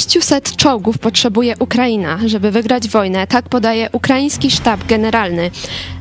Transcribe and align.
600 0.00 0.56
czołgów 0.56 0.98
potrzebuje 0.98 1.54
Ukraina, 1.58 2.18
żeby 2.26 2.50
wygrać 2.50 2.88
wojnę, 2.88 3.26
tak 3.26 3.48
podaje 3.48 3.88
ukraiński 3.92 4.50
sztab 4.50 4.84
generalny. 4.86 5.50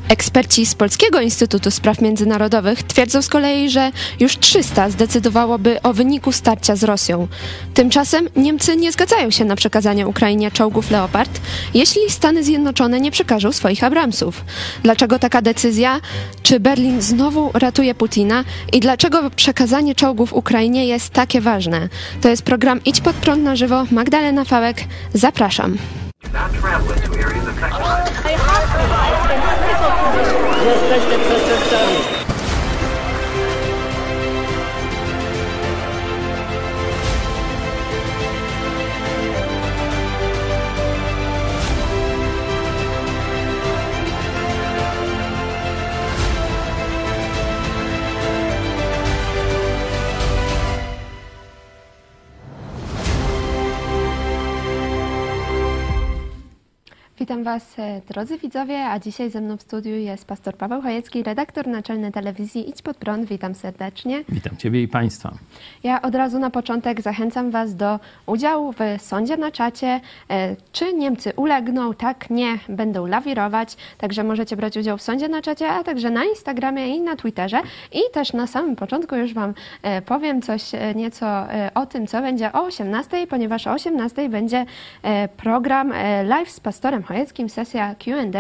Eksperci 0.10 0.66
z 0.66 0.76
Polskiego 0.76 1.22
Instytutu 1.22 1.72
Spraw 1.72 2.02
Międzynarodowych 2.02 2.84
twierdzą 2.84 3.22
z 3.22 3.28
kolei, 3.28 3.70
że 3.70 3.92
już 4.20 4.38
300 4.38 4.90
zdecydowałoby 4.90 5.82
o 5.82 5.94
wyniku 5.94 6.32
starcia 6.32 6.76
z 6.76 6.84
Rosją. 6.84 7.28
Tymczasem 7.74 8.30
Niemcy 8.36 8.76
nie 8.76 8.92
zgadzają 8.92 9.32
się 9.32 9.46
na 9.46 9.56
przekazanie 9.56 10.08
Ukrainie 10.08 10.52
czołgów 10.52 10.92
Leopard, 10.92 11.42
jeśli 11.74 12.02
Stany 12.10 12.44
Zjednoczone 12.44 13.00
nie 13.00 13.12
przekażą 13.12 13.52
swoich 13.52 13.84
Abramsów. 13.84 14.46
Dlaczego 14.84 15.20
taka 15.20 15.42
decyzja? 15.42 16.00
Czy 16.44 16.60
Berlin 16.60 17.02
znowu 17.02 17.52
ratuje 17.54 17.96
Putina? 17.96 18.44
I 18.74 18.80
dlaczego 18.80 19.30
przekazanie 19.30 19.96
czołgów 19.96 20.34
Ukrainie 20.34 20.86
jest 20.86 21.10
takie 21.10 21.42
ważne? 21.42 21.90
To 22.22 22.30
jest 22.30 22.44
program 22.44 22.84
Idź 22.86 23.02
pod 23.02 23.16
prąd 23.16 23.44
na 23.44 23.56
żywo. 23.56 23.86
Magdalena 23.92 24.46
Fałek, 24.46 24.78
zapraszam. 25.14 25.78
Not 26.32 26.52
traveling 26.54 27.00
to 27.02 27.20
areas 27.20 27.48
affected. 27.48 27.82
I 27.82 28.34
hospitalized 28.40 29.30
in 29.34 29.42
critical 29.42 29.92
condition. 30.00 30.44
Jesteście 30.66 31.20
przeczyszczeni. 31.20 32.23
Witam 57.20 57.44
Was, 57.44 57.80
e, 57.80 58.02
drodzy 58.08 58.38
widzowie, 58.38 58.86
a 58.86 59.00
dzisiaj 59.00 59.30
ze 59.30 59.42
mną 59.42 59.58
w 59.58 59.62
studiu 59.62 59.96
jest 59.96 60.26
pastor 60.26 60.56
Paweł 60.58 60.82
Chojecki, 60.82 61.24
redaktor 61.24 61.68
naczelny 61.68 62.12
telewizji 62.12 62.70
Idź 62.70 62.82
Pod 62.82 62.98
Prąd. 62.98 63.26
Witam 63.26 63.56
serdecznie. 63.56 64.24
Witam 64.30 64.58
Ciebie 64.58 64.82
i 64.84 64.88
Państwa. 64.88 65.34
Ja 65.84 66.02
od 66.02 66.16
razu 66.16 66.40
na 66.40 66.50
początek 66.50 67.02
zachęcam 67.02 67.52
Was 67.52 67.76
do 67.76 68.00
udziału 68.26 68.74
w 68.74 68.78
sądzie 69.02 69.38
na 69.38 69.52
czacie. 69.52 70.00
E, 70.30 70.56
Czy 70.72 70.94
Niemcy 70.94 71.34
ulegną? 71.36 71.94
Tak, 71.94 72.30
nie, 72.30 72.60
będą 72.70 73.08
lawirować. 73.08 73.78
Także 73.98 74.24
możecie 74.24 74.56
brać 74.58 74.78
udział 74.78 74.98
w 74.98 75.02
sądzie 75.02 75.30
na 75.30 75.42
czacie, 75.42 75.70
a 75.70 75.84
także 75.84 76.10
na 76.10 76.24
Instagramie 76.26 76.96
i 76.96 77.02
na 77.02 77.16
Twitterze. 77.16 77.60
I 77.92 78.00
też 78.14 78.34
na 78.34 78.48
samym 78.48 78.76
początku 78.76 79.16
już 79.16 79.34
Wam 79.34 79.54
e, 79.84 80.02
powiem 80.02 80.42
coś 80.42 80.72
nieco 80.96 81.26
o 81.76 81.86
tym, 81.86 82.08
co 82.08 82.22
będzie 82.22 82.54
o 82.54 82.64
18, 82.64 83.28
ponieważ 83.28 83.68
o 83.68 83.72
18 83.72 84.30
będzie 84.30 84.66
program 85.38 85.94
live 86.26 86.50
z 86.50 86.60
pastorem 86.60 87.03
Chojeckim, 87.04 87.50
sesja 87.50 87.96
Q&A, 87.96 88.40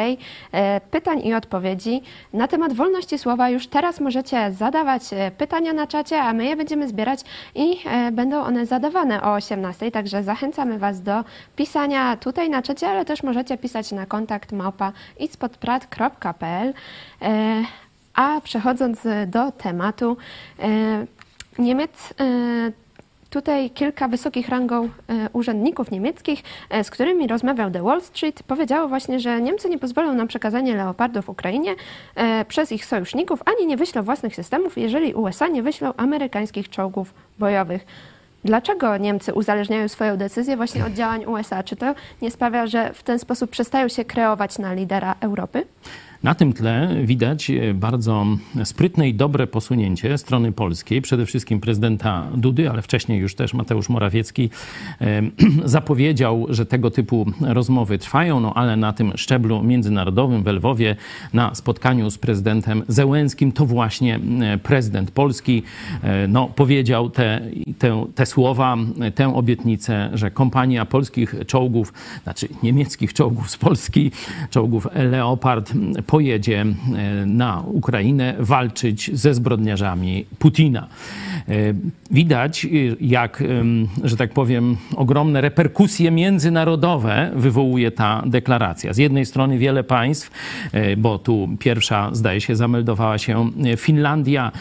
e, 0.52 0.81
pytań 0.81 1.22
i 1.25 1.33
odpowiedzi 1.33 2.02
na 2.33 2.47
temat 2.47 2.73
wolności 2.73 3.17
słowa. 3.17 3.50
Już 3.50 3.67
teraz 3.67 4.00
możecie 4.00 4.52
zadawać 4.52 5.03
e, 5.14 5.31
pytania 5.31 5.73
na 5.73 5.88
czacie, 5.88 6.22
a 6.22 6.33
my 6.33 6.45
je 6.45 6.56
będziemy 6.56 6.88
zbierać 6.88 7.19
i 7.56 7.80
e, 7.86 8.11
będą 8.11 8.44
one 8.44 8.66
zadawane 8.66 9.23
o 9.23 9.34
18, 9.34 9.91
także 9.91 10.23
zachęcamy 10.23 10.80
Was 10.80 11.02
do 11.02 11.23
pisania 11.56 12.17
tutaj 12.17 12.50
na 12.50 12.61
czacie, 12.61 12.88
ale 12.88 13.06
też 13.06 13.23
możecie 13.23 13.58
pisać 13.58 13.91
na 13.91 14.06
kontakt 14.06 14.52
małpa 14.52 14.91
idźspodprat.pl. 15.19 16.73
E, 17.22 17.64
A 18.14 18.41
przechodząc 18.41 19.08
do 19.28 19.52
tematu, 19.52 20.17
Niemiec 21.59 22.14
Tutaj 23.33 23.69
kilka 23.69 24.07
wysokich 24.07 24.49
rangą 24.49 24.83
e, 24.85 24.89
urzędników 25.33 25.91
niemieckich, 25.91 26.44
e, 26.69 26.83
z 26.83 26.89
którymi 26.89 27.27
rozmawiał 27.27 27.71
The 27.71 27.83
Wall 27.83 28.01
Street, 28.01 28.44
powiedziało 28.44 28.88
właśnie, 28.88 29.19
że 29.19 29.41
Niemcy 29.41 29.69
nie 29.69 29.79
pozwolą 29.79 30.13
na 30.13 30.27
przekazanie 30.27 30.75
leopardów 30.75 31.29
Ukrainie 31.29 31.75
e, 32.16 32.45
przez 32.45 32.71
ich 32.71 32.85
sojuszników, 32.85 33.39
ani 33.45 33.67
nie 33.67 33.77
wyślą 33.77 34.01
własnych 34.01 34.35
systemów, 34.35 34.77
jeżeli 34.77 35.13
USA 35.13 35.47
nie 35.47 35.63
wyślą 35.63 35.94
amerykańskich 35.97 36.69
czołgów 36.69 37.13
bojowych. 37.39 37.85
Dlaczego 38.44 38.97
Niemcy 38.97 39.33
uzależniają 39.33 39.88
swoją 39.88 40.17
decyzję 40.17 40.57
właśnie 40.57 40.85
od 40.85 40.94
działań 40.94 41.25
USA? 41.25 41.63
Czy 41.63 41.75
to 41.75 41.95
nie 42.21 42.31
sprawia, 42.31 42.67
że 42.67 42.94
w 42.94 43.03
ten 43.03 43.19
sposób 43.19 43.50
przestają 43.50 43.88
się 43.88 44.05
kreować 44.05 44.59
na 44.59 44.73
lidera 44.73 45.15
Europy? 45.19 45.65
Na 46.23 46.35
tym 46.35 46.53
tle 46.53 46.95
widać 47.03 47.51
bardzo 47.73 48.25
sprytne 48.63 49.09
i 49.09 49.13
dobre 49.13 49.47
posunięcie 49.47 50.17
strony 50.17 50.51
polskiej, 50.51 51.01
przede 51.01 51.25
wszystkim 51.25 51.59
prezydenta 51.59 52.28
Dudy, 52.35 52.69
ale 52.69 52.81
wcześniej 52.81 53.19
już 53.19 53.35
też 53.35 53.53
Mateusz 53.53 53.89
Morawiecki 53.89 54.50
zapowiedział, 55.66 56.45
że 56.50 56.66
tego 56.66 56.91
typu 56.91 57.25
rozmowy 57.41 57.97
trwają, 57.97 58.39
no 58.39 58.53
ale 58.53 58.78
na 58.78 58.94
tym 58.94 59.12
szczeblu 59.16 59.63
międzynarodowym 59.63 60.44
w 60.44 60.47
Lwowie 60.47 60.95
na 61.33 61.56
spotkaniu 61.56 62.12
z 62.12 62.17
prezydentem 62.17 62.83
Zełenskim 62.88 63.51
to 63.51 63.66
właśnie 63.66 64.19
prezydent 64.63 65.12
Polski 65.12 65.63
e, 66.03 66.28
no, 66.28 66.47
powiedział 66.47 67.09
te, 67.09 67.41
te, 67.78 68.06
te 68.16 68.25
słowa, 68.25 68.78
tę 69.16 69.35
obietnicę, 69.35 70.09
że 70.13 70.31
kompania 70.31 70.85
polskich 70.85 71.35
czołgów, 71.47 71.94
znaczy 72.23 72.47
niemieckich 72.63 73.13
czołgów 73.13 73.50
z 73.50 73.57
Polski, 73.57 74.12
czołgów 74.50 74.88
Leopard 74.95 75.73
pojedzie 76.13 76.62
e, 76.62 77.25
na 77.25 77.63
Ukrainę 77.68 78.34
walczyć 78.40 79.12
ze 79.13 79.34
zbrodniarzami 79.34 80.25
Putina. 80.40 80.88
E, 81.50 81.53
Widać, 82.12 82.66
e, 82.66 82.69
jak, 83.01 83.44
że 84.03 84.18
tak 84.18 84.34
powiem, 84.34 84.78
ogromne 84.96 85.41
reperkusje 85.41 86.12
międzynarodowe 86.12 87.31
wywołuje 87.35 87.91
ta 87.91 88.24
deklaracja. 88.25 88.94
Z 88.94 88.97
jednej 88.97 89.25
strony 89.25 89.57
wiele 89.57 89.84
państw, 89.84 90.31
bo 90.97 91.19
tu 91.19 91.50
pierwsza, 91.59 92.09
zdaje 92.12 92.41
się, 92.41 92.56
zameldowała 92.56 93.18
się 93.18 93.50
Finlandia, 93.78 94.51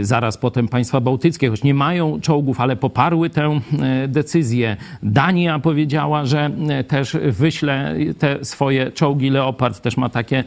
zaraz 0.00 0.38
potem 0.38 0.68
państwa 0.68 1.00
bałtyckie, 1.00 1.50
choć 1.50 1.62
nie 1.62 1.74
mają 1.74 2.20
czołgów, 2.20 2.60
ale 2.60 2.76
poparły 2.76 3.30
tę 3.30 3.60
decyzję. 4.08 4.76
Dania 5.02 5.58
powiedziała, 5.58 6.24
że 6.24 6.50
też 6.88 7.16
wyśle 7.22 7.94
te 8.18 8.44
swoje 8.44 8.92
czołgi 8.92 9.30
Leopard, 9.30 9.80
też 9.80 9.96
ma 9.96 10.08
takie 10.08 10.44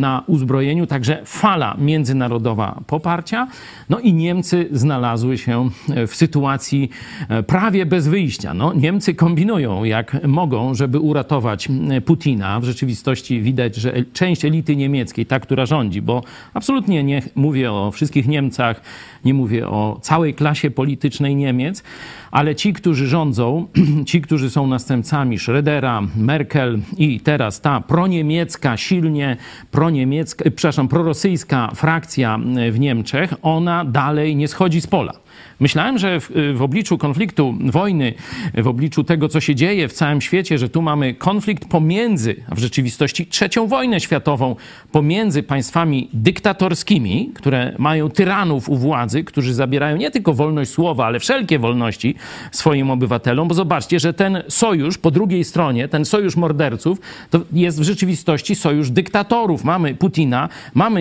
na 0.00 0.22
uzbrojeniu, 0.26 0.86
także 0.86 1.22
fala 1.24 1.76
międzynarodowa 1.78 2.80
poparcia. 2.86 3.48
No 3.88 3.98
i 3.98 4.14
Niemcy 4.14 4.68
znalazły 4.72 5.38
się 5.38 5.70
w 6.06 6.14
sytuacji 6.14 6.90
e, 7.28 7.42
prawie 7.42 7.86
bez 7.86 8.08
wyjścia. 8.08 8.54
No, 8.54 8.72
Niemcy 8.72 9.14
kombinują 9.14 9.84
jak 9.84 10.26
mogą, 10.26 10.74
żeby 10.74 10.98
uratować 10.98 11.68
e, 11.90 12.00
Putina. 12.00 12.60
W 12.60 12.64
rzeczywistości 12.64 13.42
widać, 13.42 13.76
że 13.76 13.92
część 14.12 14.44
elity 14.44 14.76
niemieckiej, 14.76 15.26
ta, 15.26 15.40
która 15.40 15.66
rządzi, 15.66 16.02
bo 16.02 16.22
absolutnie 16.54 17.04
nie 17.04 17.22
mówię 17.34 17.72
o 17.72 17.90
wszystkich 17.90 18.28
Niemcach, 18.28 18.80
nie 19.24 19.34
mówię 19.34 19.68
o 19.68 19.98
całej 20.02 20.34
klasie 20.34 20.70
politycznej 20.70 21.36
Niemiec, 21.36 21.82
ale 22.30 22.54
ci, 22.54 22.72
którzy 22.72 23.06
rządzą, 23.06 23.66
ci, 24.06 24.20
którzy 24.20 24.50
są 24.50 24.66
następcami 24.66 25.38
Schrödera, 25.38 26.06
Merkel 26.16 26.78
i 26.96 27.20
teraz 27.20 27.60
ta 27.60 27.80
proniemiecka, 27.80 28.76
silnie 28.76 29.36
proniemiecka, 29.70 30.44
przepraszam, 30.44 30.88
prorosyjska 30.88 31.70
frakcja 31.74 32.38
w 32.70 32.80
Niemczech, 32.80 33.34
ona 33.42 33.84
dalej 33.84 34.36
nie 34.36 34.48
schodzi 34.48 34.80
z 34.80 34.86
pola. 34.86 35.21
Myślałem, 35.60 35.98
że 35.98 36.20
w, 36.20 36.30
w 36.54 36.62
obliczu 36.62 36.98
konfliktu, 36.98 37.54
wojny, 37.60 38.14
w 38.54 38.68
obliczu 38.68 39.04
tego, 39.04 39.28
co 39.28 39.40
się 39.40 39.54
dzieje 39.54 39.88
w 39.88 39.92
całym 39.92 40.20
świecie, 40.20 40.58
że 40.58 40.68
tu 40.68 40.82
mamy 40.82 41.14
konflikt 41.14 41.68
pomiędzy, 41.68 42.36
a 42.50 42.54
w 42.54 42.58
rzeczywistości 42.58 43.26
trzecią 43.26 43.66
wojnę 43.66 44.00
światową, 44.00 44.56
pomiędzy 44.92 45.42
państwami 45.42 46.08
dyktatorskimi, 46.12 47.30
które 47.34 47.74
mają 47.78 48.10
tyranów 48.10 48.68
u 48.68 48.76
władzy, 48.76 49.24
którzy 49.24 49.54
zabierają 49.54 49.96
nie 49.96 50.10
tylko 50.10 50.34
wolność 50.34 50.70
słowa, 50.70 51.06
ale 51.06 51.20
wszelkie 51.20 51.58
wolności 51.58 52.14
swoim 52.52 52.90
obywatelom, 52.90 53.48
bo 53.48 53.54
zobaczcie, 53.54 54.00
że 54.00 54.14
ten 54.14 54.42
sojusz 54.48 54.98
po 54.98 55.10
drugiej 55.10 55.44
stronie, 55.44 55.88
ten 55.88 56.04
sojusz 56.04 56.36
morderców, 56.36 57.00
to 57.30 57.40
jest 57.52 57.80
w 57.80 57.82
rzeczywistości 57.82 58.54
sojusz 58.54 58.90
dyktatorów. 58.90 59.64
Mamy 59.64 59.94
Putina, 59.94 60.48
mamy 60.74 61.00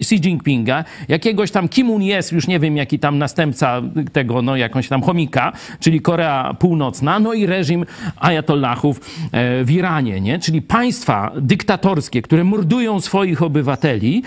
Xi 0.00 0.16
Jinpinga, 0.16 0.84
jakiegoś 1.08 1.50
tam 1.50 1.68
Kim 1.68 1.90
Un 1.90 2.02
jest, 2.02 2.32
już 2.32 2.46
nie 2.46 2.60
wiem, 2.60 2.76
jaki 2.76 2.98
tam 2.98 3.18
następca 3.18 3.67
tego, 4.12 4.42
no 4.42 4.56
jakąś 4.56 4.88
tam 4.88 5.02
chomika, 5.02 5.52
czyli 5.80 6.00
Korea 6.00 6.54
Północna, 6.58 7.18
no 7.18 7.32
i 7.32 7.46
reżim 7.46 7.84
ajatollahów 8.16 9.00
e, 9.32 9.64
w 9.64 9.70
Iranie, 9.70 10.20
nie? 10.20 10.38
Czyli 10.38 10.62
państwa 10.62 11.32
dyktatorskie, 11.40 12.22
które 12.22 12.44
mordują 12.44 13.00
swoich 13.00 13.42
obywateli, 13.42 14.22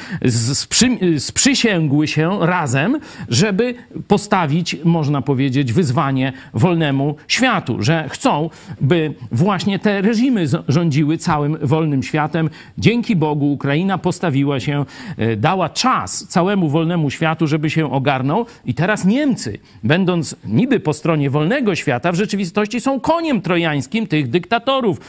sprzy, 0.50 1.20
sprzysięgły 1.20 2.08
się 2.08 2.38
razem, 2.42 3.00
żeby 3.30 3.76
postawić, 4.08 4.78
można 4.84 5.22
powiedzieć, 5.22 5.74
wyzwanie 5.74 6.34
wolnemu 6.54 7.16
światu, 7.28 7.82
że 7.82 8.10
chcą, 8.10 8.50
by 8.82 9.14
właśnie 9.32 9.80
te 9.80 10.02
reżimy 10.02 10.46
rządziły 10.68 11.18
całym 11.18 11.58
wolnym 11.62 12.04
światem. 12.04 12.50
Dzięki 12.78 13.16
Bogu 13.16 13.52
Ukraina 13.52 13.98
postawiła 13.98 14.60
się, 14.60 14.86
e, 15.18 15.36
dała 15.36 15.70
czas 15.70 16.28
całemu 16.28 16.70
wolnemu 16.70 17.10
światu, 17.10 17.48
żeby 17.48 17.70
się 17.70 17.92
ogarnął 17.92 18.46
i 18.66 18.74
teraz 18.74 19.06
Niemcy 19.06 19.31
Niemcy, 19.32 19.60
będąc 19.84 20.36
niby 20.46 20.80
po 20.80 20.94
stronie 20.94 21.30
wolnego 21.30 21.76
świata, 21.76 22.12
w 22.12 22.16
rzeczywistości 22.16 22.82
są 22.82 23.00
koniem 23.00 23.42
trojańskim 23.42 24.08
tych 24.08 24.30
dyktatorów, 24.30 25.00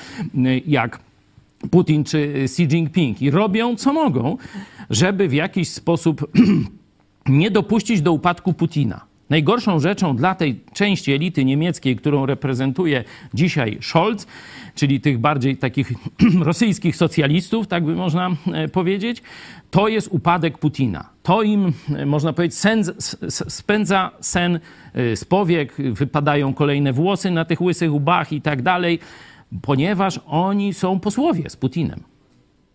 jak 0.66 1.00
Putin 1.70 2.04
czy 2.04 2.32
Xi 2.44 2.62
Jinping. 2.62 3.22
I 3.22 3.30
robią 3.30 3.76
co 3.76 3.92
mogą, 3.92 4.36
żeby 4.90 5.28
w 5.28 5.32
jakiś 5.32 5.68
sposób 5.68 6.30
nie 7.28 7.50
dopuścić 7.50 8.02
do 8.02 8.12
upadku 8.12 8.52
Putina. 8.52 9.00
Najgorszą 9.30 9.80
rzeczą 9.80 10.16
dla 10.16 10.34
tej 10.34 10.60
części 10.72 11.12
elity 11.12 11.44
niemieckiej, 11.44 11.96
którą 11.96 12.26
reprezentuje 12.26 13.04
dzisiaj 13.34 13.78
Scholz, 13.80 14.26
czyli 14.74 15.00
tych 15.00 15.18
bardziej 15.18 15.56
takich 15.56 15.92
rosyjskich 16.40 16.96
socjalistów, 16.96 17.66
tak 17.66 17.84
by 17.84 17.94
można 17.94 18.30
e, 18.52 18.68
powiedzieć, 18.68 19.22
to 19.70 19.88
jest 19.88 20.08
upadek 20.10 20.58
Putina. 20.58 21.08
To 21.22 21.42
im, 21.42 21.72
e, 21.96 22.06
można 22.06 22.32
powiedzieć, 22.32 22.58
sen, 22.58 22.84
spędza 23.48 24.10
sen 24.20 24.60
e, 24.94 25.16
z 25.16 25.24
powiek, 25.24 25.74
wypadają 25.92 26.54
kolejne 26.54 26.92
włosy 26.92 27.30
na 27.30 27.44
tych 27.44 27.60
łysych 27.60 27.92
łbach 27.92 28.32
i 28.32 28.40
tak 28.40 28.62
dalej, 28.62 28.98
ponieważ 29.62 30.20
oni 30.26 30.74
są 30.74 31.00
posłowie 31.00 31.50
z 31.50 31.56
Putinem. 31.56 32.11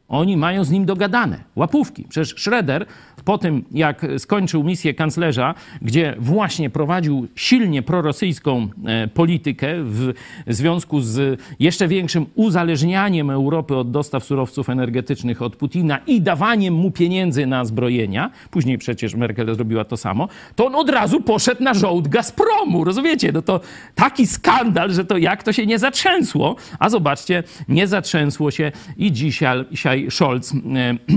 Oni 0.10 0.38
mają 0.38 0.64
z 0.64 0.72
nim 0.72 0.86
dogadane 0.86 1.40
łapówki. 1.56 2.06
Przecież 2.10 2.36
Schroeder 2.38 2.86
po 3.26 3.38
tym, 3.38 3.64
jak 3.72 4.06
skończył 4.18 4.64
misję 4.64 4.94
kanclerza, 4.94 5.56
gdzie 5.82 6.16
właśnie 6.20 6.70
prowadził 6.70 7.28
silnie 7.36 7.82
prorosyjską 7.82 8.68
e, 8.86 9.08
politykę 9.08 9.68
w 9.84 10.14
związku 10.48 11.02
z 11.02 11.42
jeszcze 11.60 11.88
większym 11.88 12.26
uzależnianiem 12.36 13.30
Europy 13.30 13.76
od 13.76 13.92
dostaw 13.92 14.24
surowców 14.24 14.70
energetycznych 14.70 15.42
od 15.42 15.56
Putina 15.56 16.00
i 16.08 16.22
dawaniem 16.22 16.74
mu 16.74 16.92
pieniędzy 16.92 17.46
na 17.46 17.66
zbrojenia, 17.66 18.32
później 18.52 18.78
przecież 18.78 19.16
Merkel 19.16 19.56
zrobiła 19.56 19.86
to 19.86 19.98
samo, 19.98 20.28
to 20.56 20.66
on 20.66 20.76
od 20.76 20.90
razu 20.90 21.22
poszedł 21.22 21.64
na 21.64 21.74
żołd 21.74 22.08
Gazpromu. 22.08 22.84
Rozumiecie? 22.84 23.32
No 23.32 23.42
to 23.42 23.60
taki 23.96 24.28
skandal, 24.28 24.92
że 24.92 25.06
to 25.06 25.18
jak 25.18 25.44
to 25.44 25.54
się 25.54 25.66
nie 25.66 25.80
zatrzęsło. 25.80 26.56
A 26.80 26.90
zobaczcie, 26.90 27.44
nie 27.68 27.88
zatrzęsło 27.88 28.52
się 28.52 28.72
i 28.98 29.12
dzisiaj, 29.12 29.66
dzisiaj 29.98 30.12
Scholz 30.12 30.54
e, 30.54 30.58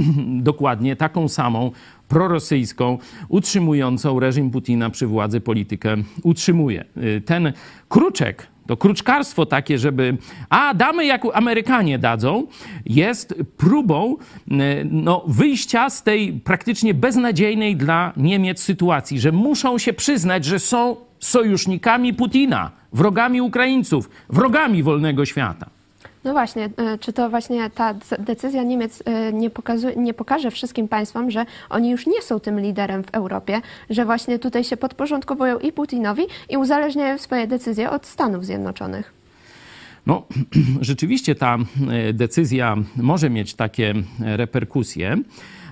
dokładnie 0.51 0.97
taką 0.97 1.29
samą 1.29 1.71
prorosyjską, 2.09 2.99
utrzymującą 3.29 4.21
reżim 4.21 4.51
Putina 4.51 4.91
przy 4.91 5.07
władzy 5.07 5.41
politykę 5.41 5.97
utrzymuje. 6.23 6.85
Y, 6.97 7.21
ten 7.21 7.53
kruczek, 7.89 8.47
to 8.67 8.77
kruczkarstwo 8.77 9.47
takie, 9.47 9.79
żeby 9.79 10.17
a 10.49 10.75
damy 10.75 11.07
jak 11.07 11.23
Amerykanie 11.35 11.99
dadzą, 11.99 12.47
jest 12.87 13.35
próbą 13.57 14.17
y, 14.17 14.57
no, 14.91 15.25
wyjścia 15.27 15.91
z 15.91 16.03
tej 16.03 16.33
praktycznie 16.33 16.95
beznadziejnej 16.95 17.77
dla 17.77 18.13
Niemiec 18.17 18.63
sytuacji, 18.63 19.21
że 19.21 19.33
muszą 19.33 19.79
się 19.79 19.93
przyznać, 19.93 20.45
że 20.45 20.59
są 20.59 20.97
sojusznikami 21.19 22.15
Putina, 22.15 22.71
wrogami 22.93 23.41
Ukraińców, 23.41 24.11
wrogami 24.29 24.83
wolnego 24.83 25.25
świata. 25.25 25.80
No 26.25 26.33
właśnie, 26.33 26.71
e, 26.77 26.99
czy 26.99 27.13
to 27.13 27.31
właśnie 27.31 27.71
ta 27.71 27.95
decyzja 28.19 28.63
Niemiec 28.63 29.03
e, 29.07 29.33
nie, 29.33 29.51
nie 29.97 30.15
pokaże 30.15 30.51
wszystkim 30.51 30.89
państwom, 30.89 31.31
że 31.31 31.47
oni 31.71 31.91
już 31.91 32.07
nie 32.07 32.23
są 32.23 32.41
tym 32.41 32.61
liderem 32.61 33.03
w 33.05 33.11
Europie, 33.15 33.61
że 33.91 34.05
właśnie 34.05 34.39
tutaj 34.39 34.65
się 34.65 34.77
podporządkowują 34.77 35.59
i 35.59 35.73
Putinowi 35.73 36.23
i 36.49 36.57
uzależniają 36.57 37.19
swoje 37.19 37.47
decyzje 37.47 37.91
od 37.91 38.07
Stanów 38.07 38.47
Zjednoczonych? 38.47 39.13
No, 40.07 40.27
rzeczywiście 40.81 41.35
ta 41.35 41.59
e, 41.91 42.13
decyzja 42.13 42.77
może 42.97 43.31
mieć 43.31 43.55
takie 43.55 43.95
reperkusje 44.21 45.17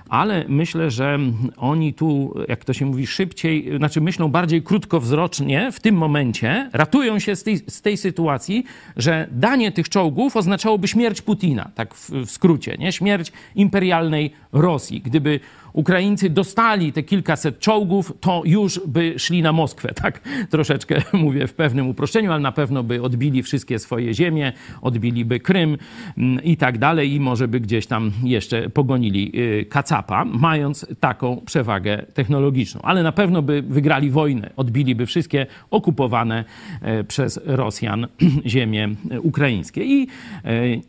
ale 0.09 0.45
myślę, 0.47 0.91
że 0.91 1.19
oni 1.57 1.93
tu, 1.93 2.33
jak 2.47 2.65
to 2.65 2.73
się 2.73 2.85
mówi, 2.85 3.07
szybciej, 3.07 3.77
znaczy 3.77 4.01
myślą 4.01 4.27
bardziej 4.27 4.63
krótkowzrocznie 4.63 5.71
w 5.71 5.79
tym 5.79 5.95
momencie, 5.95 6.69
ratują 6.73 7.19
się 7.19 7.35
z 7.35 7.43
tej, 7.43 7.57
z 7.57 7.81
tej 7.81 7.97
sytuacji, 7.97 8.63
że 8.97 9.27
danie 9.31 9.71
tych 9.71 9.89
czołgów 9.89 10.37
oznaczałoby 10.37 10.87
śmierć 10.87 11.21
Putina, 11.21 11.71
tak 11.75 11.93
w, 11.93 12.09
w 12.09 12.31
skrócie, 12.31 12.75
nie? 12.79 12.91
Śmierć 12.91 13.31
imperialnej 13.55 14.31
Rosji. 14.51 15.01
Gdyby 15.01 15.39
Ukraińcy 15.73 16.29
dostali 16.29 16.93
te 16.93 17.03
kilkaset 17.03 17.59
czołgów, 17.59 18.13
to 18.19 18.41
już 18.45 18.81
by 18.87 19.13
szli 19.17 19.41
na 19.41 19.51
Moskwę, 19.51 19.93
tak 19.93 20.21
troszeczkę 20.49 21.01
mówię 21.13 21.47
w 21.47 21.53
pewnym 21.53 21.87
uproszczeniu, 21.87 22.31
ale 22.31 22.41
na 22.41 22.51
pewno 22.51 22.83
by 22.83 23.01
odbili 23.01 23.43
wszystkie 23.43 23.79
swoje 23.79 24.13
ziemie, 24.13 24.53
odbiliby 24.81 25.39
Krym 25.39 25.77
mm, 26.17 26.43
i 26.43 26.57
tak 26.57 26.77
dalej 26.77 27.13
i 27.13 27.19
może 27.19 27.47
by 27.47 27.59
gdzieś 27.59 27.87
tam 27.87 28.11
jeszcze 28.23 28.69
pogonili 28.69 29.31
y, 29.35 29.65
Kacapa, 29.65 30.25
mając 30.25 30.85
taką 30.99 31.41
przewagę 31.45 32.05
technologiczną. 32.13 32.81
Ale 32.81 33.03
na 33.03 33.11
pewno 33.11 33.41
by 33.41 33.61
wygrali 33.61 34.09
wojnę, 34.11 34.49
odbiliby 34.55 35.05
wszystkie 35.05 35.45
okupowane 35.71 36.45
e, 36.81 37.03
przez 37.03 37.39
Rosjan 37.45 38.07
ziemie 38.45 38.89
ukraińskie. 39.21 39.83
I 39.83 40.07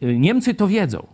e, 0.00 0.15
Niemcy 0.15 0.55
to 0.55 0.69
wiedzą. 0.69 1.06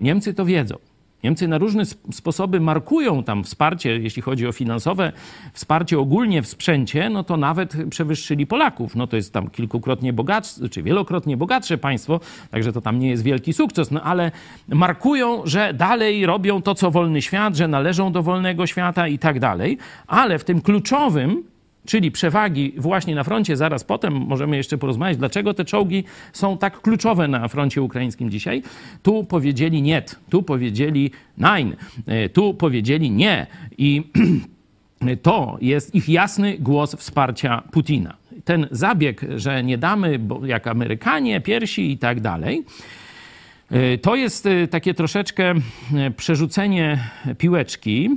Niemcy 0.00 0.34
to 0.34 0.44
wiedzą. 0.44 0.76
Niemcy 1.24 1.48
na 1.48 1.58
różne 1.58 1.84
sposoby 2.12 2.60
markują 2.60 3.22
tam 3.22 3.44
wsparcie, 3.44 3.98
jeśli 3.98 4.22
chodzi 4.22 4.46
o 4.46 4.52
finansowe, 4.52 5.12
wsparcie 5.52 5.98
ogólnie 5.98 6.42
w 6.42 6.46
sprzęcie, 6.46 7.10
no 7.10 7.24
to 7.24 7.36
nawet 7.36 7.76
przewyższyli 7.90 8.46
Polaków. 8.46 8.96
No 8.96 9.06
to 9.06 9.16
jest 9.16 9.32
tam 9.32 9.50
kilkukrotnie 9.50 10.12
bogatsze, 10.12 10.68
czy 10.68 10.82
wielokrotnie 10.82 11.36
bogatsze 11.36 11.78
państwo, 11.78 12.20
także 12.50 12.72
to 12.72 12.80
tam 12.80 12.98
nie 12.98 13.08
jest 13.10 13.22
wielki 13.22 13.52
sukces, 13.52 13.90
no 13.90 14.02
ale 14.02 14.30
markują, 14.68 15.42
że 15.44 15.74
dalej 15.74 16.26
robią 16.26 16.62
to, 16.62 16.74
co 16.74 16.90
wolny 16.90 17.22
świat, 17.22 17.56
że 17.56 17.68
należą 17.68 18.12
do 18.12 18.22
wolnego 18.22 18.66
świata 18.66 19.08
i 19.08 19.18
tak 19.18 19.40
dalej, 19.40 19.78
ale 20.06 20.38
w 20.38 20.44
tym 20.44 20.60
kluczowym 20.60 21.55
czyli 21.86 22.10
przewagi 22.10 22.72
właśnie 22.76 23.14
na 23.14 23.24
froncie. 23.24 23.56
Zaraz 23.56 23.84
potem 23.84 24.14
możemy 24.14 24.56
jeszcze 24.56 24.78
porozmawiać, 24.78 25.16
dlaczego 25.16 25.54
te 25.54 25.64
czołgi 25.64 26.04
są 26.32 26.58
tak 26.58 26.80
kluczowe 26.80 27.28
na 27.28 27.48
froncie 27.48 27.82
ukraińskim 27.82 28.30
dzisiaj. 28.30 28.62
Tu 29.02 29.24
powiedzieli 29.24 29.82
nie, 29.82 30.02
tu 30.30 30.42
powiedzieli 30.42 31.10
nein, 31.38 31.76
e, 32.06 32.28
tu 32.28 32.54
powiedzieli 32.54 33.10
nie. 33.10 33.46
I 33.78 34.02
to 35.22 35.58
jest 35.60 35.94
ich 35.94 36.08
jasny 36.08 36.58
głos 36.58 36.94
wsparcia 36.94 37.62
Putina. 37.70 38.16
Ten 38.44 38.66
zabieg, 38.70 39.20
że 39.36 39.64
nie 39.64 39.78
damy, 39.78 40.18
bo 40.18 40.46
jak 40.46 40.66
Amerykanie, 40.66 41.40
piersi 41.40 41.92
i 41.92 41.98
tak 41.98 42.20
dalej, 42.20 42.64
to 44.02 44.16
jest 44.16 44.46
e, 44.46 44.68
takie 44.68 44.94
troszeczkę 44.94 45.54
e, 45.94 46.10
przerzucenie 46.10 46.98
piłeczki, 47.38 48.10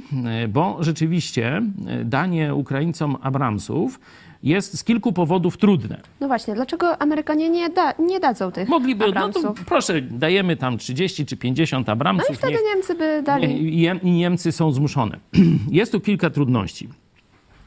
bo 0.50 0.78
rzeczywiście 0.80 1.62
danie 2.06 2.56
Ukraińcom 2.56 3.18
Abramsów 3.22 4.00
jest 4.44 4.80
z 4.80 4.84
kilku 4.84 5.14
powodów 5.14 5.58
trudne. 5.58 6.02
No 6.20 6.28
właśnie, 6.28 6.56
dlaczego 6.56 7.02
Amerykanie 7.02 7.50
nie, 7.50 7.70
da, 7.70 7.94
nie 8.00 8.20
dadzą 8.20 8.52
tych 8.52 8.70
Mogliby, 8.70 9.06
Abramsów? 9.06 9.44
No 9.44 9.54
to 9.54 9.62
proszę, 9.66 10.02
dajemy 10.02 10.56
tam 10.56 10.78
30 10.78 11.26
czy 11.26 11.38
50 11.38 11.90
Abramsów. 11.90 12.30
No 12.30 12.36
i 12.36 12.38
wtedy 12.38 12.54
niech, 12.54 12.62
Niemcy 12.76 12.96
by 12.96 13.24
dali. 13.24 13.78
I 14.04 14.12
Niemcy 14.12 14.52
są 14.52 14.72
zmuszone. 14.72 15.20
Jest 15.72 15.92
tu 15.92 16.00
kilka 16.00 16.30
trudności. 16.30 16.90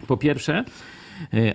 Po 0.06 0.16
pierwsze, 0.16 0.64
E, 0.64 0.64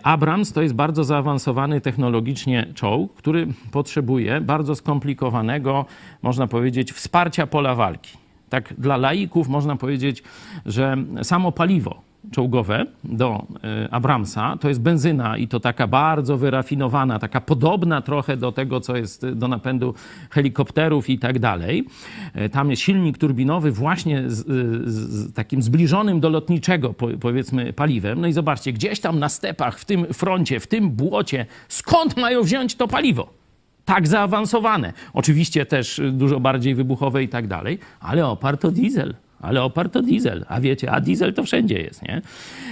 Abrams 0.03 0.53
to 0.53 0.61
jest 0.61 0.75
bardzo 0.75 1.03
zaawansowany 1.03 1.81
technologicznie 1.81 2.67
czołg, 2.73 3.13
który 3.13 3.47
potrzebuje 3.71 4.41
bardzo 4.41 4.75
skomplikowanego, 4.75 5.85
można 6.21 6.47
powiedzieć, 6.47 6.91
wsparcia 6.91 7.47
pola 7.47 7.75
walki. 7.75 8.17
Tak 8.49 8.73
dla 8.77 8.97
laików 8.97 9.47
można 9.47 9.75
powiedzieć, 9.75 10.23
że 10.65 10.97
samo 11.23 11.51
paliwo 11.51 12.06
czołgowe 12.31 12.85
do 13.03 13.47
e, 13.63 13.93
Abramsa 13.93 14.57
to 14.57 14.69
jest 14.69 14.81
benzyna 14.81 15.37
i 15.37 15.47
to 15.47 15.59
taka 15.59 15.87
bardzo 15.87 16.37
wyrafinowana, 16.37 17.19
taka 17.19 17.41
podobna 17.41 18.01
trochę 18.01 18.37
do 18.37 18.51
tego, 18.51 18.81
co 18.81 18.97
jest 18.97 19.29
do 19.29 19.47
napędu 19.47 19.93
helikopterów 20.29 21.09
i 21.09 21.19
tak 21.19 21.39
dalej. 21.39 21.85
E, 22.33 22.49
tam 22.49 22.69
jest 22.69 22.81
silnik 22.81 23.17
turbinowy 23.17 23.71
właśnie 23.71 24.23
z, 24.29 24.47
z 24.89 25.33
takim 25.33 25.61
zbliżonym 25.61 26.19
do 26.19 26.29
lotniczego 26.29 26.93
powiedzmy 27.19 27.73
paliwem. 27.73 28.21
No 28.21 28.27
i 28.27 28.33
zobaczcie, 28.33 28.73
gdzieś 28.73 28.99
tam 28.99 29.19
na 29.19 29.29
stepach, 29.29 29.79
w 29.79 29.85
tym 29.85 30.05
froncie, 30.13 30.59
w 30.59 30.67
tym 30.67 30.89
błocie, 30.89 31.45
skąd 31.67 32.17
mają 32.17 32.43
wziąć 32.43 32.75
to 32.75 32.87
paliwo? 32.87 33.37
tak 33.85 34.07
zaawansowane. 34.07 34.93
Oczywiście 35.13 35.65
też 35.65 36.01
dużo 36.11 36.39
bardziej 36.39 36.75
wybuchowe 36.75 37.23
i 37.23 37.29
tak 37.29 37.47
dalej, 37.47 37.79
ale 37.99 38.27
oparto 38.27 38.71
diesel 38.71 39.15
ale 39.41 39.63
opar 39.63 39.89
to 39.89 40.01
diesel, 40.01 40.45
a 40.47 40.61
wiecie, 40.61 40.91
a 40.91 41.01
diesel 41.01 41.33
to 41.33 41.43
wszędzie 41.43 41.79
jest, 41.79 42.01
nie? 42.01 42.21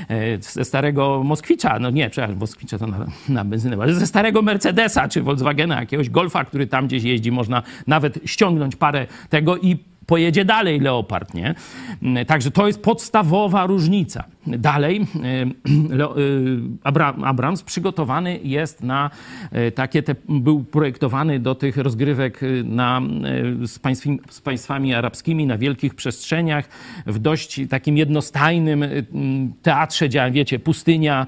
E, 0.10 0.38
ze 0.42 0.66
starego 0.66 1.24
Moskwicza, 1.24 1.80
no 1.80 1.90
nie, 1.90 2.10
przepraszam, 2.10 2.38
Moskwicza 2.38 2.78
to 2.78 2.88
na, 2.88 3.06
na 3.30 3.46
benzynę, 3.46 3.78
ale 3.82 3.94
ze 3.94 4.08
starego 4.08 4.42
Mercedesa 4.42 5.08
czy 5.08 5.22
Volkswagena, 5.22 5.80
jakiegoś 5.80 6.10
Golfa, 6.10 6.46
który 6.46 6.68
tam 6.68 6.88
gdzieś 6.88 7.04
jeździ, 7.04 7.32
można 7.32 7.64
nawet 7.88 8.20
ściągnąć 8.26 8.76
parę 8.76 9.08
tego 9.30 9.58
i 9.58 9.78
pojedzie 10.06 10.46
dalej 10.46 10.80
Leopard, 10.80 11.34
nie? 11.34 11.56
Także 12.28 12.52
to 12.52 12.68
jest 12.68 12.82
podstawowa 12.82 13.66
różnica. 13.66 14.24
Dalej, 14.48 15.08
Abrams 17.24 17.64
przygotowany 17.64 18.40
jest 18.44 18.84
na 18.84 19.10
takie, 19.76 20.04
te, 20.04 20.16
był 20.30 20.64
projektowany 20.64 21.40
do 21.40 21.56
tych 21.56 21.78
rozgrywek 21.78 22.42
na, 22.64 23.02
z, 23.66 23.80
państwami, 23.80 24.20
z 24.30 24.42
państwami 24.42 24.94
arabskimi 24.94 25.46
na 25.46 25.58
wielkich 25.58 25.96
przestrzeniach, 25.96 26.70
w 27.06 27.20
dość 27.20 27.62
takim 27.70 27.98
jednostajnym 27.98 28.86
teatrze, 29.62 30.10
gdzie, 30.10 30.32
wiecie, 30.32 30.60
pustynia, 30.60 31.28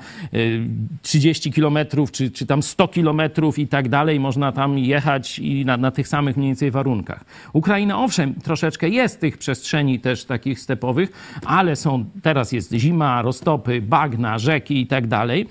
30 1.02 1.52
kilometrów, 1.52 2.12
czy, 2.12 2.32
czy 2.32 2.46
tam 2.46 2.64
100 2.64 2.88
kilometrów 2.88 3.60
i 3.60 3.68
tak 3.68 3.90
dalej, 3.90 4.20
można 4.20 4.52
tam 4.52 4.78
jechać 4.78 5.40
i 5.40 5.66
na, 5.66 5.78
na 5.78 5.92
tych 5.92 6.08
samych 6.08 6.38
mniej 6.38 6.50
więcej 6.50 6.72
warunkach. 6.72 7.26
Ukraina, 7.54 8.00
owszem, 8.00 8.36
troszeczkę 8.36 8.67
jest 8.82 9.22
tych 9.22 9.38
przestrzeni 9.38 10.00
też 10.00 10.26
takich 10.26 10.60
stepowych, 10.60 11.40
ale 11.46 11.76
są, 11.76 12.06
teraz 12.22 12.52
jest 12.52 12.74
zima, 12.74 13.22
roztopy, 13.22 13.82
bagna, 13.82 14.40
rzeki 14.40 14.82
i 14.82 14.88
tak 14.88 15.08
dalej. 15.08 15.48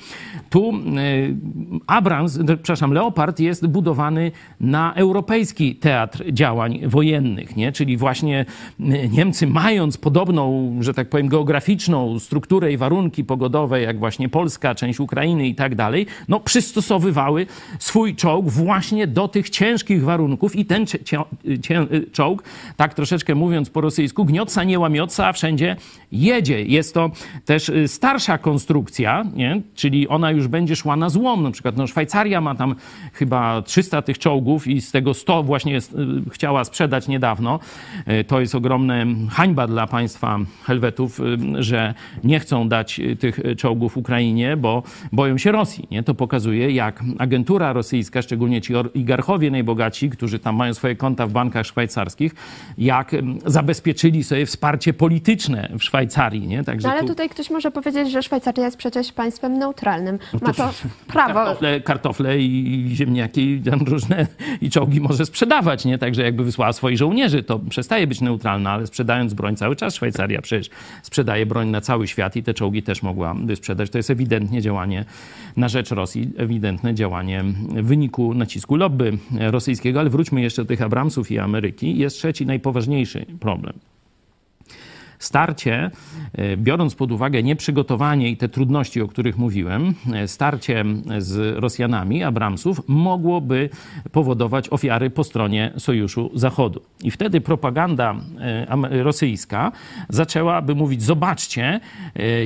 Tu 0.50 0.72
Abrams, 1.86 2.38
przepraszam, 2.62 2.92
Leopard 2.92 3.40
jest 3.40 3.66
budowany 3.66 4.32
na 4.60 4.94
europejski 4.94 5.76
teatr 5.76 6.24
działań 6.32 6.80
wojennych, 6.86 7.56
nie? 7.56 7.72
czyli 7.72 7.96
właśnie 7.96 8.44
Niemcy 9.10 9.46
mając 9.46 9.96
podobną, 9.96 10.76
że 10.80 10.94
tak 10.94 11.08
powiem, 11.08 11.28
geograficzną 11.28 12.18
strukturę 12.18 12.72
i 12.72 12.76
warunki 12.76 13.24
pogodowe, 13.24 13.80
jak 13.80 13.98
właśnie 13.98 14.28
Polska, 14.28 14.74
część 14.74 15.00
Ukrainy 15.00 15.48
i 15.48 15.54
tak 15.54 15.74
dalej, 15.74 16.06
no 16.28 16.40
przystosowywały 16.40 17.46
swój 17.78 18.14
czołg 18.14 18.48
właśnie 18.48 19.06
do 19.06 19.28
tych 19.28 19.50
ciężkich 19.50 20.04
warunków 20.04 20.56
i 20.56 20.64
ten 20.64 20.84
czołg, 22.12 22.42
tak 22.76 22.94
troszeczkę 22.94 23.05
mówiąc 23.34 23.70
po 23.70 23.80
rosyjsku, 23.80 24.24
gniotca, 24.24 24.64
nie 24.64 24.78
łamiotca, 24.78 25.26
a 25.26 25.32
wszędzie 25.32 25.76
jedzie. 26.12 26.62
Jest 26.62 26.94
to 26.94 27.10
też 27.44 27.68
y, 27.68 27.88
starsza 27.88 28.38
konstrukcja, 28.38 29.24
nie? 29.34 29.62
czyli 29.74 30.08
ona 30.08 30.30
już 30.30 30.48
będzie 30.48 30.76
szła 30.76 30.96
na 30.96 31.10
złom. 31.10 31.42
Na 31.42 31.50
przykład 31.50 31.76
no, 31.76 31.86
Szwajcaria 31.86 32.40
ma 32.40 32.54
tam 32.54 32.74
chyba 33.12 33.62
300 33.62 34.02
tych 34.02 34.18
czołgów 34.18 34.66
i 34.66 34.80
z 34.80 34.90
tego 34.90 35.14
100 35.14 35.42
właśnie 35.42 35.72
jest, 35.72 35.94
y, 35.94 36.30
chciała 36.30 36.64
sprzedać 36.64 37.08
niedawno. 37.08 37.58
Y, 38.20 38.24
to 38.24 38.40
jest 38.40 38.54
ogromna 38.54 38.94
hańba 39.30 39.66
dla 39.66 39.86
państwa 39.86 40.38
Helwetów, 40.64 41.20
że 41.58 41.94
nie 42.24 42.40
chcą 42.40 42.68
dać 42.68 43.00
tych 43.18 43.40
czołgów 43.56 43.96
Ukrainie, 43.96 44.56
bo 44.56 44.82
boją 45.12 45.38
się 45.38 45.52
Rosji. 45.52 45.88
Nie? 45.90 46.02
To 46.02 46.14
pokazuje, 46.14 46.70
jak 46.70 47.04
agentura 47.18 47.72
rosyjska, 47.72 48.22
szczególnie 48.22 48.60
ci 48.60 48.74
oligarchowie 48.76 49.50
najbogaci, 49.50 50.10
którzy 50.10 50.38
tam 50.38 50.56
mają 50.56 50.74
swoje 50.74 50.96
konta 50.96 51.26
w 51.26 51.32
bankach 51.32 51.66
szwajcarskich, 51.66 52.34
jak 52.78 52.95
zabezpieczyli 53.46 54.24
sobie 54.24 54.46
wsparcie 54.46 54.92
polityczne 54.92 55.68
w 55.78 55.84
Szwajcarii. 55.84 56.46
Nie? 56.46 56.64
Także 56.64 56.88
no 56.88 56.92
ale 56.92 57.02
tu... 57.02 57.08
tutaj 57.08 57.28
ktoś 57.28 57.50
może 57.50 57.70
powiedzieć, 57.70 58.10
że 58.10 58.22
Szwajcaria 58.22 58.64
jest 58.64 58.76
przecież 58.76 59.12
państwem 59.12 59.58
neutralnym. 59.58 60.18
No 60.32 60.38
Ma 60.42 60.52
to 60.52 60.70
prawo. 61.06 61.34
Kartofle, 61.34 61.80
kartofle 61.80 62.38
i 62.38 62.88
ziemniaki 62.94 63.62
różne 63.86 64.26
i 64.60 64.70
czołgi 64.70 65.00
może 65.00 65.26
sprzedawać. 65.26 65.84
Nie? 65.84 65.98
Także 65.98 66.22
jakby 66.22 66.44
wysłała 66.44 66.72
swoich 66.72 66.98
żołnierzy, 66.98 67.42
to 67.42 67.58
przestaje 67.58 68.06
być 68.06 68.20
neutralna, 68.20 68.70
ale 68.70 68.86
sprzedając 68.86 69.34
broń 69.34 69.56
cały 69.56 69.76
czas 69.76 69.94
Szwajcaria 69.94 70.42
przecież 70.42 70.70
sprzedaje 71.02 71.46
broń 71.46 71.68
na 71.68 71.80
cały 71.80 72.06
świat 72.06 72.36
i 72.36 72.42
te 72.42 72.54
czołgi 72.54 72.82
też 72.82 73.02
mogłaby 73.02 73.56
sprzedać. 73.56 73.90
To 73.90 73.98
jest 73.98 74.10
ewidentnie 74.10 74.62
działanie 74.62 75.04
na 75.56 75.68
rzecz 75.68 75.90
Rosji, 75.90 76.30
ewidentne 76.36 76.94
działanie 76.94 77.44
w 77.68 77.86
wyniku 77.86 78.34
nacisku 78.34 78.76
lobby 78.76 79.18
rosyjskiego. 79.40 80.00
Ale 80.00 80.10
wróćmy 80.10 80.40
jeszcze 80.40 80.62
do 80.62 80.68
tych 80.68 80.82
Abramsów 80.82 81.30
i 81.30 81.38
Ameryki. 81.38 81.98
Jest 81.98 82.16
trzeci, 82.16 82.46
najpoważniejszy 82.46 82.85
problem 83.40 83.80
starcie, 85.18 85.90
e, 86.32 86.56
biorąc 86.56 86.94
pod 86.94 87.12
uwagę 87.12 87.42
nieprzygotowanie 87.42 88.30
i 88.30 88.36
te 88.36 88.48
trudności, 88.48 89.00
o 89.02 89.08
których 89.08 89.38
mówiłem, 89.38 89.94
e, 90.14 90.28
starcie 90.28 90.84
z 91.18 91.58
Rosjanami, 91.58 92.24
Abramsów, 92.24 92.80
mogłoby 92.88 93.68
powodować 94.12 94.68
ofiary 94.68 95.10
po 95.10 95.24
stronie 95.24 95.72
Sojuszu 95.76 96.30
Zachodu. 96.34 96.80
I 97.02 97.10
wtedy 97.10 97.40
propaganda 97.40 98.14
e, 98.40 99.02
rosyjska 99.02 99.72
zaczęłaby 100.08 100.74
mówić: 100.74 101.02
Zobaczcie, 101.02 101.80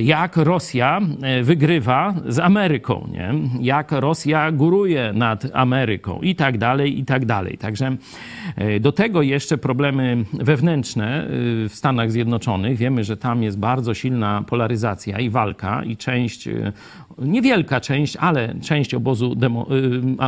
jak 0.01 0.37
Rosja 0.37 0.99
wygrywa 1.43 2.13
z 2.27 2.39
Ameryką, 2.39 3.07
nie? 3.11 3.33
jak 3.59 3.91
Rosja 3.91 4.51
góruje 4.51 5.13
nad 5.13 5.43
Ameryką 5.53 6.21
i 6.21 6.35
tak 6.35 6.57
dalej, 6.57 6.99
i 6.99 7.05
tak 7.05 7.25
dalej. 7.25 7.57
Także 7.57 7.95
do 8.79 8.91
tego 8.91 9.21
jeszcze 9.21 9.57
problemy 9.57 10.25
wewnętrzne 10.33 11.27
w 11.69 11.71
Stanach 11.73 12.11
Zjednoczonych 12.11 12.60
Zjednoczonych. 12.61 12.77
Wiemy, 12.77 13.03
że 13.03 13.17
tam 13.17 13.43
jest 13.43 13.59
bardzo 13.59 13.93
silna 13.93 14.43
polaryzacja 14.47 15.19
i 15.19 15.29
walka, 15.29 15.83
i 15.83 15.97
część, 15.97 16.47
y, 16.47 16.73
niewielka 17.17 17.79
część, 17.81 18.17
ale 18.17 18.55
część 18.61 18.93
obozu 18.93 19.35
demo, 19.35 19.67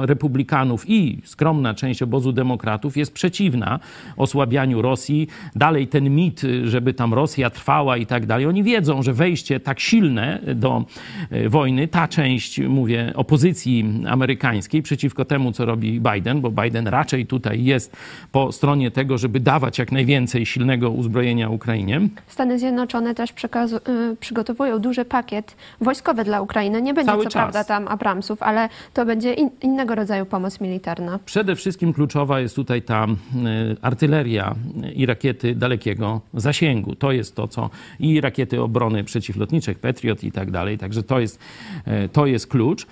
y, 0.02 0.08
republikanów 0.08 0.90
i 0.90 1.22
skromna 1.26 1.74
część 1.74 2.02
obozu 2.02 2.32
demokratów 2.32 2.98
jest 2.98 3.14
przeciwna 3.14 3.80
osłabianiu 4.18 4.82
Rosji. 4.82 5.28
Dalej 5.56 5.88
ten 5.88 6.10
mit, 6.10 6.42
żeby 6.64 6.94
tam 6.94 7.14
Rosja 7.14 7.50
trwała 7.50 7.98
i 7.98 8.06
tak 8.06 8.26
dalej. 8.26 8.46
Oni 8.46 8.64
wiedzą, 8.64 9.04
że 9.04 9.14
wejście 9.14 9.60
tak 9.60 9.80
silne 9.80 10.40
do 10.56 10.86
y, 11.32 11.50
wojny, 11.50 11.88
ta 11.88 12.08
część, 12.08 12.60
mówię, 12.60 13.14
opozycji 13.16 13.86
amerykańskiej 14.08 14.82
przeciwko 14.82 15.26
temu, 15.26 15.52
co 15.52 15.66
robi 15.66 16.02
Biden, 16.14 16.42
bo 16.42 16.52
Biden 16.52 16.88
raczej 16.88 17.26
tutaj 17.26 17.64
jest 17.64 17.98
po 18.32 18.52
stronie 18.52 18.92
tego, 18.92 19.18
żeby 19.18 19.40
dawać 19.40 19.80
jak 19.80 19.92
najwięcej 19.92 20.46
silnego 20.46 20.90
uzbrojenia 20.90 21.50
Ukrainie. 21.50 22.02
Stany 22.28 22.60
Zjednoczone 22.60 23.16
też 23.16 23.30
y, 23.32 24.16
przygotowują 24.20 24.80
duży 24.80 25.06
pakiet 25.06 25.56
wojskowy 25.82 26.24
dla 26.24 26.42
Ukrainy. 26.42 26.82
Nie 26.82 26.94
będzie 26.94 27.12
Cały 27.12 27.24
co 27.24 27.30
czas. 27.30 27.34
prawda 27.34 27.64
tam 27.64 27.88
Abramsów, 27.88 28.44
ale 28.44 28.70
to 28.94 29.06
będzie 29.06 29.34
in, 29.34 29.50
innego 29.62 29.96
rodzaju 29.96 30.26
pomoc 30.26 30.62
militarna. 30.62 31.20
Przede 31.26 31.56
wszystkim 31.56 31.94
kluczowa 31.94 32.40
jest 32.40 32.56
tutaj 32.56 32.82
ta 32.82 33.06
y, 33.06 33.08
artyleria 33.82 34.56
i 34.96 35.06
rakiety 35.06 35.56
dalekiego 35.56 36.22
zasięgu. 36.34 36.96
To 36.96 37.12
jest 37.12 37.36
to, 37.36 37.48
co 37.48 37.70
i 38.00 38.22
rakiety 38.22 38.62
obrony 38.62 39.04
przeciwlotniczych, 39.04 39.80
Patriot 39.80 40.24
i 40.24 40.32
tak 40.32 40.52
dalej. 40.52 40.78
Także 40.78 41.04
to 41.04 41.20
jest, 41.20 41.40
y, 42.06 42.10
to 42.10 42.26
jest 42.26 42.48
klucz. 42.48 42.88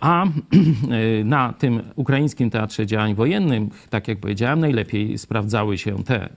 A 0.00 0.26
y, 0.26 1.24
na 1.24 1.52
tym 1.52 1.82
ukraińskim 1.96 2.50
teatrze 2.50 2.86
działań 2.86 3.14
wojennych, 3.14 3.88
tak 3.90 4.08
jak 4.08 4.18
powiedziałem, 4.18 4.60
najlepiej 4.60 5.18
sprawdzały 5.18 5.78
się 5.78 6.04
te 6.04 6.28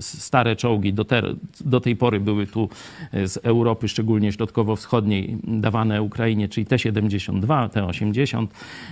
stare 0.00 0.56
czołgi 0.56 0.92
do, 0.92 1.04
ter, 1.04 1.36
do 1.60 1.80
tej 1.80 1.96
pory 1.96 2.20
były 2.20 2.46
tu 2.46 2.68
e, 3.12 3.28
z 3.28 3.36
Europy, 3.36 3.88
szczególnie 3.88 4.32
środkowo-wschodniej, 4.32 5.36
dawane 5.44 6.02
Ukrainie, 6.02 6.48
czyli 6.48 6.66
T-72, 6.66 7.68
T-80, 7.68 8.46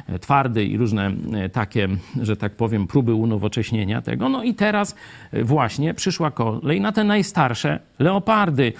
e, 0.06 0.18
twardy 0.18 0.64
i 0.64 0.76
różne 0.76 1.12
e, 1.32 1.49
takie, 1.49 1.88
że 2.22 2.37
tak 2.37 2.56
powiem, 2.56 2.87
próby 2.87 3.14
unowocześnienia 3.14 4.02
tego. 4.02 4.28
No 4.28 4.42
i 4.42 4.54
teraz 4.54 4.94
właśnie 5.42 5.94
przyszła 5.94 6.30
kolej 6.30 6.80
na 6.80 6.92
te 6.92 7.04
najstarsze 7.04 7.80
leopardy, 7.99 8.72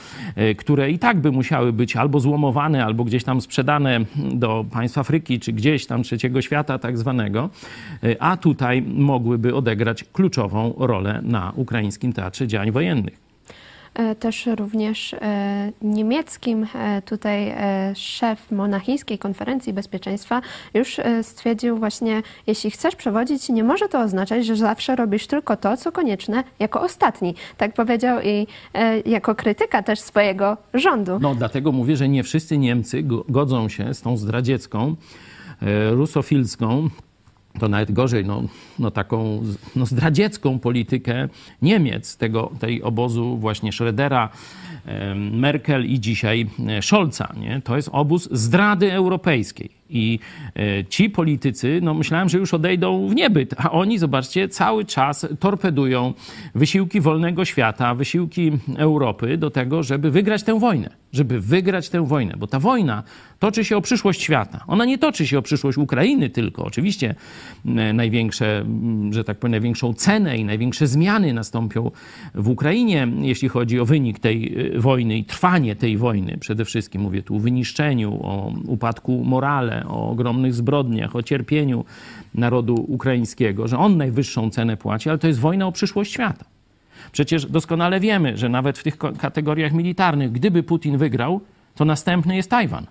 które 0.57 0.90
i 0.90 0.99
tak 0.99 1.21
by 1.21 1.33
musiały 1.33 1.73
być 1.73 1.97
albo 1.97 2.21
złomowane, 2.21 2.85
albo 2.85 3.04
gdzieś 3.04 3.25
tam 3.25 3.40
sprzedane 3.40 4.00
do 4.35 4.64
państw 4.73 4.89
Afryki, 4.99 5.40
czy 5.40 5.52
gdzieś 5.52 5.87
tam 5.87 6.02
trzeciego 6.02 6.42
świata 6.42 6.78
tak 6.78 6.99
zwanego, 6.99 7.50
a 8.18 8.37
tutaj 8.37 8.82
mogłyby 8.82 9.54
odegrać 9.54 10.04
kluczową 10.04 10.75
rolę 10.78 11.20
na 11.23 11.52
ukraińskim 11.56 12.12
teatrze 12.12 12.47
działań 12.47 12.70
wojennych. 12.70 13.29
E, 13.94 14.14
też 14.14 14.47
również 14.47 15.14
e, 15.14 15.73
niemieckim 15.82 16.66
e, 16.75 17.02
tutaj 17.02 17.54
szef 17.94 18.50
Monachijskiej 18.50 19.18
Konferencji 19.18 19.73
Bezpieczeństwa 19.73 20.42
już 20.75 21.00
stwierdził 21.23 21.78
właśnie, 21.78 22.23
jeśli 22.47 22.70
chcesz 22.70 22.97
przewodzić, 22.97 23.49
nie 23.49 23.64
może 23.64 23.88
to 23.88 24.00
oznaczać, 24.00 24.47
że 24.47 24.56
zawsze 24.56 24.97
robisz 24.97 25.26
tylko 25.26 25.56
to, 25.56 25.76
co 25.76 25.92
konieczne 25.92 26.44
jako 26.59 26.80
ostatni. 26.80 27.35
Tak 27.56 27.75
powiedział 27.75 28.18
i 28.23 28.47
jako 29.06 29.35
krytyka 29.35 29.82
też 29.82 30.00
swojego 30.00 30.56
rządu. 30.75 31.18
No 31.20 31.35
dlatego 31.35 31.73
mówię, 31.73 31.97
że 31.97 32.09
nie 32.09 32.23
wszyscy 32.23 32.59
Niemcy 32.59 33.04
godzą 33.28 33.68
się 33.68 33.94
z 33.94 34.02
tą 34.02 34.16
zdradziecką, 34.16 34.97
rusofilską 35.90 36.88
to 37.59 37.69
nawet 37.69 37.92
gorzej, 37.92 38.25
no, 38.25 38.42
no 38.78 38.90
taką 38.90 39.42
no 39.76 39.87
zdradziecką 39.87 40.59
politykę 40.59 41.28
Niemiec, 41.62 42.16
tego, 42.16 42.50
tej 42.61 42.83
obozu 42.83 43.37
właśnie 43.37 43.71
Schrödera, 43.71 44.28
Merkel 45.14 45.87
i 45.87 46.00
dzisiaj 46.00 46.47
e, 46.69 46.83
Scholza. 46.83 47.33
Nie? 47.40 47.61
To 47.64 47.76
jest 47.76 47.88
obóz 47.92 48.28
zdrady 48.33 48.92
europejskiej. 48.92 49.79
I 49.90 50.18
e, 50.56 50.85
ci 50.85 51.11
politycy, 51.11 51.80
no 51.82 51.94
myślałem, 51.94 52.28
że 52.28 52.38
już 52.38 52.54
odejdą 52.54 53.09
w 53.09 53.14
niebyt, 53.14 53.54
a 53.59 53.70
oni, 53.70 53.99
zobaczcie, 53.99 54.49
cały 54.49 54.85
czas 54.85 55.26
torpedują 55.40 56.14
wysiłki 56.54 57.00
wolnego 57.00 57.44
świata, 57.44 57.94
wysiłki 57.94 58.52
Europy 58.76 59.37
do 59.37 59.50
tego, 59.50 59.82
żeby 59.82 60.11
wygrać 60.11 60.42
tę 60.42 60.59
wojnę. 60.59 60.90
Żeby 61.12 61.40
wygrać 61.40 61.88
tę 61.88 62.06
wojnę, 62.06 62.35
bo 62.38 62.47
ta 62.47 62.59
wojna 62.59 63.02
toczy 63.38 63.64
się 63.64 63.76
o 63.76 63.80
przyszłość 63.80 64.23
świata. 64.23 64.64
Ona 64.66 64.85
nie 64.85 64.99
toczy 64.99 65.26
się 65.26 65.38
o 65.38 65.42
przyszłość 65.42 65.78
Ukrainy 65.78 66.30
tylko. 66.30 66.64
Oczywiście 66.64 67.14
największe, 67.94 68.64
że 69.11 69.25
tak 69.25 69.38
powiem, 69.38 69.50
największą 69.50 69.94
cenę 69.94 70.38
i 70.38 70.44
największe 70.44 70.87
zmiany 70.87 71.32
nastąpią 71.32 71.90
w 72.35 72.49
Ukrainie, 72.49 73.09
jeśli 73.20 73.49
chodzi 73.49 73.80
o 73.80 73.85
wynik 73.85 74.18
tej 74.18 74.70
e, 74.76 74.80
wojny 74.80 75.18
i 75.18 75.25
trwanie 75.25 75.76
tej 75.76 75.97
wojny. 75.97 76.38
Przede 76.40 76.64
wszystkim 76.64 77.02
mówię 77.02 77.23
tu 77.23 77.37
o 77.37 77.38
wyniszczeniu, 77.38 78.20
o 78.23 78.52
upadku 78.66 79.25
morale, 79.25 79.79
o 79.88 80.10
ogromnych 80.10 80.54
zbrodniach, 80.54 81.16
o 81.16 81.22
cierpieniu 81.22 81.84
narodu 82.34 82.75
ukraińskiego, 82.88 83.68
że 83.68 83.78
on 83.78 83.96
najwyższą 83.96 84.50
cenę 84.50 84.76
płaci, 84.76 85.08
ale 85.08 85.18
to 85.18 85.26
jest 85.26 85.40
wojna 85.40 85.66
o 85.66 85.72
przyszłość 85.72 86.12
świata. 86.12 86.44
Przecież 87.12 87.46
doskonale 87.46 88.00
wiemy, 88.00 88.37
że 88.37 88.49
nawet 88.49 88.78
w 88.78 88.82
tych 88.82 88.99
kategoriach 88.99 89.72
militarnych, 89.72 90.32
gdyby 90.32 90.62
Putin 90.62 90.99
wygrał, 90.99 91.40
to 91.75 91.84
następny 91.84 92.37
jest 92.37 92.50
Tajwan. 92.50 92.87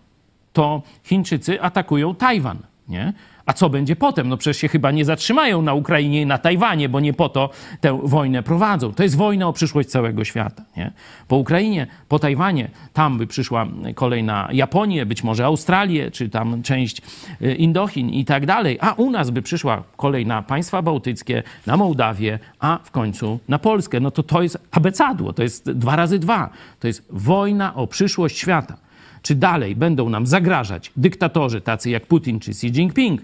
To 0.54 0.84
Chińczycy 1.04 1.62
atakują 1.62 2.16
Tajwan. 2.16 2.58
Nie? 2.90 3.14
A 3.50 3.54
co 3.54 3.70
będzie 3.70 3.96
potem? 3.96 4.30
No 4.30 4.38
przecież 4.38 4.58
się 4.58 4.68
chyba 4.68 4.92
nie 4.92 5.06
zatrzymają 5.06 5.62
na 5.62 5.74
Ukrainie 5.74 6.22
i 6.22 6.26
na 6.26 6.38
Tajwanie, 6.38 6.90
bo 6.90 7.00
nie 7.00 7.14
po 7.14 7.30
to 7.30 7.50
tę 7.82 8.00
wojnę 8.04 8.44
prowadzą. 8.44 8.94
To 8.94 9.04
jest 9.04 9.16
wojna 9.16 9.48
o 9.48 9.54
przyszłość 9.54 9.90
całego 9.90 10.24
świata. 10.24 10.64
Nie? 10.78 10.92
Po 11.28 11.36
Ukrainie, 11.36 11.88
po 12.08 12.20
Tajwanie, 12.20 12.70
tam 12.94 13.18
by 13.18 13.28
przyszła 13.28 13.68
kolej 13.96 14.24
na 14.24 14.50
Japonię, 14.52 15.06
być 15.06 15.24
może 15.24 15.46
Australię, 15.46 16.12
czy 16.12 16.30
tam 16.30 16.64
część 16.64 17.02
y, 17.42 17.56
Indochin 17.56 18.10
i 18.10 18.26
tak 18.26 18.46
dalej. 18.46 18.78
A 18.82 18.94
u 18.94 19.12
nas 19.12 19.30
by 19.30 19.42
przyszła 19.42 19.84
kolej 19.98 20.26
na 20.26 20.42
państwa 20.42 20.82
bałtyckie, 20.82 21.44
na 21.66 21.78
Mołdawię, 21.78 22.40
a 22.60 22.80
w 22.84 22.92
końcu 22.92 23.40
na 23.48 23.60
Polskę. 23.60 24.00
No 24.00 24.12
to 24.12 24.24
to 24.24 24.42
jest 24.42 24.58
abecadło, 24.72 25.34
to 25.34 25.44
jest 25.44 25.72
dwa 25.72 25.96
razy 25.96 26.20
dwa. 26.20 26.50
To 26.80 26.88
jest 26.88 27.06
wojna 27.10 27.76
o 27.76 27.88
przyszłość 27.88 28.38
świata. 28.38 28.78
Czy 29.22 29.36
dalej 29.36 29.76
będą 29.76 30.10
nam 30.10 30.28
zagrażać 30.28 30.92
dyktatorzy 30.98 31.62
tacy 31.62 31.90
jak 31.90 32.06
Putin 32.06 32.40
czy 32.40 32.52
Xi 32.52 32.68
Jinping, 32.68 33.22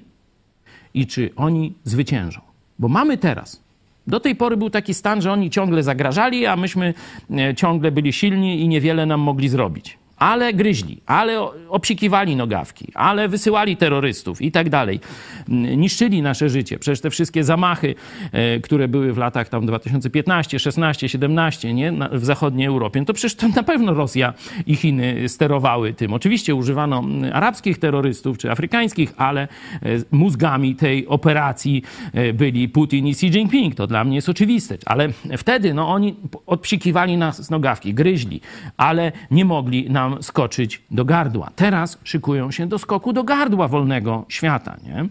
i 0.95 1.07
czy 1.07 1.29
oni 1.35 1.73
zwyciężą. 1.83 2.41
Bo 2.79 2.87
mamy 2.87 3.17
teraz. 3.17 3.61
Do 4.07 4.19
tej 4.19 4.35
pory 4.35 4.57
był 4.57 4.69
taki 4.69 4.93
stan, 4.93 5.21
że 5.21 5.31
oni 5.31 5.49
ciągle 5.49 5.83
zagrażali, 5.83 6.45
a 6.45 6.55
myśmy 6.55 6.93
e, 7.37 7.55
ciągle 7.55 7.91
byli 7.91 8.13
silni 8.13 8.61
i 8.61 8.67
niewiele 8.67 9.05
nam 9.05 9.19
mogli 9.19 9.49
zrobić 9.49 9.97
ale 10.25 10.53
gryźli, 10.53 11.01
ale 11.05 11.39
obsikiwali 11.69 12.35
nogawki, 12.35 12.87
ale 12.93 13.27
wysyłali 13.27 13.77
terrorystów 13.77 14.41
i 14.41 14.51
tak 14.51 14.69
dalej. 14.69 14.99
Niszczyli 15.77 16.21
nasze 16.21 16.49
życie. 16.49 16.79
Przecież 16.79 17.01
te 17.01 17.09
wszystkie 17.09 17.43
zamachy, 17.43 17.95
e, 18.31 18.59
które 18.59 18.87
były 18.87 19.13
w 19.13 19.17
latach 19.17 19.49
tam 19.49 19.65
2015, 19.65 20.59
16, 20.59 21.09
17 21.09 21.73
nie? 21.73 21.93
w 22.11 22.25
zachodniej 22.25 22.67
Europie, 22.67 22.99
no 22.99 23.05
to 23.05 23.13
przecież 23.13 23.35
to 23.35 23.47
na 23.47 23.63
pewno 23.63 23.93
Rosja 23.93 24.33
i 24.67 24.75
Chiny 24.75 25.29
sterowały 25.29 25.93
tym. 25.93 26.13
Oczywiście 26.13 26.55
używano 26.55 27.03
arabskich 27.33 27.79
terrorystów 27.79 28.37
czy 28.37 28.51
afrykańskich, 28.51 29.13
ale 29.17 29.41
e, 29.41 29.47
mózgami 30.11 30.75
tej 30.75 31.07
operacji 31.07 31.83
e, 32.13 32.33
byli 32.33 32.69
Putin 32.69 33.07
i 33.07 33.11
Xi 33.11 33.27
Jinping. 33.27 33.75
To 33.75 33.87
dla 33.87 34.03
mnie 34.03 34.15
jest 34.15 34.29
oczywiste. 34.29 34.77
Ale 34.85 35.09
wtedy 35.37 35.73
no, 35.73 35.89
oni 35.89 36.15
odpsikiwali 36.45 37.17
nas 37.17 37.49
nogawki, 37.49 37.93
gryźli, 37.93 38.41
ale 38.77 39.11
nie 39.31 39.45
mogli 39.45 39.89
nam 39.89 40.14
skoczyć 40.21 40.81
do 40.91 41.05
gardła. 41.05 41.49
Teraz 41.55 41.97
szykują 42.03 42.51
się 42.51 42.67
do 42.67 42.79
skoku 42.79 43.13
do 43.13 43.23
gardła 43.23 43.67
wolnego 43.67 44.25
świata. 44.29 44.77
Nie? 44.83 45.05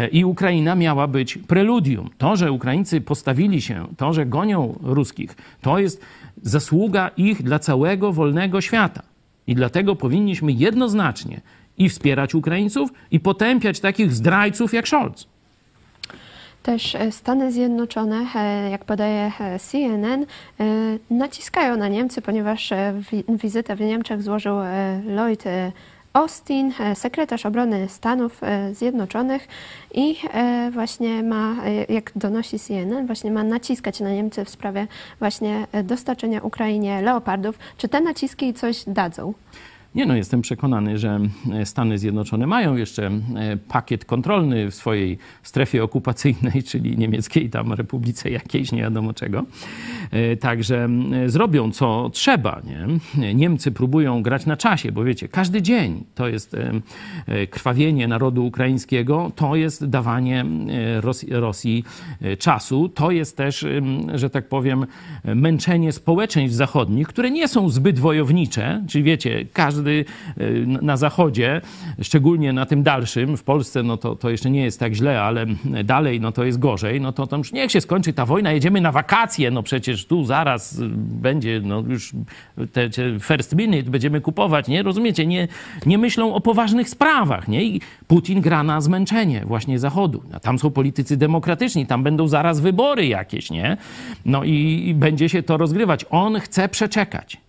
E, 0.00 0.08
I 0.08 0.24
Ukraina 0.24 0.74
miała 0.74 1.06
być 1.06 1.38
preludium. 1.38 2.10
To, 2.18 2.36
że 2.36 2.52
Ukraińcy 2.52 3.00
postawili 3.00 3.62
się, 3.62 3.86
to, 3.96 4.12
że 4.12 4.26
gonią 4.26 4.78
ruskich, 4.82 5.36
to 5.60 5.78
jest 5.78 6.00
zasługa 6.42 7.10
ich 7.16 7.42
dla 7.42 7.58
całego 7.58 8.12
wolnego 8.12 8.60
świata. 8.60 9.02
I 9.46 9.54
dlatego 9.54 9.96
powinniśmy 9.96 10.52
jednoznacznie 10.52 11.40
i 11.78 11.88
wspierać 11.88 12.34
Ukraińców, 12.34 12.92
i 13.10 13.20
potępiać 13.20 13.80
takich 13.80 14.12
zdrajców 14.12 14.74
jak 14.74 14.88
Scholz. 14.88 15.33
Też 16.64 16.94
e, 16.94 17.12
Stany 17.12 17.52
Zjednoczone, 17.52 18.26
e, 18.34 18.70
jak 18.70 18.84
podaje 18.84 19.32
e, 19.40 19.58
CNN, 19.58 20.26
naciskają 21.10 21.76
na 21.76 21.88
Niemcy, 21.88 22.22
ponieważ 22.22 22.72
wizytę 23.28 23.76
w 23.76 23.80
Niemczech 23.80 24.22
złożył 24.22 24.56
Lloyd 25.06 25.44
Austin, 26.12 26.72
sekretarz 26.94 27.46
obrony 27.46 27.88
Stanów 27.88 28.40
Zjednoczonych 28.72 29.48
i 29.94 30.16
właśnie 30.70 31.22
ma, 31.22 31.54
jak 31.88 32.12
donosi 32.16 32.58
CNN, 32.58 33.06
właśnie 33.06 33.30
ma 33.30 33.44
naciskać 33.44 34.00
na 34.00 34.10
Niemcy 34.10 34.44
w 34.44 34.50
sprawie 34.50 34.86
właśnie 35.18 35.66
dostarczenia 35.84 36.40
Ukrainie 36.40 37.02
leopardów. 37.02 37.58
Czy 37.76 37.88
te 37.88 38.00
naciski 38.00 38.54
coś 38.54 38.84
dadzą? 38.86 39.34
Nie 39.94 40.06
no, 40.06 40.16
jestem 40.16 40.40
przekonany, 40.42 40.98
że 40.98 41.20
e, 41.52 41.66
Stany 41.66 41.98
Zjednoczone 41.98 42.46
mają 42.46 42.76
jeszcze 42.76 43.06
e, 43.06 43.56
pakiet 43.68 44.04
kontrolny 44.04 44.70
w 44.70 44.74
swojej 44.74 45.18
strefie 45.42 45.84
okupacyjnej, 45.84 46.62
czyli 46.70 46.98
niemieckiej 46.98 47.50
tam 47.50 47.72
republice 47.72 48.30
jakiejś, 48.30 48.72
nie 48.72 48.82
wiadomo 48.82 49.12
czego. 49.12 49.44
E, 50.10 50.36
także 50.36 50.88
zrobią 51.26 51.72
co 51.72 52.10
trzeba. 52.12 52.60
Nie? 52.64 53.34
Niemcy 53.34 53.72
próbują 53.72 54.22
grać 54.22 54.46
na 54.46 54.56
czasie, 54.56 54.92
bo 54.92 55.04
wiecie, 55.04 55.28
każdy 55.28 55.62
dzień 55.62 56.04
to 56.14 56.28
jest 56.28 56.56
krwawienie 57.50 58.08
narodu 58.08 58.46
ukraińskiego, 58.46 59.32
to 59.36 59.56
jest 59.56 59.86
dawanie 59.86 60.44
Rosji, 61.00 61.28
Rosji 61.30 61.84
czasu, 62.38 62.88
to 62.88 63.10
jest 63.10 63.36
też, 63.36 63.66
że 64.14 64.30
tak 64.30 64.48
powiem, 64.48 64.86
męczenie 65.24 65.92
społeczeństw 65.92 66.56
zachodnich, 66.56 67.08
które 67.08 67.30
nie 67.30 67.48
są 67.48 67.68
zbyt 67.68 67.98
wojownicze, 67.98 68.84
czyli 68.88 69.04
wiecie, 69.04 69.46
każdy 69.52 69.83
każdy 69.84 70.04
y, 70.40 70.66
na 70.66 70.96
zachodzie, 70.96 71.60
szczególnie 72.02 72.52
na 72.52 72.66
tym 72.66 72.82
dalszym, 72.82 73.36
w 73.36 73.42
Polsce 73.42 73.82
no 73.82 73.96
to, 73.96 74.16
to 74.16 74.30
jeszcze 74.30 74.50
nie 74.50 74.64
jest 74.64 74.80
tak 74.80 74.94
źle, 74.94 75.22
ale 75.22 75.46
dalej 75.84 76.20
no 76.20 76.32
to 76.32 76.44
jest 76.44 76.58
gorzej, 76.58 77.00
no 77.00 77.12
to, 77.12 77.26
to 77.26 77.36
już 77.36 77.52
niech 77.52 77.72
się 77.72 77.80
skończy 77.80 78.12
ta 78.12 78.26
wojna, 78.26 78.52
jedziemy 78.52 78.80
na 78.80 78.92
wakacje, 78.92 79.50
no 79.50 79.62
przecież 79.62 80.06
tu 80.06 80.24
zaraz 80.24 80.80
będzie, 80.96 81.60
no 81.64 81.82
już 81.88 82.12
te, 82.72 82.90
te 82.90 83.20
first 83.20 83.56
minute 83.56 83.90
będziemy 83.90 84.20
kupować, 84.20 84.68
nie? 84.68 84.82
Rozumiecie? 84.82 85.26
Nie, 85.26 85.48
nie 85.86 85.98
myślą 85.98 86.34
o 86.34 86.40
poważnych 86.40 86.88
sprawach, 86.88 87.48
nie? 87.48 87.64
I 87.64 87.80
Putin 88.06 88.40
gra 88.40 88.62
na 88.62 88.80
zmęczenie 88.80 89.44
właśnie 89.46 89.78
Zachodu. 89.78 90.22
A 90.32 90.40
tam 90.40 90.58
są 90.58 90.70
politycy 90.70 91.16
demokratyczni, 91.16 91.86
tam 91.86 92.02
będą 92.02 92.28
zaraz 92.28 92.60
wybory 92.60 93.06
jakieś, 93.06 93.50
nie? 93.50 93.76
No 94.24 94.44
i, 94.44 94.84
i 94.88 94.94
będzie 94.94 95.28
się 95.28 95.42
to 95.42 95.56
rozgrywać. 95.56 96.06
On 96.10 96.40
chce 96.40 96.68
przeczekać. 96.68 97.44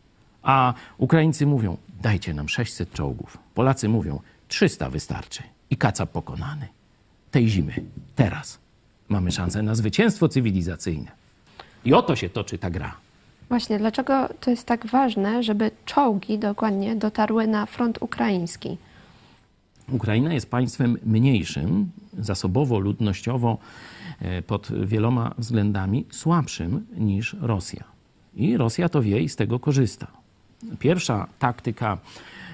A 0.46 0.74
Ukraińcy 0.98 1.46
mówią, 1.46 1.78
dajcie 2.06 2.34
nam 2.34 2.50
600 2.50 2.94
czołgów. 2.94 3.38
Polacy 3.54 3.90
mówią, 3.90 4.20
300 4.48 4.90
wystarczy 4.90 5.44
i 5.70 5.78
kaca 5.78 6.06
pokonany. 6.06 6.68
Tej 7.32 7.50
zimy, 7.50 7.74
teraz 8.16 8.60
mamy 9.10 9.32
szansę 9.32 9.64
na 9.64 9.76
zwycięstwo 9.76 10.30
cywilizacyjne. 10.30 11.12
I 11.86 11.94
o 11.94 12.02
to 12.02 12.16
się 12.16 12.30
toczy 12.30 12.58
ta 12.58 12.70
gra. 12.70 12.96
Właśnie, 13.50 13.80
dlaczego 13.80 14.30
to 14.40 14.52
jest 14.52 14.66
tak 14.66 14.88
ważne, 14.88 15.44
żeby 15.44 15.72
czołgi 15.86 16.40
dokładnie 16.40 16.96
dotarły 16.96 17.48
na 17.48 17.66
front 17.66 17.98
ukraiński? 18.02 18.78
Ukraina 19.92 20.34
jest 20.34 20.50
państwem 20.50 20.98
mniejszym, 21.06 21.92
zasobowo, 22.20 22.80
ludnościowo, 22.80 23.58
e, 24.20 24.42
pod 24.42 24.72
wieloma 24.86 25.34
względami 25.38 26.06
słabszym 26.12 26.86
niż 26.98 27.36
Rosja. 27.42 27.84
I 28.36 28.58
Rosja 28.58 28.90
to 28.90 29.02
wie 29.02 29.20
i 29.20 29.30
z 29.30 29.36
tego 29.36 29.60
korzysta. 29.60 30.25
Pierwsza 30.80 31.28
taktyka 31.40 31.98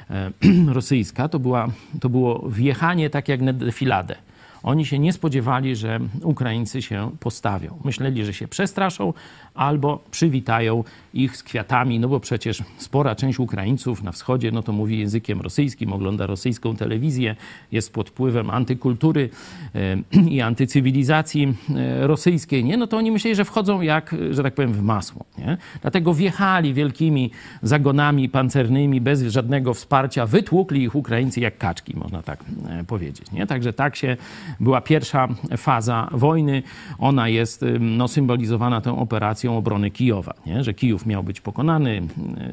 e, 0.09 0.31
rosyjska 0.73 1.29
to, 1.29 1.39
była, 1.39 1.67
to 1.99 2.09
było 2.09 2.49
wjechanie 2.49 3.09
tak 3.09 3.27
jak 3.27 3.41
na 3.41 3.53
defiladę. 3.53 4.15
Oni 4.63 4.85
się 4.85 4.99
nie 4.99 5.13
spodziewali, 5.13 5.75
że 5.75 5.99
Ukraińcy 6.23 6.81
się 6.81 7.11
postawią. 7.19 7.79
Myśleli, 7.83 8.25
że 8.25 8.33
się 8.33 8.47
przestraszą 8.47 9.13
albo 9.55 10.03
przywitają 10.11 10.83
ich 11.13 11.37
z 11.37 11.43
kwiatami, 11.43 11.99
no 11.99 12.07
bo 12.07 12.19
przecież 12.19 12.63
spora 12.77 13.15
część 13.15 13.39
Ukraińców 13.39 14.03
na 14.03 14.11
wschodzie, 14.11 14.51
no 14.51 14.63
to 14.63 14.71
mówi 14.71 14.99
językiem 14.99 15.41
rosyjskim, 15.41 15.93
ogląda 15.93 16.27
rosyjską 16.27 16.75
telewizję, 16.75 17.35
jest 17.71 17.93
pod 17.93 18.09
wpływem 18.09 18.49
antykultury 18.49 19.29
i 20.29 20.41
antycywilizacji 20.41 21.53
rosyjskiej, 21.99 22.63
nie? 22.63 22.77
No 22.77 22.87
to 22.87 22.97
oni 22.97 23.11
myśleli, 23.11 23.35
że 23.35 23.45
wchodzą 23.45 23.81
jak, 23.81 24.15
że 24.31 24.43
tak 24.43 24.53
powiem, 24.53 24.73
w 24.73 24.81
masło, 24.81 25.25
nie? 25.37 25.57
Dlatego 25.81 26.13
wjechali 26.13 26.73
wielkimi 26.73 27.31
zagonami 27.61 28.29
pancernymi, 28.29 29.01
bez 29.01 29.23
żadnego 29.23 29.73
wsparcia, 29.73 30.25
wytłukli 30.25 30.83
ich 30.83 30.95
Ukraińcy 30.95 31.39
jak 31.39 31.57
kaczki, 31.57 31.97
można 31.97 32.21
tak 32.21 32.43
e, 32.69 32.83
powiedzieć, 32.83 33.31
nie? 33.31 33.47
Także 33.47 33.73
tak 33.73 33.95
się 33.95 34.17
była 34.59 34.81
pierwsza 34.81 35.27
faza 35.57 36.07
wojny. 36.11 36.63
Ona 36.99 37.29
jest 37.29 37.65
no, 37.79 38.07
symbolizowana 38.07 38.81
tą 38.81 38.99
operacją 38.99 39.40
obrony 39.49 39.91
Kijowa, 39.91 40.34
nie? 40.45 40.63
że 40.63 40.73
Kijów 40.73 41.06
miał 41.06 41.23
być 41.23 41.41
pokonany, 41.41 42.01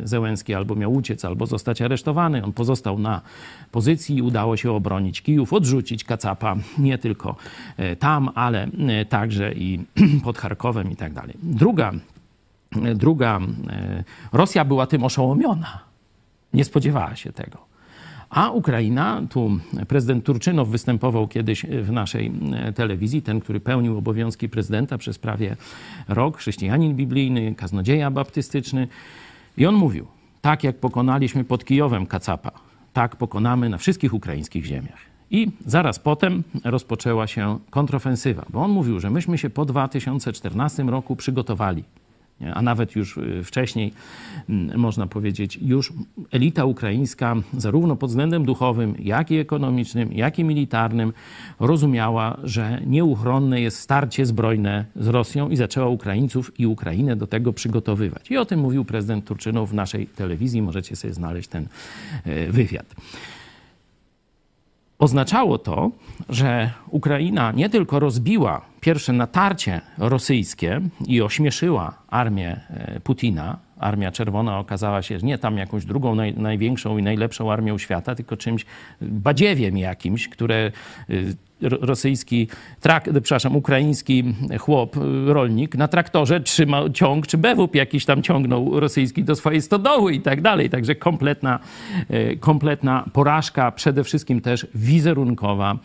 Zełenski 0.04 0.54
albo 0.54 0.74
miał 0.74 0.92
uciec, 0.92 1.24
albo 1.24 1.46
zostać 1.46 1.82
aresztowany. 1.82 2.44
On 2.44 2.52
pozostał 2.52 2.98
na 2.98 3.20
pozycji 3.72 4.16
i 4.16 4.22
udało 4.22 4.56
się 4.56 4.72
obronić 4.72 5.22
Kijów, 5.22 5.52
odrzucić 5.52 6.04
Kacapa 6.04 6.56
nie 6.78 6.98
tylko 6.98 7.36
e, 7.76 7.96
tam, 7.96 8.30
ale 8.34 8.68
e, 8.88 9.04
także 9.04 9.52
i 9.52 9.80
pod 10.24 10.38
Charkowem 10.38 10.90
i 10.90 10.96
tak 10.96 11.12
dalej. 11.12 11.34
Druga, 11.42 11.92
e, 12.84 12.94
druga 12.94 13.40
Rosja 14.32 14.64
była 14.64 14.86
tym 14.86 15.04
oszołomiona. 15.04 15.80
Nie 16.54 16.64
spodziewała 16.64 17.16
się 17.16 17.32
tego. 17.32 17.67
A 18.30 18.50
Ukraina, 18.50 19.22
tu 19.30 19.58
prezydent 19.88 20.24
Turczynow 20.24 20.68
występował 20.68 21.28
kiedyś 21.28 21.66
w 21.82 21.92
naszej 21.92 22.32
telewizji, 22.74 23.22
ten, 23.22 23.40
który 23.40 23.60
pełnił 23.60 23.98
obowiązki 23.98 24.48
prezydenta 24.48 24.98
przez 24.98 25.18
prawie 25.18 25.56
rok, 26.08 26.36
chrześcijanin 26.36 26.96
biblijny, 26.96 27.54
kaznodzieja 27.54 28.10
baptystyczny. 28.10 28.88
I 29.56 29.66
on 29.66 29.74
mówił, 29.74 30.06
tak 30.40 30.64
jak 30.64 30.76
pokonaliśmy 30.76 31.44
pod 31.44 31.64
Kijowem 31.64 32.06
Kacapa, 32.06 32.50
tak 32.92 33.16
pokonamy 33.16 33.68
na 33.68 33.78
wszystkich 33.78 34.14
ukraińskich 34.14 34.64
ziemiach. 34.64 34.98
I 35.30 35.50
zaraz 35.66 35.98
potem 35.98 36.42
rozpoczęła 36.64 37.26
się 37.26 37.58
kontrofensywa, 37.70 38.46
bo 38.50 38.62
on 38.62 38.70
mówił, 38.70 39.00
że 39.00 39.10
myśmy 39.10 39.38
się 39.38 39.50
po 39.50 39.64
2014 39.64 40.82
roku 40.82 41.16
przygotowali 41.16 41.84
a 42.54 42.62
nawet 42.62 42.96
już 42.96 43.16
y, 43.16 43.42
wcześniej, 43.44 43.92
mm, 44.48 44.78
można 44.78 45.06
powiedzieć, 45.06 45.58
już 45.62 45.92
elita 46.30 46.64
ukraińska, 46.64 47.36
zarówno 47.56 47.96
pod 47.96 48.10
względem 48.10 48.44
duchowym, 48.44 48.94
jak 48.98 49.30
i 49.30 49.36
ekonomicznym, 49.38 50.12
jak 50.12 50.38
i 50.38 50.44
militarnym, 50.44 51.12
rozumiała, 51.60 52.36
że 52.44 52.80
nieuchronne 52.86 53.60
jest 53.60 53.80
starcie 53.80 54.26
zbrojne 54.26 54.84
z 54.96 55.08
Rosją 55.08 55.48
i 55.48 55.56
zaczęła 55.56 55.88
Ukraińców 55.88 56.60
i 56.60 56.66
Ukrainę 56.66 57.16
do 57.16 57.26
tego 57.26 57.52
przygotowywać. 57.52 58.30
I 58.30 58.36
o 58.36 58.44
tym 58.44 58.60
mówił 58.60 58.84
prezydent 58.84 59.24
Turczynow 59.24 59.70
w 59.70 59.74
naszej 59.74 60.06
telewizji. 60.06 60.62
Możecie 60.62 60.96
sobie 60.96 61.14
znaleźć 61.14 61.48
ten 61.48 61.66
y, 62.26 62.52
wywiad. 62.52 62.94
Oznaczało 64.98 65.58
to, 65.58 65.90
że 66.28 66.70
Ukraina 66.90 67.52
nie 67.52 67.70
tylko 67.70 67.98
rozbiła 67.98 68.60
pierwsze 68.80 69.12
natarcie 69.12 69.80
rosyjskie 69.98 70.80
i 71.06 71.22
ośmieszyła 71.22 71.94
armię 72.08 72.60
e, 72.70 73.00
Putina, 73.00 73.58
Armia 73.78 74.12
Czerwona 74.12 74.58
okazała 74.58 75.02
się 75.02 75.18
nie 75.22 75.38
tam 75.38 75.58
jakąś 75.58 75.84
drugą, 75.84 76.14
naj, 76.14 76.34
największą 76.34 76.98
i 76.98 77.02
najlepszą 77.02 77.52
armią 77.52 77.78
świata, 77.78 78.14
tylko 78.14 78.36
czymś 78.36 78.66
badziewiem 79.00 79.78
jakimś, 79.78 80.28
które 80.28 80.72
y, 81.10 81.36
rosyjski, 81.60 82.48
trak, 82.80 83.04
przepraszam, 83.04 83.56
ukraiński 83.56 84.24
chłop, 84.58 84.96
rolnik 85.26 85.74
na 85.74 85.88
traktorze 85.88 86.40
trzymał 86.40 86.90
ciąg, 86.90 87.26
czy 87.26 87.38
bewup 87.38 87.74
jakiś 87.74 88.04
tam 88.04 88.22
ciągnął 88.22 88.80
rosyjski 88.80 89.24
do 89.24 89.36
swojej 89.36 89.62
stodoły 89.62 90.12
i 90.14 90.20
tak 90.20 90.40
dalej. 90.40 90.70
Także 90.70 90.94
kompletna, 90.94 91.58
y, 92.10 92.36
kompletna 92.40 93.04
porażka, 93.12 93.72
przede 93.72 94.04
wszystkim 94.04 94.40
też 94.40 94.66
wizerunkowa 94.74 95.78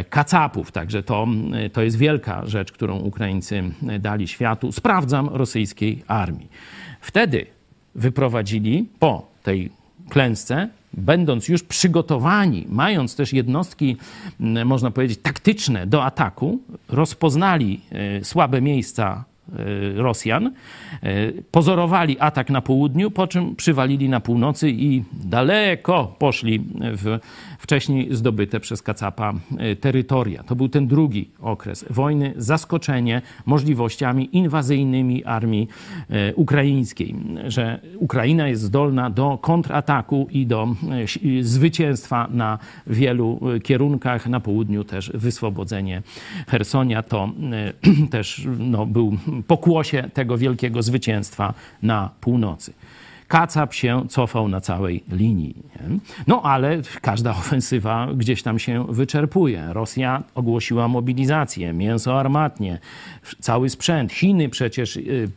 y, 0.00 0.04
kacapów. 0.04 0.72
Także 0.72 1.02
to, 1.02 1.26
to 1.72 1.82
jest 1.82 1.96
wielka 1.96 2.46
rzecz, 2.46 2.72
którą 2.72 2.98
Ukraińcy 2.98 3.62
dali 4.00 4.28
światu. 4.28 4.72
Sprawdzam 4.72 5.28
rosyjskiej 5.28 6.02
armii. 6.06 6.48
Wtedy 7.00 7.46
wyprowadzili 7.94 8.88
po 8.98 9.30
tej 9.42 9.70
klęsce, 10.08 10.68
będąc 10.92 11.48
już 11.48 11.62
przygotowani, 11.62 12.66
mając 12.68 13.16
też 13.16 13.32
jednostki, 13.32 13.96
można 14.64 14.90
powiedzieć, 14.90 15.18
taktyczne 15.22 15.86
do 15.86 16.04
ataku, 16.04 16.58
rozpoznali 16.88 17.80
e, 17.92 18.24
słabe 18.24 18.60
miejsca 18.60 19.24
E, 19.58 20.02
Rosjan. 20.02 20.46
E, 20.46 20.52
pozorowali 21.50 22.16
atak 22.18 22.50
na 22.50 22.60
południu, 22.60 23.10
po 23.10 23.26
czym 23.26 23.56
przywalili 23.56 24.08
na 24.08 24.20
północy 24.20 24.70
i 24.70 25.02
daleko 25.12 26.14
poszli 26.18 26.60
w 26.80 27.18
wcześniej 27.60 28.08
zdobyte 28.10 28.60
przez 28.60 28.82
Kacapa 28.82 29.32
e, 29.58 29.76
terytoria. 29.76 30.42
To 30.42 30.56
był 30.56 30.68
ten 30.68 30.86
drugi 30.86 31.30
okres 31.40 31.84
wojny, 31.90 32.34
zaskoczenie 32.36 33.22
możliwościami 33.46 34.28
inwazyjnymi 34.32 35.24
armii 35.24 35.68
ukraińskiej, 36.34 37.14
że 37.46 37.80
Ukraina 37.98 38.48
jest 38.48 38.62
zdolna 38.62 39.10
do 39.10 39.38
kontrataku 39.38 40.26
i 40.30 40.46
do 40.46 40.68
zwycięstwa 41.40 42.28
na 42.30 42.58
wielu 42.86 43.40
kierunkach. 43.62 44.26
Na 44.26 44.40
południu 44.40 44.84
też 44.84 45.12
wyswobodzenie 45.14 46.02
Hersonia 46.48 47.02
to 47.02 47.28
też 48.10 48.46
no, 48.58 48.86
był 48.86 49.16
pokłosie 49.46 50.10
tego 50.14 50.38
wielkiego 50.38 50.82
zwycięstwa 50.82 51.54
na 51.82 52.10
północy. 52.20 52.72
Kacap 53.30 53.74
się 53.74 54.08
cofał 54.08 54.48
na 54.48 54.60
całej 54.60 55.04
linii. 55.12 55.54
Nie? 55.56 55.98
No 56.26 56.42
ale 56.42 56.82
każda 57.00 57.30
ofensywa 57.40 58.08
gdzieś 58.14 58.42
tam 58.42 58.58
się 58.58 58.86
wyczerpuje. 58.88 59.66
Rosja 59.72 60.22
ogłosiła 60.34 60.88
mobilizację, 60.88 61.72
mięso 61.72 62.20
armatnie, 62.20 62.78
cały 63.40 63.68
sprzęt. 63.68 64.12
Chiny 64.12 64.48
przecież 64.48 64.96
y, 64.96 65.28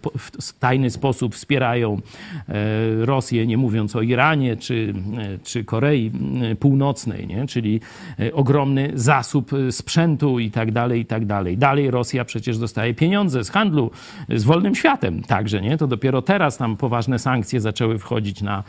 w 0.41 0.59
tajny 0.59 0.89
sposób 0.89 1.35
wspierają 1.35 2.01
e, 2.49 3.05
Rosję, 3.05 3.47
nie 3.47 3.57
mówiąc 3.57 3.95
o 3.95 4.01
Iranie 4.01 4.57
czy, 4.57 4.93
e, 5.17 5.37
czy 5.43 5.63
Korei 5.63 6.11
Północnej, 6.59 7.27
nie? 7.27 7.47
czyli 7.47 7.81
e, 8.19 8.33
ogromny 8.33 8.91
zasób 8.93 9.51
sprzętu 9.71 10.39
i 10.39 10.51
tak 10.51 10.71
dalej, 10.71 11.01
i 11.01 11.05
tak 11.05 11.25
dalej. 11.25 11.57
Dalej 11.57 11.91
Rosja 11.91 12.25
przecież 12.25 12.57
dostaje 12.57 12.93
pieniądze 12.93 13.43
z 13.43 13.49
handlu 13.49 13.91
z 14.29 14.43
wolnym 14.43 14.75
światem 14.75 15.21
także, 15.21 15.61
nie? 15.61 15.77
To 15.77 15.87
dopiero 15.87 16.21
teraz 16.21 16.57
tam 16.57 16.77
poważne 16.77 17.19
sankcje 17.19 17.61
zaczęły 17.61 17.82
zaczęły 17.83 17.99
wchodzić 17.99 18.41
na, 18.41 18.63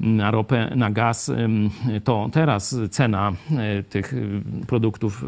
na 0.00 0.30
ropę, 0.30 0.72
na 0.76 0.90
gaz, 0.90 1.32
to 2.04 2.28
teraz 2.32 2.76
cena 2.90 3.32
e, 3.50 3.82
tych 3.82 4.14
e, 4.14 4.16
produktów, 4.66 5.24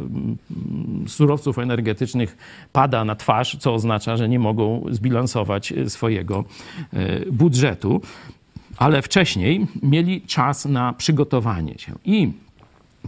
surowców 1.07 1.59
energetycznych 1.59 2.37
pada 2.73 3.05
na 3.05 3.15
twarz, 3.15 3.57
co 3.61 3.75
oznacza, 3.75 4.17
że 4.17 4.29
nie 4.29 4.39
mogą 4.39 4.85
zbilansować 4.91 5.73
e, 5.73 5.91
swojego 5.91 6.45
budżetu. 7.33 8.01
Ale 8.77 9.03
wcześniej 9.03 9.67
mieli 9.83 10.23
czas 10.23 10.65
na 10.65 10.93
przygotowanie 10.93 11.79
się. 11.79 11.93
I 12.05 12.33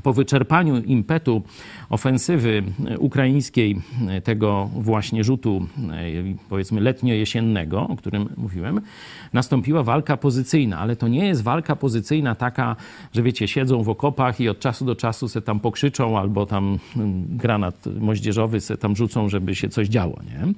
po 0.03 0.13
wyczerpaniu 0.13 0.83
impetu 0.83 1.43
ofensywy 1.91 2.63
ukraińskiej, 2.99 3.77
tego 4.25 4.71
właśnie 4.75 5.25
rzutu, 5.25 5.67
powiedzmy 6.49 6.81
letnio-jesiennego, 6.81 7.89
o 7.89 7.97
którym 7.97 8.29
mówiłem, 8.37 8.81
nastąpiła 9.33 9.83
walka 9.83 10.17
pozycyjna. 10.17 10.79
Ale 10.79 10.97
to 10.97 11.09
nie 11.09 11.27
jest 11.27 11.43
walka 11.43 11.77
pozycyjna 11.77 12.35
taka, 12.35 12.77
że 13.13 13.23
wiecie, 13.23 13.49
siedzą 13.49 13.83
w 13.83 13.89
okopach 13.89 14.41
i 14.41 14.49
od 14.49 14.61
czasu 14.61 14.85
do 14.85 14.97
czasu 14.97 15.29
se 15.29 15.43
tam 15.43 15.61
pokrzyczą 15.61 16.19
albo 16.19 16.47
tam 16.47 16.79
mm, 16.97 17.25
granat 17.37 17.85
moździerzowy 18.01 18.61
se 18.61 18.77
tam 18.77 18.97
rzucą, 18.97 19.29
żeby 19.29 19.55
się 19.55 19.69
coś 19.69 19.89
działo, 19.89 20.21
nie? 20.25 20.53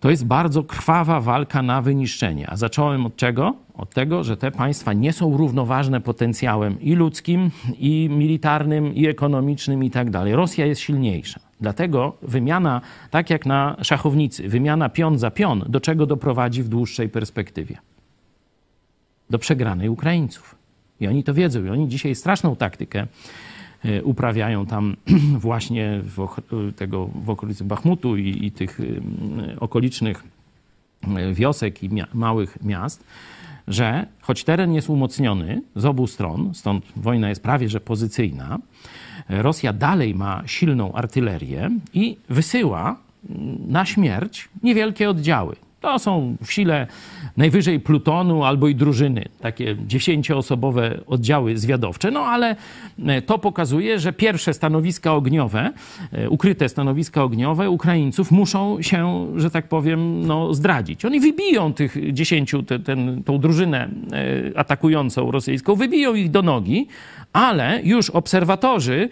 To 0.00 0.10
jest 0.10 0.24
bardzo 0.24 0.62
krwawa 0.62 1.20
walka 1.20 1.62
na 1.62 1.82
wyniszczenie. 1.82 2.50
A 2.50 2.56
zacząłem 2.56 3.06
od 3.06 3.16
czego? 3.16 3.54
Od 3.74 3.94
tego, 3.94 4.24
że 4.24 4.36
te 4.36 4.50
państwa 4.50 4.92
nie 4.92 5.12
są 5.12 5.36
równoważne 5.36 6.00
potencjałem 6.00 6.80
i 6.80 6.94
ludzkim, 6.94 7.50
i 7.78 8.08
militarnym, 8.12 8.94
i 8.94 9.06
ekonomicznym, 9.06 9.84
i 9.84 9.90
tak 9.90 10.10
dalej. 10.10 10.34
Rosja 10.34 10.66
jest 10.66 10.80
silniejsza. 10.80 11.40
Dlatego 11.60 12.16
wymiana, 12.22 12.80
tak 13.10 13.30
jak 13.30 13.46
na 13.46 13.76
szachownicy, 13.82 14.48
wymiana 14.48 14.88
pion 14.88 15.18
za 15.18 15.30
pion, 15.30 15.64
do 15.68 15.80
czego 15.80 16.06
doprowadzi 16.06 16.62
w 16.62 16.68
dłuższej 16.68 17.08
perspektywie? 17.08 17.78
Do 19.30 19.38
przegranej 19.38 19.88
Ukraińców. 19.88 20.54
I 21.00 21.06
oni 21.06 21.24
to 21.24 21.34
wiedzą. 21.34 21.64
I 21.64 21.68
oni 21.68 21.88
dzisiaj 21.88 22.14
straszną 22.14 22.56
taktykę 22.56 23.06
uprawiają 24.04 24.66
tam 24.66 24.96
właśnie 25.38 26.00
w, 26.02 26.28
tego, 26.76 27.10
w 27.24 27.30
okolicy 27.30 27.64
Bachmutu 27.64 28.16
i, 28.16 28.46
i 28.46 28.50
tych 28.50 28.80
e, 28.80 29.60
okolicznych 29.60 30.24
e, 31.16 31.34
wiosek 31.34 31.82
i 31.82 31.88
mia 31.88 32.06
małych 32.14 32.62
miast, 32.62 33.04
że 33.68 34.06
choć 34.20 34.44
teren 34.44 34.72
jest 34.72 34.90
umocniony 34.90 35.62
z 35.76 35.84
obu 35.84 36.06
stron, 36.06 36.54
stąd 36.54 36.84
wojna 36.96 37.28
jest 37.28 37.42
prawie 37.42 37.68
że 37.68 37.80
pozycyjna, 37.80 38.58
Rosja 39.28 39.72
dalej 39.72 40.14
ma 40.14 40.42
silną 40.46 40.92
artylerię 40.92 41.70
i 41.94 42.16
wysyła 42.28 42.96
na 43.68 43.84
śmierć 43.84 44.48
niewielkie 44.62 45.10
oddziały. 45.10 45.56
To 45.80 45.98
są 45.98 46.36
w 46.44 46.52
sile 46.52 46.86
najwyżej 47.38 47.80
plutonu 47.80 48.44
albo 48.44 48.68
i 48.68 48.74
drużyny, 48.74 49.24
takie 49.40 49.76
dziesięcioosobowe 49.86 51.00
oddziały 51.06 51.58
zwiadowcze. 51.58 52.10
No 52.10 52.20
ale 52.20 52.56
e, 53.06 53.22
to 53.22 53.38
pokazuje, 53.38 53.98
że 53.98 54.12
pierwsze 54.12 54.54
stanowiska 54.54 55.14
ogniowe, 55.14 55.72
e, 56.12 56.28
ukryte 56.30 56.68
stanowiska 56.68 57.22
ogniowe 57.22 57.70
Ukraińców 57.70 58.30
muszą 58.30 58.82
się, 58.82 59.26
że 59.36 59.50
tak 59.50 59.68
powiem, 59.68 60.26
no, 60.26 60.54
zdradzić. 60.54 61.04
Oni 61.04 61.20
wybiją 61.20 61.72
tych 61.72 62.12
dziesięciu, 62.12 62.62
te, 62.62 62.78
ten, 62.78 63.22
tą 63.22 63.38
drużynę 63.38 63.88
e, 64.52 64.58
atakującą 64.58 65.30
rosyjską, 65.30 65.74
wybiją 65.74 66.14
ich 66.14 66.30
do 66.30 66.42
nogi, 66.42 66.88
ale 67.32 67.80
już 67.84 68.10
obserwatorzy 68.10 69.08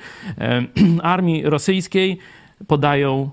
armii 1.02 1.42
rosyjskiej 1.42 2.18
podają 2.66 3.30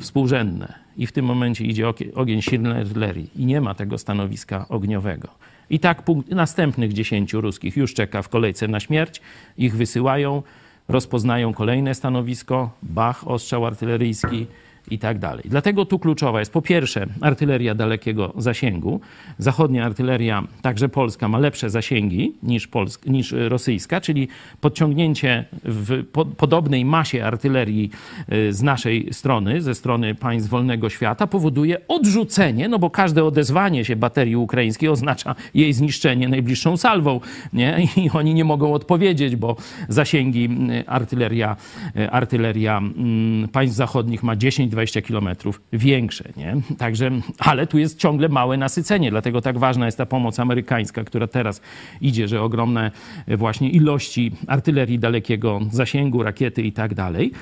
współrzędne 0.00 0.83
i 0.96 1.06
w 1.06 1.12
tym 1.12 1.24
momencie 1.24 1.64
idzie 1.64 1.92
ogień 2.14 2.42
silnej 2.42 2.80
artylerii 2.80 3.30
i 3.36 3.46
nie 3.46 3.60
ma 3.60 3.74
tego 3.74 3.98
stanowiska 3.98 4.68
ogniowego. 4.68 5.28
I 5.70 5.80
tak 5.80 6.02
punkt, 6.02 6.30
następnych 6.30 6.92
dziesięciu 6.92 7.40
ruskich 7.40 7.76
już 7.76 7.94
czeka 7.94 8.22
w 8.22 8.28
kolejce 8.28 8.68
na 8.68 8.80
śmierć, 8.80 9.20
ich 9.58 9.76
wysyłają, 9.76 10.42
rozpoznają 10.88 11.54
kolejne 11.54 11.94
stanowisko, 11.94 12.70
bach, 12.82 13.28
ostrzał 13.28 13.66
artyleryjski, 13.66 14.46
i 14.90 14.98
tak 14.98 15.18
dalej. 15.18 15.44
Dlatego 15.48 15.84
tu 15.84 15.98
kluczowa 15.98 16.38
jest 16.38 16.52
po 16.52 16.62
pierwsze 16.62 17.06
artyleria 17.20 17.74
dalekiego 17.74 18.32
zasięgu. 18.36 19.00
Zachodnia 19.38 19.84
artyleria, 19.84 20.42
także 20.62 20.88
polska, 20.88 21.28
ma 21.28 21.38
lepsze 21.38 21.70
zasięgi 21.70 22.32
niż, 22.42 22.66
polsk, 22.66 23.06
niż 23.06 23.34
rosyjska, 23.48 24.00
czyli 24.00 24.28
podciągnięcie 24.60 25.44
w 25.64 26.04
po, 26.12 26.24
podobnej 26.24 26.84
masie 26.84 27.24
artylerii 27.24 27.90
y, 28.32 28.52
z 28.52 28.62
naszej 28.62 29.08
strony, 29.12 29.62
ze 29.62 29.74
strony 29.74 30.14
państw 30.14 30.50
wolnego 30.50 30.90
świata, 30.90 31.26
powoduje 31.26 31.88
odrzucenie, 31.88 32.68
no 32.68 32.78
bo 32.78 32.90
każde 32.90 33.24
odezwanie 33.24 33.84
się 33.84 33.96
baterii 33.96 34.36
ukraińskiej 34.36 34.88
oznacza 34.88 35.34
jej 35.54 35.72
zniszczenie 35.72 36.28
najbliższą 36.28 36.76
salwą, 36.76 37.20
nie? 37.52 37.78
I 38.04 38.10
oni 38.10 38.34
nie 38.34 38.44
mogą 38.44 38.74
odpowiedzieć, 38.74 39.36
bo 39.36 39.56
zasięgi 39.88 40.48
artyleria, 40.86 41.56
y, 41.96 42.10
artyleria 42.10 42.82
państw 43.52 43.76
zachodnich 43.76 44.22
ma 44.22 44.36
10 44.36 44.73
20 44.74 45.02
kilometrów 45.02 45.60
większe. 45.72 46.24
Nie? 46.36 46.56
Także, 46.78 47.10
ale 47.38 47.66
tu 47.66 47.78
jest 47.78 47.98
ciągle 47.98 48.28
małe 48.28 48.56
nasycenie, 48.56 49.10
dlatego 49.10 49.40
tak 49.40 49.58
ważna 49.58 49.86
jest 49.86 49.98
ta 49.98 50.06
pomoc 50.06 50.40
amerykańska, 50.40 51.04
która 51.04 51.26
teraz 51.26 51.60
idzie, 52.00 52.28
że 52.28 52.42
ogromne 52.42 52.90
właśnie 53.28 53.70
ilości 53.70 54.32
artylerii 54.46 54.98
dalekiego 54.98 55.60
zasięgu, 55.70 56.22
rakiety 56.22 56.62
i 56.62 56.72
tak 56.72 56.94
dalej. 56.94 57.32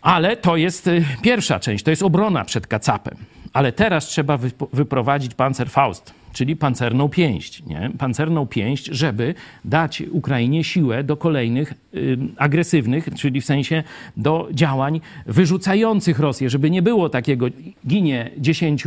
Ale 0.00 0.36
to 0.36 0.56
jest 0.56 0.86
y, 0.86 1.04
pierwsza 1.22 1.60
część, 1.60 1.84
to 1.84 1.90
jest 1.90 2.02
obrona 2.02 2.44
przed 2.44 2.66
kacapem. 2.66 3.16
Ale 3.52 3.72
teraz 3.72 4.06
trzeba 4.06 4.38
wyprowadzić 4.72 5.34
Panzerfaust, 5.34 6.14
czyli 6.38 6.56
pancerną 6.56 7.08
pięść. 7.08 7.62
Nie? 7.66 7.90
Pancerną 7.98 8.46
pięść, 8.46 8.84
żeby 8.86 9.34
dać 9.64 10.02
Ukrainie 10.10 10.64
siłę 10.64 11.04
do 11.04 11.16
kolejnych 11.16 11.74
y, 11.94 12.18
agresywnych, 12.36 13.08
czyli 13.14 13.40
w 13.40 13.44
sensie 13.44 13.82
do 14.16 14.48
działań 14.52 15.00
wyrzucających 15.26 16.18
Rosję, 16.18 16.50
żeby 16.50 16.70
nie 16.70 16.82
było 16.82 17.08
takiego 17.08 17.46
ginie 17.86 18.30
10 18.38 18.84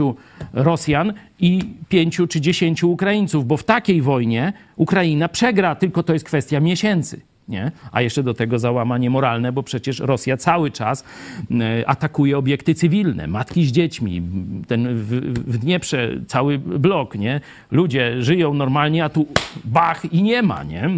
Rosjan 0.53 1.13
i 1.39 1.59
5 1.89 2.21
czy 2.29 2.41
10 2.41 2.83
Ukraińców, 2.83 3.47
bo 3.47 3.57
w 3.57 3.63
takiej 3.63 4.01
wojnie 4.01 4.53
Ukraina 4.75 5.27
przegra, 5.29 5.75
tylko 5.75 6.03
to 6.03 6.13
jest 6.13 6.25
kwestia 6.25 6.59
miesięcy 6.59 7.30
nie? 7.51 7.71
A 7.91 8.01
jeszcze 8.01 8.23
do 8.23 8.33
tego 8.33 8.59
załamanie 8.59 9.09
moralne, 9.09 9.51
bo 9.51 9.63
przecież 9.63 9.99
Rosja 9.99 10.37
cały 10.37 10.71
czas 10.71 11.03
e, 11.51 11.89
atakuje 11.89 12.37
obiekty 12.37 12.75
cywilne, 12.75 13.27
matki 13.27 13.65
z 13.65 13.71
dziećmi, 13.71 14.21
ten 14.67 14.95
w, 14.95 15.09
w 15.51 15.57
Dnieprze 15.57 16.09
cały 16.27 16.59
blok, 16.59 17.15
nie? 17.15 17.41
Ludzie 17.71 18.21
żyją 18.21 18.53
normalnie, 18.53 19.05
a 19.05 19.09
tu 19.09 19.27
bach 19.65 20.13
i 20.13 20.23
nie 20.23 20.41
ma, 20.41 20.63
nie? 20.63 20.89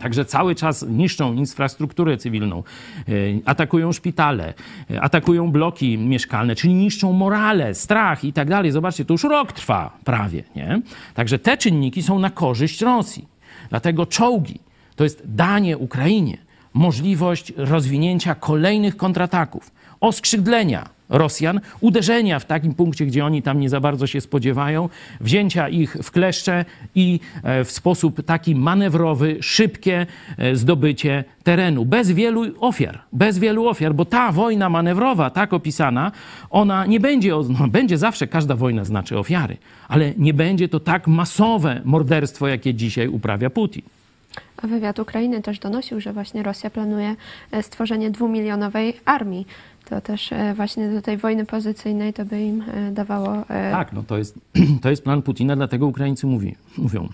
Także 0.00 0.24
cały 0.24 0.54
czas 0.54 0.86
niszczą 0.88 1.34
infrastrukturę 1.34 2.16
cywilną, 2.16 2.62
e, 3.08 3.12
atakują 3.44 3.92
szpitale, 3.92 4.54
e, 4.90 5.00
atakują 5.00 5.50
bloki 5.50 5.98
mieszkalne, 5.98 6.54
czyli 6.54 6.74
niszczą 6.74 7.12
morale, 7.12 7.74
strach 7.74 8.24
i 8.24 8.32
tak 8.32 8.48
dalej. 8.48 8.72
Zobaczcie, 8.72 9.04
to 9.04 9.14
już 9.14 9.24
rok 9.24 9.52
trwa 9.52 9.98
prawie. 10.04 10.42
Nie? 10.56 10.82
Także 11.14 11.38
te 11.38 11.56
czynniki 11.56 12.02
są 12.02 12.18
na 12.18 12.30
korzyść 12.30 12.80
Rosji. 12.80 13.28
Dlatego 13.70 14.06
czołgi, 14.06 14.60
to 14.98 15.04
jest 15.04 15.22
danie 15.24 15.78
Ukrainie 15.78 16.38
możliwość 16.74 17.52
rozwinięcia 17.56 18.34
kolejnych 18.34 18.96
kontrataków, 18.96 19.70
oskrzydlenia 20.00 20.88
Rosjan, 21.08 21.60
uderzenia 21.80 22.38
w 22.38 22.44
takim 22.44 22.74
punkcie, 22.74 23.06
gdzie 23.06 23.24
oni 23.24 23.42
tam 23.42 23.60
nie 23.60 23.68
za 23.68 23.80
bardzo 23.80 24.06
się 24.06 24.20
spodziewają, 24.20 24.88
wzięcia 25.20 25.68
ich 25.68 25.96
w 26.02 26.10
kleszcze 26.10 26.64
i 26.94 27.20
e, 27.42 27.64
w 27.64 27.70
sposób 27.70 28.22
taki 28.22 28.54
manewrowy, 28.54 29.36
szybkie 29.40 30.06
e, 30.38 30.56
zdobycie 30.56 31.24
terenu, 31.42 31.84
bez 31.84 32.10
wielu 32.10 32.44
ofiar, 32.60 33.00
bez 33.12 33.38
wielu 33.38 33.68
ofiar, 33.68 33.94
bo 33.94 34.04
ta 34.04 34.32
wojna 34.32 34.68
manewrowa, 34.68 35.30
tak 35.30 35.52
opisana, 35.52 36.12
ona 36.50 36.86
nie 36.86 37.00
będzie, 37.00 37.32
no, 37.60 37.68
będzie 37.68 37.98
zawsze, 37.98 38.26
każda 38.26 38.56
wojna 38.56 38.84
znaczy 38.84 39.18
ofiary, 39.18 39.56
ale 39.88 40.12
nie 40.16 40.34
będzie 40.34 40.68
to 40.68 40.80
tak 40.80 41.06
masowe 41.06 41.80
morderstwo, 41.84 42.48
jakie 42.48 42.74
dzisiaj 42.74 43.08
uprawia 43.08 43.50
Putin. 43.50 43.82
A 44.56 44.66
wywiad 44.66 44.98
Ukrainy 44.98 45.42
też 45.42 45.58
donosił, 45.58 46.00
że 46.00 46.12
właśnie 46.12 46.42
Rosja 46.42 46.70
planuje 46.70 47.16
e, 47.50 47.62
stworzenie 47.62 48.10
dwumilionowej 48.10 49.00
armii. 49.04 49.46
To 49.88 50.00
też 50.00 50.32
e, 50.32 50.54
właśnie 50.54 50.88
do 50.88 51.02
tej 51.02 51.16
wojny 51.16 51.46
pozycyjnej 51.46 52.12
to 52.12 52.24
by 52.24 52.40
im 52.42 52.62
e, 52.62 52.92
dawało. 52.92 53.44
Tak, 53.48 53.92
no 53.92 54.02
to 54.02 54.18
jest, 54.18 54.38
to 54.82 54.90
jest 54.90 55.04
plan 55.04 55.22
Putina, 55.22 55.56
dlatego 55.56 55.86
Ukraińcy 55.86 56.26
mówi, 56.26 56.56
mówią, 56.78 57.08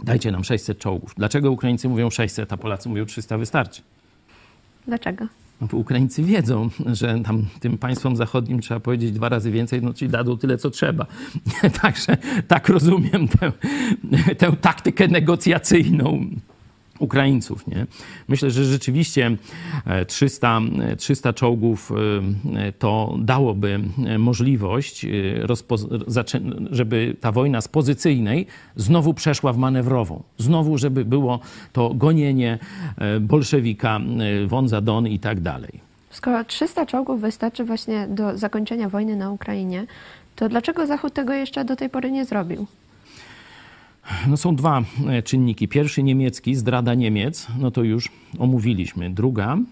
dajcie 0.00 0.32
nam 0.32 0.44
600 0.44 0.78
czołgów. 0.78 1.14
Dlaczego 1.16 1.50
Ukraińcy 1.50 1.88
mówią 1.88 2.10
600, 2.10 2.52
a 2.52 2.56
Polacy 2.56 2.88
mówią 2.88 3.06
300 3.06 3.38
wystarczy? 3.38 3.82
Dlaczego? 4.86 5.26
No 5.60 5.66
bo 5.66 5.76
Ukraińcy 5.76 6.22
wiedzą, 6.22 6.70
że 6.92 7.20
tam 7.24 7.46
tym 7.60 7.78
państwom 7.78 8.16
zachodnim 8.16 8.60
trzeba 8.60 8.80
powiedzieć 8.80 9.12
dwa 9.12 9.28
razy 9.28 9.50
więcej, 9.50 9.82
no 9.82 9.94
czyli 9.94 10.10
dadzą 10.10 10.38
tyle, 10.38 10.58
co 10.58 10.70
trzeba. 10.70 11.06
Także 11.82 12.16
tak 12.48 12.68
rozumiem 12.68 13.28
tę, 13.28 13.52
tę 14.38 14.52
taktykę 14.60 15.08
negocjacyjną. 15.08 16.26
Ukraińców. 17.00 17.66
Nie? 17.66 17.86
Myślę, 18.28 18.50
że 18.50 18.64
rzeczywiście 18.64 19.36
300, 20.06 20.60
e, 20.80 20.96
300 20.96 21.28
e, 21.28 21.32
czołgów 21.32 21.92
e, 22.56 22.72
to 22.72 23.16
dałoby 23.18 23.80
możliwość, 24.18 25.06
żeby 26.70 27.16
ta 27.20 27.32
wojna 27.32 27.60
z 27.60 27.68
pozycyjnej 27.68 28.46
znowu 28.76 29.14
przeszła 29.14 29.52
w 29.52 29.58
manewrową. 29.58 30.22
Znowu, 30.38 30.78
żeby 30.78 31.04
było 31.04 31.40
to 31.72 31.94
gonienie 31.94 32.58
bolszewika, 33.20 34.00
Wąza 34.46 34.80
Don 34.80 35.06
i 35.06 35.18
tak 35.18 35.40
dalej. 35.40 35.80
Skoro 36.10 36.44
300 36.44 36.86
czołgów 36.86 37.20
wystarczy 37.20 37.64
właśnie 37.64 38.06
do 38.08 38.38
zakończenia 38.38 38.88
wojny 38.88 39.16
na 39.16 39.30
Ukrainie, 39.30 39.86
to 40.36 40.48
dlaczego 40.48 40.86
Zachód 40.86 41.12
tego 41.12 41.32
jeszcze 41.32 41.64
do 41.64 41.76
tej 41.76 41.90
pory 41.90 42.10
nie 42.10 42.24
zrobił? 42.24 42.66
No 44.28 44.36
są 44.36 44.56
dwa 44.56 44.82
e, 45.08 45.22
czynniki. 45.22 45.68
Pierwszy 45.68 46.02
niemiecki, 46.02 46.54
zdrada 46.54 46.94
Niemiec, 46.94 47.46
no 47.58 47.70
to 47.70 47.82
już 47.82 48.08
omówiliśmy. 48.38 49.10
Druga, 49.10 49.52
mm, 49.52 49.66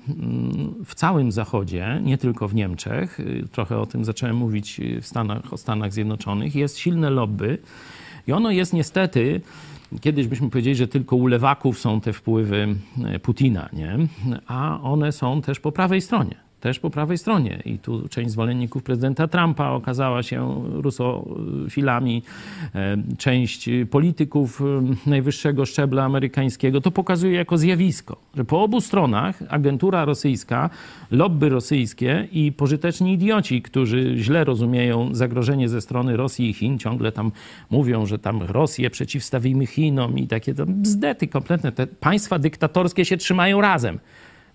w 0.85 0.95
całym 0.95 1.33
Zachodzie, 1.33 2.01
nie 2.05 2.19
tylko 2.19 2.49
w 2.49 2.55
Niemczech, 2.55 3.21
y, 3.21 3.49
trochę 3.53 3.79
o 3.79 3.87
tym 3.87 4.05
zacząłem 4.05 4.37
mówić 4.37 4.81
w 5.01 5.07
Stanach, 5.07 5.53
o 5.53 5.57
Stanach 5.57 5.93
Zjednoczonych, 5.93 6.55
jest 6.55 6.79
silne 6.79 7.11
lobby 7.11 7.59
i 8.27 8.33
ono 8.33 8.51
jest 8.51 8.73
niestety 8.73 9.41
Kiedyś 10.01 10.27
byśmy 10.27 10.51
powiedzieli, 10.51 10.77
że 10.77 10.89
tylko 10.89 11.17
u 11.17 11.27
lewaków 11.27 11.79
są 11.79 12.01
te 12.01 12.13
wpływy 12.13 12.75
e, 13.05 13.19
Putina, 13.19 13.69
nie? 13.73 13.99
a 14.47 14.81
one 14.83 15.13
są 15.13 15.43
też 15.43 15.61
po 15.61 15.73
prawej 15.73 16.01
stronie 16.01 16.48
też 16.61 16.79
po 16.79 16.91
prawej 16.91 17.19
stronie. 17.19 17.63
I 17.65 17.79
tu 17.79 18.09
część 18.09 18.31
zwolenników 18.31 18.83
prezydenta 18.83 19.29
Trumpa 19.29 19.71
okazała 19.71 20.23
się 20.23 20.65
rusofilami, 20.73 22.23
e, 22.75 22.97
część 23.19 23.71
polityków 23.91 24.61
e, 24.61 25.11
najwyższego 25.11 25.67
szczebla 25.67 26.05
amerykańskiego. 26.05 26.81
To 26.81 26.91
pokazuje 26.91 27.35
jako 27.35 27.59
zjawisko, 27.59 28.17
że 28.37 28.45
po 28.45 28.63
obu 28.63 28.81
stronach 28.81 29.39
agentura 29.49 30.05
rosyjska, 30.05 30.71
lobby 31.11 31.49
rosyjskie 31.49 32.29
i 32.33 32.53
pożyteczni 32.53 33.13
idioci, 33.13 33.63
którzy 33.63 34.15
źle 34.17 34.45
rozumieją 34.45 35.15
zagrożenie 35.15 35.69
ze 35.69 35.81
strony 35.81 36.17
Rosji 36.17 36.51
i 36.51 36.53
Chin, 36.53 36.79
ciągle 36.79 37.13
tam 37.13 37.33
mówią, 37.71 38.07
że 38.07 38.19
tam 38.19 38.43
Rosję 38.43 38.91
przeciwstawimy 38.91 39.67
Chinom 39.67 40.19
i 40.19 40.27
takie 40.27 40.55
tam 40.55 40.83
bzdety 40.83 41.29
kompletne. 41.29 41.73
Te 41.73 41.87
państwa 41.87 42.39
dyktatorskie 42.39 43.05
się 43.05 43.17
trzymają 43.17 43.61
razem. 43.61 43.99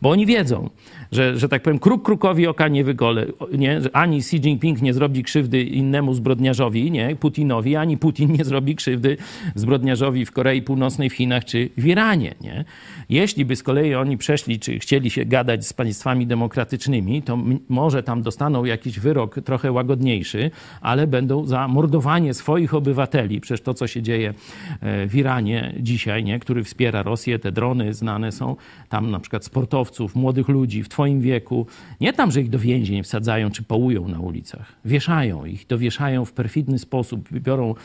bo 0.02 0.10
oni 0.10 0.26
wiedzą, 0.26 0.70
że, 1.14 1.38
że 1.40 1.50
tak 1.50 1.62
powiem, 1.62 1.80
kruk 1.80 2.04
krukowi 2.04 2.48
oka 2.48 2.68
nie 2.68 2.84
wygole, 2.84 3.26
nie? 3.58 3.82
Ani 3.94 4.18
Xi 4.18 4.38
Jinping 4.38 4.82
nie 4.82 4.94
zrobi 4.94 5.24
krzywdy 5.24 5.64
innemu 5.64 6.14
zbrodniarzowi, 6.14 6.92
nie? 6.92 7.16
Putinowi, 7.16 7.76
ani 7.76 7.98
Putin 7.98 8.32
nie 8.32 8.46
zrobi 8.46 8.76
krzywdy 8.76 9.18
zbrodniarzowi 9.56 10.26
w 10.26 10.32
Korei 10.32 10.62
Północnej, 10.62 11.10
w 11.10 11.14
Chinach 11.14 11.46
czy 11.46 11.70
w 11.78 11.86
Iranie, 11.86 12.36
nie? 12.42 12.66
Jeśli 13.10 13.46
by 13.46 13.56
z 13.56 13.64
kolei 13.64 13.96
oni 13.96 14.18
przeszli, 14.18 14.60
czy 14.60 14.80
chcieli 14.80 15.10
się 15.10 15.26
gadać 15.26 15.68
z 15.68 15.74
państwami 15.74 16.28
demokratycznymi, 16.28 17.22
to 17.22 17.38
może 17.70 18.04
tam 18.04 18.22
dostaną 18.22 18.66
jakiś 18.66 19.00
wyrok 19.00 19.40
trochę 19.46 19.72
łagodniejszy, 19.72 20.52
ale 20.82 21.08
będą 21.08 21.46
za 21.46 21.68
mordowanie 21.68 22.34
swoich 22.34 22.74
obywateli. 22.74 23.42
Przecież 23.42 23.62
to, 23.62 23.74
co 23.74 23.88
się 23.88 24.02
dzieje 24.02 24.34
e, 24.82 25.08
w 25.08 25.16
Iranie 25.16 25.74
dzisiaj, 25.80 26.24
nie? 26.24 26.40
który 26.40 26.64
wspiera 26.64 27.04
Rosję, 27.04 27.40
te 27.40 27.52
drony 27.52 27.94
znane 27.94 28.32
są, 28.32 28.56
tam 28.90 29.12
na 29.12 29.20
przykład 29.20 29.46
sportowców, 29.46 30.16
młodych 30.16 30.48
ludzi 30.48 30.84
w 30.84 30.90
twoim 31.04 31.22
wieku, 31.22 31.66
nie 32.02 32.14
tam, 32.14 32.32
że 32.32 32.42
ich 32.42 32.50
do 32.50 32.60
więzień 32.60 33.04
wsadzają 33.04 33.52
czy 33.52 33.64
połują 33.64 34.08
na 34.08 34.20
ulicach. 34.20 34.74
Wieszają 34.86 35.46
ich, 35.46 35.68
dowieszają 35.68 36.26
w 36.26 36.32
perfidny 36.32 36.80
sposób, 36.80 37.30
biorą 37.32 37.76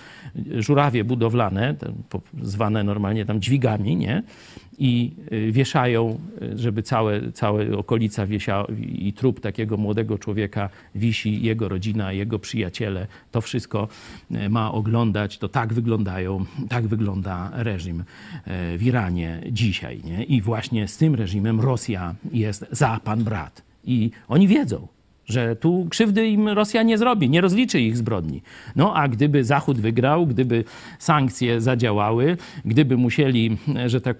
żurawie 0.56 1.04
budowlane, 1.04 1.74
zwane 2.42 2.84
normalnie 2.84 3.24
tam 3.24 3.40
dźwigami, 3.40 3.96
nie? 3.96 4.22
I 4.78 5.12
y, 5.32 5.52
wieszają, 5.52 6.18
y, 6.42 6.58
żeby 6.58 6.82
całe, 6.82 7.32
całe 7.32 7.78
okolica 7.78 8.26
wiesia 8.26 8.64
i 8.78 9.12
trup 9.12 9.40
takiego 9.40 9.76
młodego 9.76 10.18
człowieka 10.18 10.70
wisi, 10.94 11.42
jego 11.42 11.68
rodzina, 11.68 12.12
jego 12.12 12.38
przyjaciele. 12.38 13.06
To 13.30 13.40
wszystko 13.40 13.88
y, 14.30 14.48
ma 14.48 14.72
oglądać, 14.72 15.38
to 15.38 15.48
tak 15.48 15.72
wyglądają, 15.72 16.44
tak 16.68 16.86
wygląda 16.86 17.50
reżim 17.54 18.04
w 18.76 18.82
Iranie 18.82 19.40
dzisiaj. 19.52 20.00
Nie? 20.04 20.24
I 20.24 20.40
właśnie 20.40 20.88
z 20.88 20.96
tym 20.96 21.14
reżimem 21.14 21.60
Rosja 21.60 22.14
jest 22.32 22.66
za 22.70 23.00
pan 23.04 23.24
brat. 23.24 23.62
I 23.84 24.10
oni 24.28 24.48
wiedzą, 24.48 24.88
że 25.28 25.56
tu 25.56 25.86
krzywdy 25.90 26.28
im 26.28 26.48
Rosja 26.48 26.82
nie 26.82 26.98
zrobi, 26.98 27.30
nie 27.30 27.40
rozliczy 27.40 27.80
ich 27.80 27.96
zbrodni. 27.96 28.42
No 28.76 28.94
a 28.94 29.08
gdyby 29.08 29.44
Zachód 29.44 29.80
wygrał, 29.80 30.26
gdyby 30.26 30.64
sankcje 30.98 31.60
zadziałały, 31.60 32.36
gdyby 32.64 32.96
musieli, 32.96 33.56
że 33.86 34.00
tak 34.00 34.16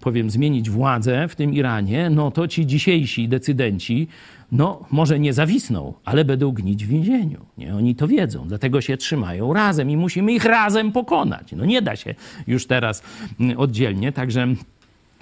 powiem, 0.00 0.30
zmienić 0.30 0.70
władzę 0.70 1.28
w 1.28 1.36
tym 1.36 1.54
Iranie, 1.54 2.10
no 2.10 2.30
to 2.30 2.48
ci 2.48 2.66
dzisiejsi 2.66 3.28
decydenci 3.28 4.08
no 4.52 4.86
może 4.90 5.20
nie 5.20 5.32
zawisną, 5.32 5.94
ale 6.04 6.24
będą 6.24 6.52
gnić 6.52 6.84
w 6.84 6.88
więzieniu. 6.88 7.46
Nie? 7.58 7.74
Oni 7.74 7.94
to 7.94 8.08
wiedzą, 8.08 8.48
dlatego 8.48 8.80
się 8.80 8.96
trzymają 8.96 9.52
razem 9.52 9.90
i 9.90 9.96
musimy 9.96 10.32
ich 10.32 10.44
razem 10.44 10.92
pokonać. 10.92 11.52
No 11.52 11.64
nie 11.64 11.82
da 11.82 11.96
się 11.96 12.14
już 12.46 12.66
teraz 12.66 13.02
oddzielnie, 13.56 14.12
także 14.12 14.46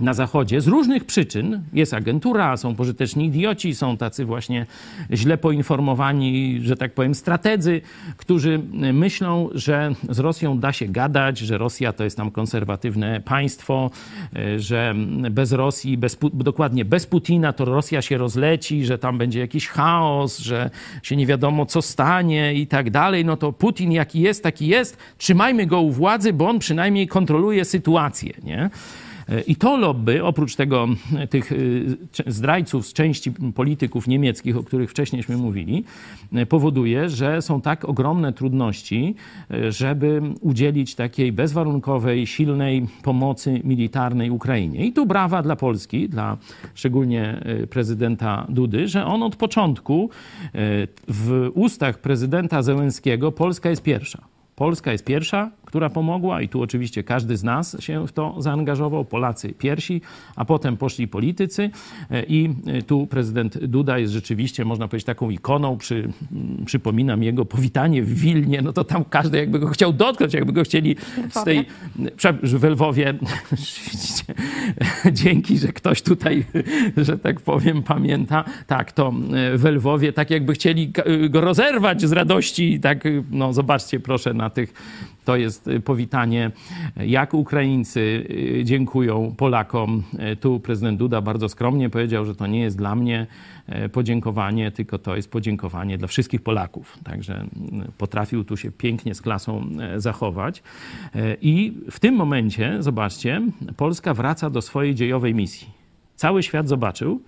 na 0.01 0.15
Zachodzie 0.15 0.61
z 0.61 0.67
różnych 0.67 1.05
przyczyn. 1.05 1.63
Jest 1.73 1.95
agentura, 1.95 2.57
są 2.57 2.75
pożyteczni 2.75 3.27
idioci, 3.27 3.75
są 3.75 3.97
tacy 3.97 4.25
właśnie 4.25 4.67
źle 5.13 5.39
poinformowani, 5.39 6.61
że 6.63 6.77
tak 6.77 6.95
powiem, 6.95 7.15
strategzy, 7.15 7.81
którzy 8.17 8.61
myślą, 8.93 9.49
że 9.55 9.95
z 10.09 10.19
Rosją 10.19 10.59
da 10.59 10.73
się 10.73 10.87
gadać, 10.89 11.39
że 11.39 11.59
Rosja 11.59 11.93
to 11.93 12.05
jest 12.05 12.17
tam 12.17 12.31
konserwatywne 12.31 13.21
państwo, 13.21 13.91
że 14.57 14.95
bez 15.31 15.53
Rosji, 15.53 15.99
bez, 15.99 16.19
dokładnie 16.33 16.85
bez 16.85 17.07
Putina 17.07 17.53
to 17.53 17.65
Rosja 17.65 18.03
się 18.03 18.19
rozleci, 18.19 18.85
że 18.85 18.99
tam 18.99 19.19
będzie 19.19 19.41
jakiś 19.41 19.69
chaos, 19.69 20.39
że 20.39 20.71
się 21.03 21.17
nie 21.17 21.27
wiadomo 21.27 21.67
co 21.67 21.83
stanie 21.83 22.55
i 22.55 22.67
tak 22.67 22.91
dalej. 22.91 23.25
No 23.25 23.37
to 23.37 23.53
Putin 23.53 23.93
jaki 23.93 24.21
jest, 24.21 24.43
taki 24.43 24.67
jest. 24.67 24.97
Trzymajmy 25.19 25.67
go 25.67 25.81
u 25.81 25.91
władzy, 25.91 26.33
bo 26.33 26.49
on 26.49 26.59
przynajmniej 26.59 27.09
kontroluje 27.09 27.65
sytuację, 27.65 28.33
nie? 28.43 28.71
I 29.47 29.57
to 29.57 29.77
lobby, 29.77 30.25
oprócz 30.25 30.57
tego 30.57 30.89
tych 31.31 31.53
y, 31.53 31.97
zdrajców 32.27 32.87
z 32.87 32.93
części 32.93 33.33
polityków 33.55 34.09
niemieckich, 34.09 34.57
o 34.57 34.63
których 34.63 34.91
wcześniejśmy 34.91 35.37
mówili, 35.37 35.85
powoduje, 36.49 37.09
że 37.09 37.43
są 37.43 37.61
tak 37.61 37.85
ogromne 37.85 38.33
trudności, 38.33 39.15
żeby 39.69 40.23
udzielić 40.41 40.95
takiej 40.95 41.33
bezwarunkowej, 41.33 42.27
silnej 42.27 42.87
pomocy 43.03 43.61
militarnej 43.65 44.31
Ukrainie. 44.31 44.87
I 44.87 44.93
tu 44.93 45.07
brawa 45.07 45.43
dla 45.43 45.57
Polski, 45.57 46.09
dla 46.09 46.37
szczególnie 46.75 47.45
prezydenta 47.71 48.47
Dudy, 48.49 48.89
że 48.89 49.05
on 49.07 49.23
od 49.23 49.37
początku 49.37 50.11
w 51.09 51.51
ustach 51.55 51.99
prezydenta 51.99 52.63
Zełenskiego 52.63 53.33
Polska 53.33 53.71
jest 53.71 53.83
pierwsza. 53.83 54.25
Polska 54.57 54.93
jest 54.93 55.05
pierwsza, 55.05 55.51
która 55.71 55.91
pomogła 55.91 56.43
i 56.43 56.49
tu 56.49 56.63
oczywiście 56.63 57.05
każdy 57.05 57.37
z 57.37 57.45
nas 57.45 57.77
się 57.81 58.07
w 58.07 58.13
to 58.13 58.35
zaangażował, 58.39 59.05
Polacy 59.05 59.53
pierwsi, 59.59 60.01
a 60.37 60.45
potem 60.45 60.77
poszli 60.77 61.09
politycy. 61.09 61.71
I 62.29 62.51
tu 62.87 63.07
prezydent 63.07 63.59
Duda 63.59 63.99
jest 63.99 64.13
rzeczywiście, 64.13 64.65
można 64.65 64.89
powiedzieć, 64.89 65.07
taką 65.07 65.31
ikoną. 65.31 65.79
Przy, 65.79 66.09
przypominam 66.67 67.23
jego 67.23 67.45
powitanie 67.45 68.03
w 68.03 68.15
Wilnie, 68.15 68.63
no 68.63 68.73
to 68.73 68.85
tam 68.85 69.05
każdy 69.05 69.39
jakby 69.39 69.59
go 69.59 69.69
chciał 69.69 69.93
dotknąć, 69.93 70.35
jakby 70.35 70.53
go 70.53 70.63
chcieli 70.63 70.97
z 71.31 71.45
tej... 71.45 71.67
W 72.43 72.65
Lwowie, 72.65 73.15
dzięki, 75.13 75.59
że 75.59 75.69
ktoś 75.69 76.03
tutaj, 76.03 76.45
że 76.97 77.19
tak 77.19 77.41
powiem, 77.41 77.83
pamięta. 77.83 78.45
Tak, 78.67 78.93
to 78.93 79.13
w 79.55 79.65
Lwowie 79.65 80.13
tak 80.13 80.31
jakby 80.31 80.53
chcieli 80.53 80.93
go 81.31 81.41
rozerwać 81.41 82.03
z 82.03 82.13
radości, 82.13 82.81
tak, 82.81 83.05
no 83.31 83.53
zobaczcie 83.53 84.01
proszę 84.01 84.35
na 84.35 84.51
tych 84.51 84.73
to 85.25 85.37
jest 85.37 85.69
y, 85.69 85.81
powitanie, 85.81 86.51
jak 86.97 87.35
Ukraińcy 87.35 88.27
y, 88.61 88.65
dziękują 88.65 89.35
Polakom. 89.37 90.03
Y, 90.33 90.37
tu 90.37 90.61
prezydent 90.61 90.99
Duda 90.99 91.21
bardzo 91.21 91.49
skromnie 91.49 91.91
powiedział, 91.91 92.25
że 92.25 92.35
to 92.35 92.47
nie 92.47 92.61
jest 92.61 92.79
dla 92.79 92.95
mnie 92.95 93.27
podziękowanie, 93.93 94.71
tylko 94.71 94.99
to 94.99 95.17
jest 95.17 95.31
podziękowanie 95.31 95.99
dla 95.99 96.09
wszystkich 96.09 96.43
Polaków. 96.43 96.99
Także 97.05 97.47
potrafił 97.99 98.45
tu 98.45 98.57
się 98.57 98.71
pięknie 98.73 99.15
z 99.15 99.23
klasą 99.23 99.67
zachować. 99.97 100.63
I 101.43 101.73
w 101.91 102.01
tym 102.01 102.15
momencie, 102.15 102.77
zobaczcie, 102.83 103.43
Polska 103.77 104.15
wraca 104.15 104.51
do 104.51 104.63
swojej 104.63 104.95
dziejowej 104.95 105.35
misji. 105.35 105.69
Cały 106.17 106.43
świat 106.43 106.69
zobaczył, 106.69 107.23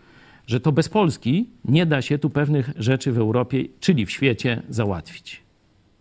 że 0.46 0.60
to 0.60 0.72
bez 0.72 0.88
Polski 0.88 1.48
nie 1.64 1.86
da 1.86 2.02
się 2.02 2.18
tu 2.18 2.30
pewnych 2.30 2.70
rzeczy 2.76 3.12
w 3.12 3.18
Europie, 3.18 3.64
czyli 3.80 4.06
w 4.06 4.10
świecie, 4.10 4.62
załatwić. 4.68 5.42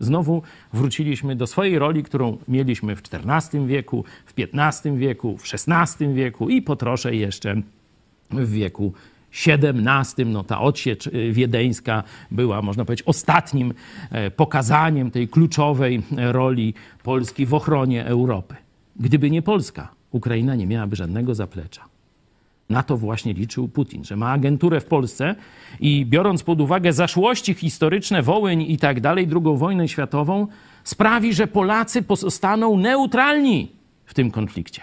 Znowu 0.02 0.42
wróciliśmy 0.74 1.36
do 1.36 1.48
swojej 1.48 1.80
roli, 1.80 2.04
którą 2.04 2.38
mieliśmy 2.48 2.96
w 2.96 3.02
XIV 3.14 3.68
wieku, 3.68 4.06
w 4.26 4.34
XV 4.38 4.98
wieku, 4.98 5.38
w 5.38 5.44
XVI 5.70 6.14
wieku 6.14 6.50
i 6.50 6.62
po 6.62 6.76
trosze 6.76 7.16
jeszcze 7.16 7.62
w 8.32 8.52
wieku 8.52 8.94
XVII. 9.48 10.26
No, 10.26 10.44
ta 10.44 10.62
odsiecz 10.62 11.08
y, 11.08 11.32
wiedeńska 11.32 12.04
była, 12.32 12.62
można 12.62 12.86
powiedzieć, 12.86 13.08
ostatnim 13.08 13.74
e, 14.12 14.32
pokazaniem 14.32 15.12
tej 15.12 15.28
kluczowej 15.28 16.02
roli 16.18 16.74
Polski 17.04 17.46
w 17.46 17.54
ochronie 17.54 18.06
Europy. 18.06 18.56
Gdyby 19.00 19.32
nie 19.32 19.42
Polska, 19.42 19.88
Ukraina 20.12 20.56
nie 20.56 20.68
miałaby 20.68 20.96
żadnego 20.96 21.36
zaplecza. 21.36 21.91
Na 22.72 22.84
to 22.84 22.98
właśnie 22.98 23.34
liczył 23.34 23.68
Putin, 23.68 24.04
że 24.04 24.16
ma 24.16 24.32
agenturę 24.32 24.82
w 24.82 24.86
Polsce 24.86 25.36
i 25.80 26.06
biorąc 26.06 26.44
pod 26.44 26.62
uwagę 26.62 26.94
zaszłości 26.94 27.54
historyczne, 27.54 28.22
Wołyń 28.22 28.62
i 28.62 28.78
tak 28.78 29.02
dalej, 29.02 29.28
II 29.32 29.58
wojnę 29.58 29.88
światową, 29.88 30.48
sprawi, 30.84 31.34
że 31.34 31.48
Polacy 31.48 32.02
pozostaną 32.02 32.78
neutralni 32.78 33.72
w 34.06 34.14
tym 34.14 34.32
konflikcie. 34.32 34.82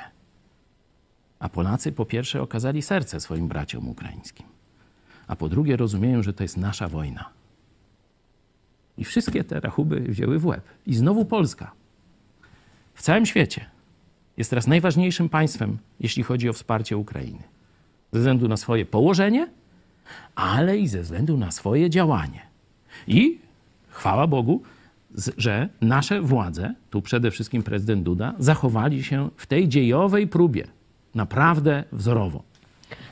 A 1.39 1.49
Polacy 1.49 1.93
po 1.93 2.07
pierwsze 2.07 2.43
okazali 2.43 2.83
serce 2.83 3.21
swoim 3.21 3.49
braciom 3.49 3.89
ukraińskim, 3.89 4.47
a 5.27 5.37
po 5.37 5.49
drugie 5.49 5.77
rozumieją, 5.77 6.23
że 6.23 6.33
to 6.33 6.43
jest 6.43 6.57
nasza 6.57 6.89
wojna. 6.89 7.29
I 8.99 9.05
wszystkie 9.05 9.45
te 9.45 9.61
rachuby 9.61 10.01
wzięły 10.01 10.39
w 10.39 10.47
łeb. 10.47 10.65
I 10.87 10.95
znowu 10.95 11.25
Polska 11.25 11.73
w 12.95 13.03
całym 13.03 13.27
świecie 13.27 13.67
jest 14.37 14.51
teraz 14.51 14.67
najważniejszym 14.67 15.29
państwem, 15.29 15.79
jeśli 16.01 16.23
chodzi 16.23 16.49
o 16.49 16.53
wsparcie 16.53 16.97
Ukrainy 16.97 17.58
ze 18.13 18.19
względu 18.19 18.49
na 18.49 18.57
swoje 18.57 18.87
położenie, 18.87 19.49
ale 20.35 20.79
i 20.79 20.89
ze 20.89 21.03
względu 21.03 21.37
na 21.37 21.51
swoje 21.51 21.91
działanie. 21.91 22.41
I 23.07 23.39
chwała 23.91 24.27
Bogu, 24.27 24.63
że 25.37 25.69
nasze 25.81 26.21
władze, 26.21 26.75
tu 26.91 27.03
przede 27.03 27.31
wszystkim 27.31 27.63
prezydent 27.63 28.03
Duda, 28.03 28.35
zachowali 28.39 29.05
się 29.05 29.29
w 29.37 29.47
tej 29.47 29.69
dziejowej 29.69 30.27
próbie 30.27 30.67
naprawdę 31.15 31.85
wzorowo. 31.93 32.43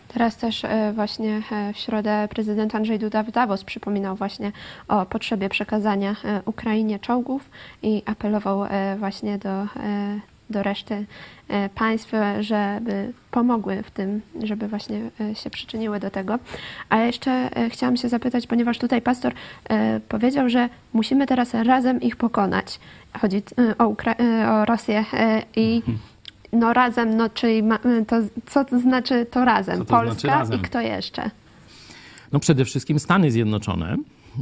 Teraz 0.09 0.37
też 0.37 0.65
e, 0.65 0.93
właśnie 0.95 1.43
e, 1.53 1.73
w 1.73 1.77
środę 1.77 2.29
prezydent 2.31 2.75
Andrzej 2.75 2.99
Duda 2.99 3.23
w 3.23 3.31
Davos 3.31 3.65
przypominał 3.65 4.17
właśnie 4.17 4.53
o 4.89 5.07
potrzebie 5.07 5.49
przekazania 5.49 6.17
e, 6.25 6.43
Ukrainie 6.45 6.99
czołgów 6.99 7.51
i 7.83 8.03
apelował 8.07 8.65
właśnie 8.99 9.39
do 9.39 9.67
do 10.51 10.63
reszty 10.63 11.07
e, 11.49 11.69
państw, 11.69 12.13
żeby 12.41 13.13
pomogły 13.31 13.83
w 13.83 13.91
tym, 13.91 14.21
żeby 14.43 14.69
właśnie 14.69 15.01
e, 15.21 15.35
się 15.35 15.51
przyczyniły 15.51 16.01
do 16.01 16.11
tego. 16.11 16.39
A 16.89 16.99
jeszcze 16.99 17.31
e, 17.31 17.71
chciałam 17.71 17.97
się 17.97 18.09
zapytać, 18.09 18.47
ponieważ 18.47 18.79
tutaj 18.79 19.03
pastor 19.03 19.33
powiedział, 20.09 20.49
że 20.49 20.69
musimy 20.93 21.27
teraz 21.27 21.55
razem 21.55 22.01
ich 22.01 22.17
pokonać. 22.17 22.81
Chodzi 23.21 23.43
o, 23.79 23.85
Ukra- 23.85 24.51
o 24.51 24.65
Rosję 24.65 25.05
i 25.57 25.83
no 26.53 26.73
razem, 26.73 27.17
no 27.17 27.29
czyli 27.29 27.63
ma, 27.63 27.79
to, 28.07 28.17
co 28.47 28.65
to 28.65 28.79
znaczy 28.79 29.27
to 29.31 29.45
razem? 29.45 29.79
To 29.79 29.85
Polska 29.85 30.15
znaczy 30.15 30.27
razem? 30.27 30.61
i 30.61 30.63
kto 30.63 30.81
jeszcze? 30.81 31.31
No 32.33 32.41
przede 32.41 32.65
wszystkim 32.65 32.99
Stany 32.99 33.31
Zjednoczone. 33.31 33.97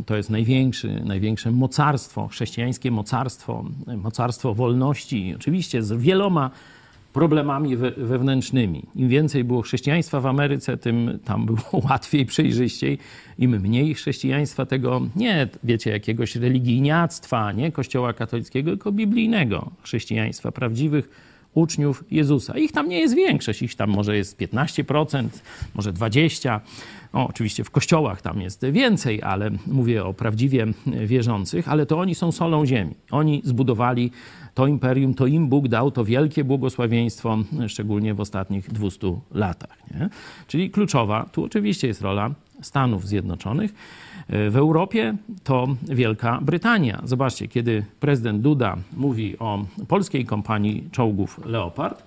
To 0.06 0.16
jest 0.16 0.30
największy, 0.30 1.02
największe 1.04 1.50
mocarstwo, 1.50 2.28
chrześcijańskie 2.28 2.90
mocarstwo, 2.90 3.64
mocarstwo 3.96 4.54
wolności, 4.54 5.34
oczywiście 5.36 5.82
z 5.82 5.92
wieloma 5.92 6.50
problemami 7.12 7.76
we, 7.76 7.90
wewnętrznymi. 7.90 8.82
Im 8.96 9.08
więcej 9.08 9.44
było 9.44 9.62
chrześcijaństwa 9.62 10.20
w 10.20 10.26
Ameryce, 10.26 10.76
tym 10.76 11.18
tam 11.24 11.46
było 11.46 11.82
łatwiej, 11.88 12.26
przejrzyściej. 12.26 12.98
Im 13.38 13.60
mniej 13.60 13.94
chrześcijaństwa 13.94 14.66
tego, 14.66 15.00
nie 15.16 15.48
wiecie, 15.64 15.90
jakiegoś 15.90 16.36
religijniactwa, 16.36 17.52
nie 17.52 17.72
kościoła 17.72 18.12
katolickiego, 18.12 18.70
tylko 18.70 18.92
biblijnego 18.92 19.70
chrześcijaństwa, 19.82 20.52
prawdziwych 20.52 21.33
uczniów 21.54 22.04
Jezusa. 22.10 22.58
Ich 22.58 22.72
tam 22.72 22.88
nie 22.88 23.00
jest 23.00 23.14
większość, 23.14 23.62
ich 23.62 23.74
tam 23.74 23.90
może 23.90 24.16
jest 24.16 24.40
15%, 24.40 25.28
może 25.74 25.92
20%. 25.92 26.60
No, 27.14 27.28
oczywiście 27.28 27.64
w 27.64 27.70
kościołach 27.70 28.22
tam 28.22 28.40
jest 28.40 28.66
więcej, 28.66 29.22
ale 29.22 29.50
mówię 29.66 30.04
o 30.04 30.14
prawdziwie 30.14 30.66
wierzących, 30.86 31.68
ale 31.68 31.86
to 31.86 31.98
oni 31.98 32.14
są 32.14 32.32
solą 32.32 32.66
ziemi. 32.66 32.94
Oni 33.10 33.42
zbudowali 33.44 34.10
to 34.54 34.66
imperium, 34.66 35.14
to 35.14 35.26
im 35.26 35.48
Bóg 35.48 35.68
dał 35.68 35.90
to 35.90 36.04
wielkie 36.04 36.44
błogosławieństwo, 36.44 37.38
szczególnie 37.68 38.14
w 38.14 38.20
ostatnich 38.20 38.72
200 38.72 39.20
latach. 39.34 39.78
Nie? 39.90 40.08
Czyli 40.46 40.70
kluczowa 40.70 41.28
tu 41.32 41.44
oczywiście 41.44 41.88
jest 41.88 42.02
rola 42.02 42.30
Stanów 42.62 43.08
Zjednoczonych. 43.08 43.74
W 44.28 44.56
Europie 44.56 45.16
to 45.44 45.68
Wielka 45.82 46.38
Brytania. 46.42 47.00
Zobaczcie, 47.04 47.48
kiedy 47.48 47.84
prezydent 48.00 48.42
Duda 48.42 48.76
mówi 48.96 49.38
o 49.38 49.64
polskiej 49.88 50.24
kompanii 50.24 50.88
czołgów 50.92 51.40
Leopard, 51.46 52.02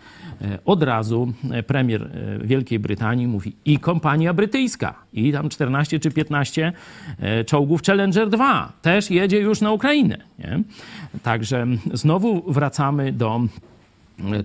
od 0.66 0.84
razu 0.84 1.34
premier 1.68 2.10
Wielkiej 2.44 2.80
Brytanii 2.80 3.28
mówi 3.28 3.56
i 3.66 3.80
kompania 3.80 4.34
brytyjska, 4.34 4.94
i 5.14 5.32
tam 5.32 5.50
14 5.50 6.00
czy 6.00 6.12
15 6.12 6.74
czołgów 7.46 7.84
Challenger 7.84 8.30
2 8.30 8.74
też 8.82 9.12
jedzie 9.12 9.40
już 9.40 9.62
na 9.62 9.72
Ukrainę. 9.72 10.18
Nie? 10.40 10.64
Także 11.24 11.68
znowu 11.94 12.52
wracamy 12.52 13.12
do 13.12 13.42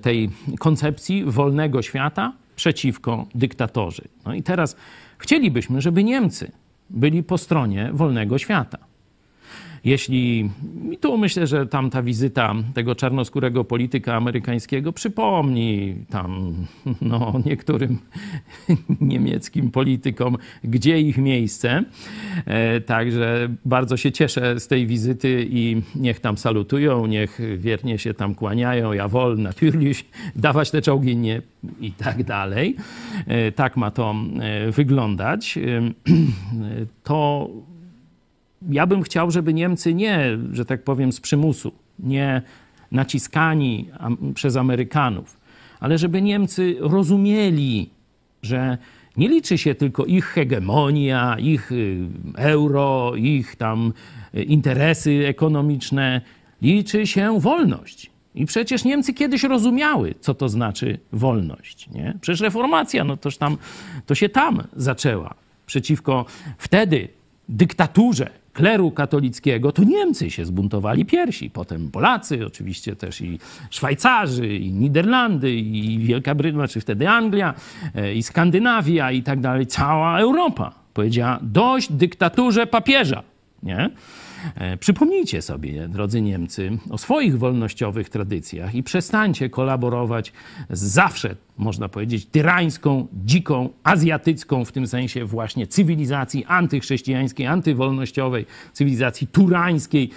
tej 0.02 0.30
koncepcji 0.58 1.24
wolnego 1.24 1.82
świata 1.82 2.32
przeciwko 2.56 3.26
dyktatorzy. 3.34 4.02
No 4.26 4.34
i 4.34 4.42
teraz 4.42 4.76
chcielibyśmy, 5.18 5.80
żeby 5.80 6.04
Niemcy 6.04 6.52
byli 6.92 7.22
po 7.22 7.38
stronie 7.38 7.90
wolnego 7.92 8.38
świata. 8.38 8.91
Jeśli, 9.84 10.50
i 10.90 10.98
tu 10.98 11.18
myślę, 11.18 11.46
że 11.46 11.66
tam 11.66 11.90
ta 11.90 12.02
wizyta 12.02 12.54
tego 12.74 12.94
czarnoskórego 12.94 13.64
polityka 13.64 14.14
amerykańskiego 14.14 14.92
przypomni 14.92 15.94
tam 16.10 16.54
no, 17.00 17.40
niektórym 17.46 17.98
niemieckim 19.00 19.70
politykom, 19.70 20.36
gdzie 20.64 21.00
ich 21.00 21.18
miejsce. 21.18 21.84
E, 22.46 22.80
także 22.80 23.48
bardzo 23.64 23.96
się 23.96 24.12
cieszę 24.12 24.60
z 24.60 24.68
tej 24.68 24.86
wizyty 24.86 25.46
i 25.50 25.82
niech 25.94 26.20
tam 26.20 26.38
salutują, 26.38 27.06
niech 27.06 27.38
wiernie 27.56 27.98
się 27.98 28.14
tam 28.14 28.34
kłaniają, 28.34 28.92
ja 28.92 29.08
wol, 29.08 29.38
natürlich, 29.38 30.04
dawać 30.36 30.70
te 30.70 30.82
czołgi 30.82 31.16
nie 31.16 31.42
i 31.80 31.92
tak 31.92 32.24
dalej. 32.24 32.76
E, 33.26 33.52
tak 33.52 33.76
ma 33.76 33.90
to 33.90 34.14
e, 34.40 34.70
wyglądać. 34.70 35.58
To 37.04 37.48
ja 38.70 38.86
bym 38.86 39.02
chciał, 39.02 39.30
żeby 39.30 39.54
Niemcy 39.54 39.94
nie, 39.94 40.38
że 40.52 40.64
tak 40.64 40.84
powiem, 40.84 41.12
z 41.12 41.20
przymusu, 41.20 41.72
nie 41.98 42.42
naciskani 42.92 43.88
przez 44.34 44.56
Amerykanów, 44.56 45.40
ale 45.80 45.98
żeby 45.98 46.22
Niemcy 46.22 46.76
rozumieli, 46.80 47.90
że 48.42 48.78
nie 49.16 49.28
liczy 49.28 49.58
się 49.58 49.74
tylko 49.74 50.04
ich 50.04 50.24
hegemonia, 50.24 51.36
ich 51.38 51.72
y, 51.72 51.98
euro, 52.36 53.12
ich 53.16 53.56
tam 53.56 53.92
y, 54.34 54.42
interesy 54.42 55.24
ekonomiczne, 55.26 56.20
liczy 56.62 57.06
się 57.06 57.40
wolność. 57.40 58.10
I 58.34 58.46
przecież 58.46 58.84
Niemcy 58.84 59.14
kiedyś 59.14 59.42
rozumiały, 59.42 60.14
co 60.20 60.34
to 60.34 60.48
znaczy 60.48 60.98
wolność. 61.12 61.90
Nie? 61.90 62.18
Przecież 62.20 62.40
reformacja, 62.40 63.04
no 63.04 63.16
toż 63.16 63.36
tam, 63.36 63.56
to 64.06 64.14
się 64.14 64.28
tam 64.28 64.62
zaczęła. 64.76 65.34
Przeciwko 65.66 66.24
wtedy 66.58 67.08
dyktaturze 67.48 68.30
kleru 68.52 68.90
katolickiego, 68.90 69.72
to 69.72 69.84
Niemcy 69.84 70.30
się 70.30 70.44
zbuntowali 70.44 71.04
piersi. 71.04 71.50
Potem 71.50 71.90
Polacy, 71.90 72.46
oczywiście 72.46 72.96
też 72.96 73.20
i 73.20 73.38
Szwajcarzy, 73.70 74.56
i 74.56 74.72
Niderlandy, 74.72 75.54
i 75.54 75.98
Wielka 75.98 76.34
Brytania, 76.34 76.58
znaczy 76.58 76.80
wtedy 76.80 77.08
Anglia, 77.08 77.54
i 78.14 78.22
Skandynawia 78.22 79.12
i 79.12 79.22
tak 79.22 79.40
dalej. 79.40 79.66
Cała 79.66 80.20
Europa 80.20 80.74
powiedziała 80.94 81.38
dość 81.42 81.92
dyktaturze 81.92 82.66
papieża. 82.66 83.22
Nie? 83.62 83.90
Przypomnijcie 84.80 85.42
sobie, 85.42 85.88
drodzy 85.88 86.22
Niemcy, 86.22 86.78
o 86.90 86.98
swoich 86.98 87.38
wolnościowych 87.38 88.08
tradycjach 88.08 88.74
i 88.74 88.82
przestańcie 88.82 89.50
kolaborować 89.50 90.32
z 90.70 90.82
zawsze, 90.82 91.36
można 91.58 91.88
powiedzieć, 91.88 92.26
tyrańską, 92.26 93.06
dziką, 93.24 93.68
azjatycką, 93.82 94.64
w 94.64 94.72
tym 94.72 94.86
sensie 94.86 95.24
właśnie 95.24 95.66
cywilizacji 95.66 96.44
antychrześcijańskiej, 96.44 97.46
antywolnościowej, 97.46 98.46
cywilizacji 98.72 99.26
turańskiej, 99.26 100.10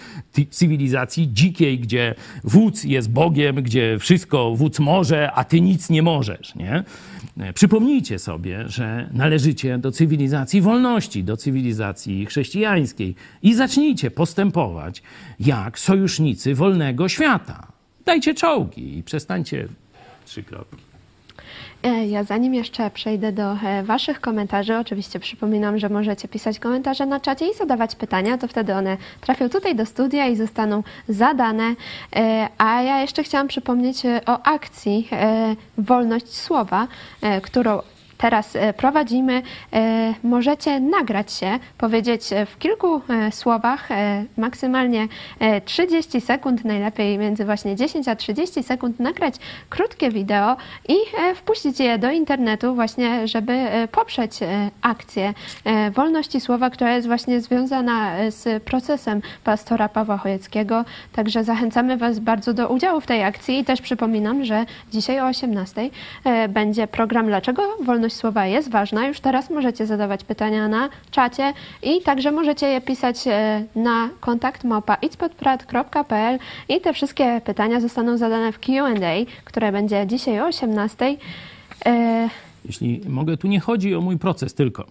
cywilizacji 0.50 1.30
dzikiej, 1.34 1.80
gdzie 1.80 2.16
wódz 2.44 2.84
jest 2.84 3.12
Bogiem, 3.12 3.56
gdzie 3.56 4.00
wszystko 4.00 4.56
wódz 4.56 4.80
może, 4.80 5.32
a 5.32 5.44
ty 5.44 5.62
nic 5.62 5.90
nie 5.90 6.02
możesz, 6.02 6.56
nie? 6.56 6.84
Przypomnijcie 7.54 8.20
sobie, 8.20 8.70
że 8.70 9.10
należycie 9.14 9.78
do 9.78 9.92
cywilizacji 9.92 10.62
wolności, 10.62 11.24
do 11.24 11.38
cywilizacji 11.38 12.26
chrześcijańskiej 12.26 13.16
i 13.44 13.54
zacznijcie 13.54 14.12
postępować 14.12 15.04
jak 15.40 15.80
sojusznicy 15.80 16.56
wolnego 16.56 17.10
świata. 17.10 17.68
Dajcie 18.06 18.34
czołgi 18.34 18.98
i 18.98 19.04
przestańcie 19.04 19.68
trzy 20.26 20.44
kropki. 20.44 20.85
Ja 22.08 22.24
zanim 22.24 22.54
jeszcze 22.54 22.90
przejdę 22.90 23.32
do 23.32 23.58
Waszych 23.84 24.22
komentarzy, 24.22 24.78
oczywiście 24.78 25.20
przypominam, 25.20 25.78
że 25.78 25.90
możecie 25.90 26.28
pisać 26.28 26.60
komentarze 26.60 27.06
na 27.06 27.20
czacie 27.20 27.48
i 27.48 27.54
zadawać 27.54 27.96
pytania, 27.96 28.38
to 28.38 28.48
wtedy 28.48 28.74
one 28.74 28.98
trafią 29.22 29.50
tutaj 29.50 29.76
do 29.76 29.86
studia 29.86 30.28
i 30.28 30.36
zostaną 30.36 30.84
zadane. 31.08 31.76
A 32.58 32.82
ja 32.82 33.02
jeszcze 33.02 33.24
chciałam 33.24 33.48
przypomnieć 33.48 34.04
o 34.26 34.44
akcji 34.44 35.10
Wolność 35.78 36.34
Słowa, 36.34 36.88
którą 37.42 37.82
teraz 38.18 38.58
prowadzimy, 38.78 39.42
możecie 40.24 40.80
nagrać 40.80 41.34
się, 41.34 41.60
powiedzieć 41.78 42.30
w 42.46 42.58
kilku 42.58 43.02
słowach, 43.32 43.90
maksymalnie 44.38 45.08
30 45.66 46.22
sekund, 46.22 46.66
najlepiej 46.66 47.18
między 47.18 47.46
właśnie 47.46 47.76
10 47.76 48.08
a 48.08 48.16
30 48.16 48.64
sekund, 48.64 49.00
nagrać 49.00 49.36
krótkie 49.70 50.10
wideo 50.10 50.58
i 50.90 50.96
wpuścić 51.36 51.80
je 51.80 51.98
do 51.98 52.12
internetu 52.12 52.76
właśnie, 52.76 53.28
żeby 53.28 53.68
poprzeć 53.92 54.40
akcję 54.82 55.34
wolności 55.92 56.42
słowa, 56.42 56.70
która 56.70 56.96
jest 56.96 57.08
właśnie 57.08 57.42
związana 57.42 58.12
z 58.30 58.64
procesem 58.64 59.22
pastora 59.44 59.90
Pawła 59.90 60.18
Chojeckiego. 60.18 60.86
Także 61.14 61.44
zachęcamy 61.44 61.98
Was 61.98 62.20
bardzo 62.20 62.54
do 62.54 62.70
udziału 62.70 63.02
w 63.02 63.06
tej 63.06 63.24
akcji 63.24 63.60
i 63.60 63.66
też 63.66 63.82
przypominam, 63.82 64.46
że 64.46 64.66
dzisiaj 64.92 65.20
o 65.20 65.26
18 65.26 65.90
będzie 66.50 66.88
program 66.88 67.28
Dlaczego 67.28 67.64
wolność 67.84 68.05
słowa 68.14 68.46
jest 68.46 68.72
ważna. 68.72 69.08
Już 69.08 69.20
teraz 69.20 69.50
możecie 69.50 69.86
zadawać 69.86 70.24
pytania 70.24 70.68
na 70.68 70.90
czacie 71.12 71.54
i 71.84 72.02
także 72.02 72.32
możecie 72.32 72.68
je 72.68 72.82
pisać 72.82 73.28
e, 73.28 73.66
na 73.76 74.10
kontakt 74.20 74.64
małpa 74.64 74.98
i 76.70 76.82
te 76.82 76.94
wszystkie 76.94 77.42
pytania 77.46 77.80
zostaną 77.80 78.18
zadane 78.18 78.52
w 78.52 78.60
Q&A, 78.60 79.26
które 79.44 79.72
będzie 79.72 80.08
dzisiaj 80.08 80.40
o 80.42 80.46
18. 80.46 81.18
E, 81.86 82.30
Jeśli 82.66 83.02
mogę, 83.10 83.38
tu 83.38 83.48
nie 83.48 83.60
chodzi 83.60 83.96
o 83.96 84.02
mój 84.02 84.18
proces 84.18 84.54
tylko, 84.54 84.86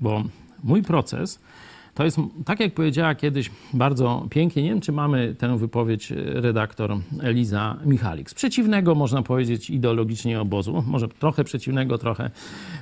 bo 0.00 0.22
mój 0.64 0.82
proces 0.82 1.38
to 1.94 2.04
jest, 2.04 2.18
tak 2.44 2.60
jak 2.60 2.74
powiedziała 2.74 3.14
kiedyś 3.14 3.50
bardzo 3.72 4.26
pięknie, 4.30 4.62
nie 4.62 4.68
wiem, 4.68 4.80
czy 4.80 4.92
mamy 4.92 5.34
tę 5.34 5.58
wypowiedź 5.58 6.10
redaktor 6.16 6.96
Eliza 7.22 7.76
Michalik. 7.84 8.30
Z 8.30 8.34
przeciwnego, 8.34 8.94
można 8.94 9.22
powiedzieć, 9.22 9.70
ideologicznie 9.70 10.40
obozu. 10.40 10.84
Może 10.86 11.08
trochę 11.08 11.44
przeciwnego, 11.44 11.98
trochę, 11.98 12.30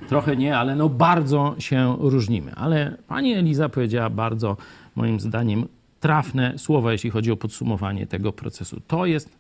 trochę 0.09 0.37
nie, 0.37 0.59
ale 0.59 0.77
no 0.77 0.89
bardzo 0.89 1.55
się 1.59 1.97
różnimy. 2.01 2.55
Ale 2.55 2.97
pani 3.09 3.33
Eliza 3.33 3.69
powiedziała 3.69 4.11
bardzo, 4.11 4.57
moim 4.97 5.21
zdaniem, 5.21 5.67
trafne 6.01 6.59
słowa, 6.59 6.93
jeśli 6.93 7.11
chodzi 7.11 7.31
o 7.31 7.37
podsumowanie 7.37 8.07
tego 8.07 8.33
procesu. 8.33 8.81
To 8.87 9.07
jest 9.07 9.39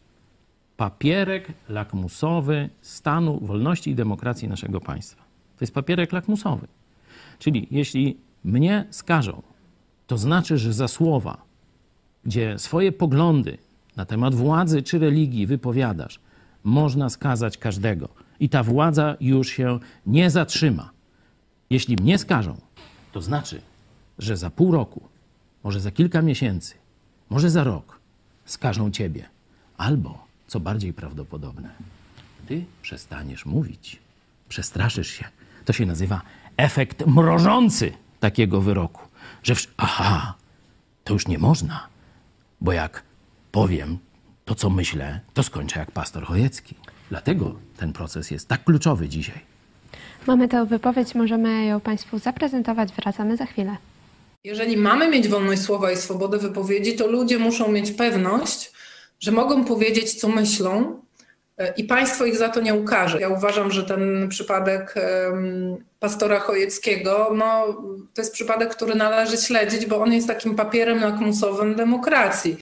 papierek 0.76 1.52
lakmusowy 1.68 2.68
stanu 2.80 3.40
wolności 3.40 3.90
i 3.90 3.94
demokracji 3.94 4.48
naszego 4.48 4.80
państwa. 4.80 5.22
To 5.58 5.64
jest 5.64 5.74
papierek 5.74 6.12
lakmusowy. 6.12 6.66
Czyli 7.38 7.68
jeśli 7.70 8.16
mnie 8.44 8.84
skażą 8.90 9.42
to 10.06 10.18
znaczy, 10.18 10.58
że 10.58 10.72
za 10.72 10.88
słowa, 10.88 11.42
gdzie 12.24 12.58
swoje 12.58 12.92
poglądy 12.92 13.58
na 13.96 14.06
temat 14.06 14.34
władzy 14.34 14.82
czy 14.82 14.98
religii 14.98 15.46
wypowiadasz, 15.46 16.20
można 16.64 17.10
skazać 17.10 17.58
każdego. 17.58 18.08
I 18.40 18.48
ta 18.48 18.62
władza 18.62 19.16
już 19.20 19.48
się 19.48 19.78
nie 20.06 20.30
zatrzyma. 20.30 20.90
Jeśli 21.70 21.96
mnie 21.96 22.18
skażą, 22.18 22.56
to 23.12 23.20
znaczy, 23.20 23.62
że 24.18 24.36
za 24.36 24.50
pół 24.50 24.72
roku, 24.72 25.02
może 25.64 25.80
za 25.80 25.90
kilka 25.90 26.22
miesięcy, 26.22 26.74
może 27.30 27.50
za 27.50 27.64
rok 27.64 28.00
skażą 28.44 28.90
ciebie. 28.90 29.28
Albo, 29.76 30.26
co 30.46 30.60
bardziej 30.60 30.92
prawdopodobne, 30.92 31.70
ty 32.48 32.64
przestaniesz 32.82 33.46
mówić, 33.46 33.98
przestraszysz 34.48 35.08
się. 35.08 35.24
To 35.64 35.72
się 35.72 35.86
nazywa 35.86 36.22
efekt 36.56 37.06
mrożący 37.06 37.92
takiego 38.20 38.60
wyroku. 38.60 39.11
Że 39.42 39.54
wsz- 39.54 39.68
aha, 39.76 40.34
to 41.04 41.12
już 41.12 41.28
nie 41.28 41.38
można, 41.38 41.86
bo 42.60 42.72
jak 42.72 43.02
powiem 43.52 43.98
to, 44.44 44.54
co 44.54 44.70
myślę, 44.70 45.20
to 45.34 45.42
skończę 45.42 45.78
jak 45.80 45.90
pastor 45.90 46.24
Chojecki. 46.24 46.74
Dlatego 47.10 47.54
ten 47.76 47.92
proces 47.92 48.30
jest 48.30 48.48
tak 48.48 48.64
kluczowy 48.64 49.08
dzisiaj. 49.08 49.40
Mamy 50.26 50.48
tę 50.48 50.66
wypowiedź, 50.66 51.14
możemy 51.14 51.64
ją 51.66 51.80
Państwu 51.80 52.18
zaprezentować. 52.18 52.92
Wracamy 52.92 53.36
za 53.36 53.46
chwilę. 53.46 53.76
Jeżeli 54.44 54.76
mamy 54.76 55.08
mieć 55.08 55.28
wolność 55.28 55.62
słowa 55.62 55.92
i 55.92 55.96
swobodę 55.96 56.38
wypowiedzi, 56.38 56.96
to 56.96 57.06
ludzie 57.06 57.38
muszą 57.38 57.72
mieć 57.72 57.90
pewność, 57.90 58.72
że 59.20 59.32
mogą 59.32 59.64
powiedzieć, 59.64 60.14
co 60.14 60.28
myślą 60.28 61.02
i 61.76 61.84
państwo 61.84 62.24
ich 62.24 62.36
za 62.36 62.48
to 62.48 62.60
nie 62.60 62.74
ukaże. 62.74 63.20
Ja 63.20 63.28
uważam, 63.28 63.70
że 63.70 63.84
ten 63.84 64.28
przypadek 64.28 64.94
pastora 66.00 66.38
Chojeckiego, 66.38 67.30
no, 67.34 67.66
to 68.14 68.22
jest 68.22 68.32
przypadek, 68.32 68.70
który 68.70 68.94
należy 68.94 69.36
śledzić, 69.36 69.86
bo 69.86 70.00
on 70.00 70.12
jest 70.12 70.26
takim 70.28 70.56
papierem 70.56 71.00
lakmusowym 71.00 71.74
demokracji. 71.74 72.56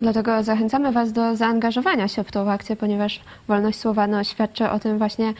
Dlatego 0.00 0.42
zachęcamy 0.42 0.92
Was 0.92 1.12
do 1.12 1.36
zaangażowania 1.36 2.08
się 2.08 2.24
w 2.24 2.32
tą 2.32 2.50
akcję, 2.50 2.76
ponieważ 2.76 3.20
wolność 3.48 3.78
słowa 3.78 4.06
no, 4.06 4.24
świadczy 4.24 4.70
o 4.70 4.78
tym 4.78 4.98
właśnie, 4.98 5.34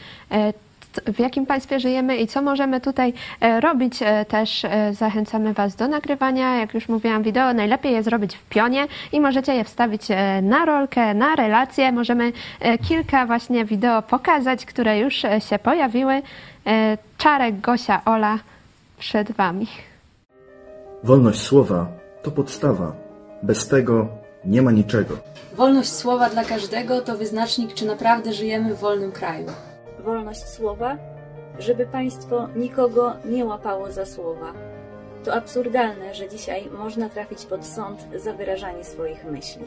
w 1.13 1.19
jakim 1.19 1.45
państwie 1.45 1.79
żyjemy 1.79 2.17
i 2.17 2.27
co 2.27 2.41
możemy 2.41 2.81
tutaj 2.81 3.13
e, 3.39 3.59
robić. 3.61 4.01
E, 4.01 4.25
Też 4.25 4.65
e, 4.65 4.93
zachęcamy 4.93 5.53
Was 5.53 5.75
do 5.75 5.87
nagrywania. 5.87 6.55
Jak 6.55 6.73
już 6.73 6.89
mówiłam, 6.89 7.23
wideo 7.23 7.53
najlepiej 7.53 7.93
je 7.93 8.03
zrobić 8.03 8.35
w 8.35 8.43
pionie 8.43 8.87
i 9.11 9.21
możecie 9.21 9.55
je 9.55 9.63
wstawić 9.63 10.01
na 10.41 10.65
rolkę, 10.65 11.13
na 11.13 11.35
relację. 11.35 11.91
Możemy 11.91 12.31
kilka 12.87 13.25
właśnie 13.25 13.65
wideo 13.65 14.01
pokazać, 14.01 14.65
które 14.65 14.99
już 14.99 15.13
się 15.49 15.59
pojawiły. 15.63 16.21
Czarek, 17.17 17.59
Gosia, 17.59 18.01
Ola 18.05 18.39
przed 18.99 19.31
Wami. 19.31 19.67
Wolność 21.03 21.41
słowa 21.41 21.87
to 22.23 22.31
podstawa. 22.31 22.91
Bez 23.43 23.67
tego 23.67 24.07
nie 24.45 24.61
ma 24.61 24.71
niczego. 24.71 25.17
Wolność 25.55 25.91
słowa 25.91 26.29
dla 26.29 26.43
każdego 26.43 27.01
to 27.01 27.17
wyznacznik, 27.17 27.73
czy 27.73 27.85
naprawdę 27.85 28.33
żyjemy 28.33 28.75
w 28.75 28.79
wolnym 28.79 29.11
kraju. 29.11 29.45
Wolność 30.01 30.43
słowa, 30.47 30.97
żeby 31.59 31.85
państwo 31.85 32.47
nikogo 32.55 33.13
nie 33.25 33.45
łapało 33.45 33.91
za 33.91 34.05
słowa. 34.05 34.53
To 35.23 35.33
absurdalne, 35.33 36.15
że 36.15 36.29
dzisiaj 36.29 36.69
można 36.77 37.09
trafić 37.09 37.45
pod 37.45 37.65
sąd 37.65 38.07
za 38.23 38.33
wyrażanie 38.33 38.83
swoich 38.83 39.25
myśli. 39.25 39.65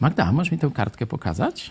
Magda, 0.00 0.32
możesz 0.32 0.52
mi 0.52 0.58
tę 0.58 0.70
kartkę 0.74 1.06
pokazać? 1.06 1.70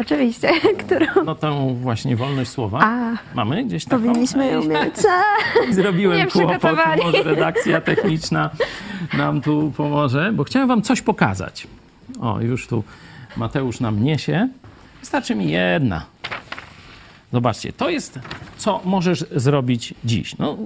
Oczywiście, 0.00 0.48
którą 0.86 1.06
No 1.24 1.34
tą 1.34 1.74
właśnie 1.74 2.16
wolność 2.16 2.50
słowa. 2.50 2.78
A, 2.82 3.16
Mamy 3.34 3.64
gdzieś 3.64 3.84
taką? 3.84 4.02
powinniśmy 4.06 4.46
ją 4.50 4.64
mieć. 4.64 4.94
Zrobiłem 5.74 6.18
Nie 6.18 6.26
kłopot, 6.26 6.76
może 7.04 7.22
redakcja 7.22 7.80
techniczna 7.80 8.50
nam 9.18 9.40
tu 9.40 9.72
pomoże, 9.76 10.32
bo 10.32 10.44
chciałem 10.44 10.68
wam 10.68 10.82
coś 10.82 11.02
pokazać. 11.02 11.66
O, 12.20 12.40
już 12.40 12.66
tu 12.66 12.84
Mateusz 13.36 13.80
nam 13.80 14.04
niesie. 14.04 14.48
Wystarczy 15.00 15.34
mi 15.34 15.50
jedna. 15.50 16.06
Zobaczcie, 17.32 17.72
to 17.72 17.90
jest, 17.90 18.18
co 18.56 18.80
możesz 18.84 19.24
zrobić 19.36 19.94
dziś. 20.04 20.38
No, 20.38 20.58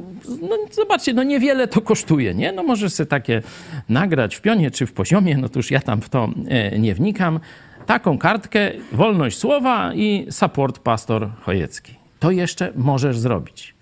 no 0.42 0.56
zobaczcie, 0.70 1.12
no 1.14 1.22
niewiele 1.22 1.68
to 1.68 1.80
kosztuje, 1.80 2.34
nie? 2.34 2.52
No 2.52 2.62
możesz 2.62 2.92
sobie 2.92 3.06
takie 3.06 3.42
nagrać 3.88 4.36
w 4.36 4.40
pionie 4.40 4.70
czy 4.70 4.86
w 4.86 4.92
poziomie, 4.92 5.36
no 5.36 5.48
to 5.48 5.58
już 5.58 5.70
ja 5.70 5.80
tam 5.80 6.00
w 6.00 6.08
to 6.08 6.28
e, 6.48 6.78
nie 6.78 6.94
wnikam. 6.94 7.40
Taką 7.86 8.18
kartkę, 8.18 8.70
wolność 8.92 9.38
słowa 9.38 9.94
i 9.94 10.26
support 10.30 10.78
pastor 10.78 11.30
Chojecki. 11.40 11.94
To 12.20 12.30
jeszcze 12.30 12.72
możesz 12.76 13.18
zrobić. 13.18 13.74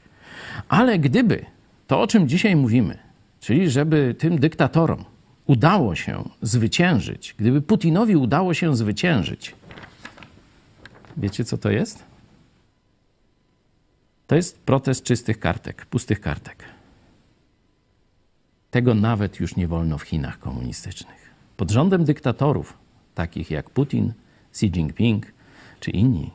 Ale 0.69 0.99
gdyby 0.99 1.45
to, 1.87 2.01
o 2.01 2.07
czym 2.07 2.29
dzisiaj 2.29 2.57
mówimy, 2.57 2.99
czyli 3.41 3.71
żeby 3.71 4.15
tym 4.19 4.39
dyktatorom 4.39 5.05
udało 5.47 5.95
się 5.95 6.29
zwyciężyć, 6.43 7.35
gdyby 7.39 7.63
Putinowi 7.63 8.17
udało 8.17 8.55
się 8.55 8.77
zwyciężyć, 8.77 9.55
wiecie 11.17 11.45
co 11.45 11.59
to 11.59 11.71
jest? 11.71 12.05
To 14.27 14.37
jest 14.37 14.59
protest 14.59 15.05
czystych 15.05 15.41
kartek, 15.41 15.87
pustych 15.87 16.21
kartek. 16.21 16.65
Tego 18.71 18.95
nawet 18.95 19.41
już 19.41 19.57
nie 19.57 19.69
wolno 19.69 19.99
w 19.99 20.03
Chinach 20.03 20.39
komunistycznych. 20.39 21.31
Pod 21.57 21.71
rządem 21.71 22.05
dyktatorów, 22.05 22.79
takich 23.15 23.51
jak 23.51 23.71
Putin, 23.71 24.13
Xi 24.51 24.67
Jinping 24.67 25.27
czy 25.81 25.91
inni, 25.91 26.31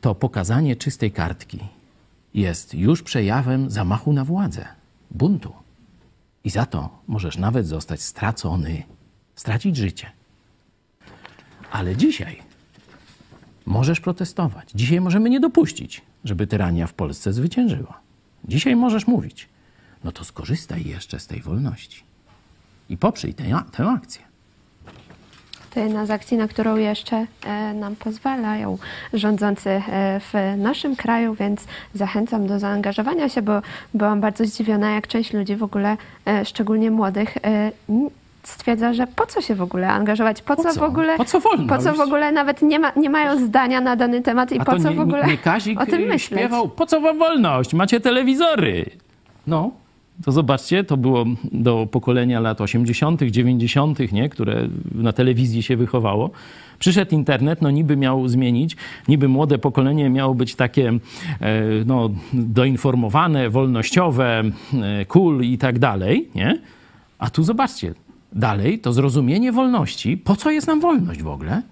to 0.00 0.14
pokazanie 0.14 0.76
czystej 0.76 1.12
kartki 1.12 1.58
jest 2.34 2.74
już 2.74 3.02
przejawem 3.02 3.70
zamachu 3.70 4.12
na 4.12 4.24
władzę, 4.24 4.68
buntu. 5.10 5.61
I 6.44 6.50
za 6.50 6.66
to 6.66 6.98
możesz 7.06 7.36
nawet 7.36 7.66
zostać 7.66 8.02
stracony, 8.02 8.82
stracić 9.34 9.76
życie. 9.76 10.10
Ale 11.70 11.96
dzisiaj 11.96 12.42
możesz 13.66 14.00
protestować. 14.00 14.70
Dzisiaj 14.74 15.00
możemy 15.00 15.30
nie 15.30 15.40
dopuścić, 15.40 16.02
żeby 16.24 16.46
tyrania 16.46 16.86
w 16.86 16.94
Polsce 16.94 17.32
zwyciężyła. 17.32 18.00
Dzisiaj 18.44 18.76
możesz 18.76 19.06
mówić. 19.06 19.48
No 20.04 20.12
to 20.12 20.24
skorzystaj 20.24 20.84
jeszcze 20.84 21.20
z 21.20 21.26
tej 21.26 21.40
wolności 21.40 22.02
i 22.88 22.96
poprzyj 22.96 23.34
tę, 23.34 23.62
tę 23.72 23.88
akcję. 23.88 24.31
To 25.74 25.80
jedna 25.80 26.06
z 26.06 26.10
akcji, 26.10 26.36
na 26.36 26.48
którą 26.48 26.76
jeszcze 26.76 27.26
e, 27.46 27.74
nam 27.74 27.96
pozwalają 27.96 28.78
rządzący 29.14 29.70
e, 29.70 30.20
w 30.20 30.34
naszym 30.58 30.96
kraju, 30.96 31.34
więc 31.34 31.64
zachęcam 31.94 32.46
do 32.46 32.58
zaangażowania 32.58 33.28
się, 33.28 33.42
bo 33.42 33.52
byłam 33.94 34.20
bardzo 34.20 34.44
zdziwiona, 34.44 34.90
jak 34.90 35.06
część 35.06 35.32
ludzi 35.32 35.56
w 35.56 35.62
ogóle, 35.62 35.96
e, 36.26 36.44
szczególnie 36.44 36.90
młodych, 36.90 37.38
stwierdza, 38.42 38.92
że 38.94 39.06
po 39.06 39.26
co 39.26 39.40
się 39.40 39.54
w 39.54 39.62
ogóle 39.62 39.88
angażować, 39.88 40.42
po, 40.42 40.56
Po 40.56 40.62
co, 40.62 40.72
co? 40.74 40.80
w 40.80 40.82
ogóle, 40.82 41.16
Po 41.16 41.24
co 41.24 41.40
wolność? 41.40 41.68
po 41.68 41.78
co 41.78 41.92
w 41.94 42.00
ogóle 42.00 42.32
nawet 42.32 42.62
nie, 42.62 42.78
ma, 42.78 42.92
nie 42.96 43.10
mają 43.10 43.46
zdania 43.46 43.80
na 43.80 43.96
dany 43.96 44.20
temat 44.22 44.52
i 44.52 44.58
po 44.58 44.78
co 44.78 44.90
nie, 44.90 44.96
w 44.96 45.00
ogóle 45.00 45.26
nie 45.26 45.38
Kazik 45.38 45.80
o 45.80 45.86
tym 45.86 46.02
y, 46.02 46.06
myśleć. 46.06 46.40
śpiewał, 46.40 46.68
po 46.68 46.86
co 46.86 47.00
wam 47.00 47.18
wolność? 47.18 47.74
Macie 47.74 48.00
telewizory. 48.00 48.84
No, 49.46 49.70
to 50.24 50.32
zobaczcie, 50.32 50.84
to 50.84 50.96
było 50.96 51.24
do 51.52 51.88
pokolenia 51.90 52.40
lat 52.40 52.60
80., 52.60 53.22
90., 53.22 54.12
nie, 54.12 54.28
które 54.28 54.68
na 54.94 55.12
telewizji 55.12 55.62
się 55.62 55.76
wychowało. 55.76 56.30
Przyszedł 56.78 57.14
internet, 57.14 57.62
no 57.62 57.70
niby 57.70 57.96
miał 57.96 58.28
zmienić, 58.28 58.76
niby 59.08 59.28
młode 59.28 59.58
pokolenie 59.58 60.10
miało 60.10 60.34
być 60.34 60.54
takie 60.54 60.88
e, 60.88 60.98
no, 61.86 62.10
doinformowane, 62.32 63.50
wolnościowe, 63.50 64.42
e, 64.82 65.04
cool 65.04 65.42
i 65.42 65.58
tak 65.58 65.78
dalej, 65.78 66.28
nie? 66.34 66.58
A 67.18 67.30
tu 67.30 67.42
zobaczcie, 67.42 67.94
dalej 68.32 68.78
to 68.78 68.92
zrozumienie 68.92 69.52
wolności. 69.52 70.16
Po 70.16 70.36
co 70.36 70.50
jest 70.50 70.66
nam 70.66 70.80
wolność 70.80 71.22
w 71.22 71.28
ogóle? 71.28 71.62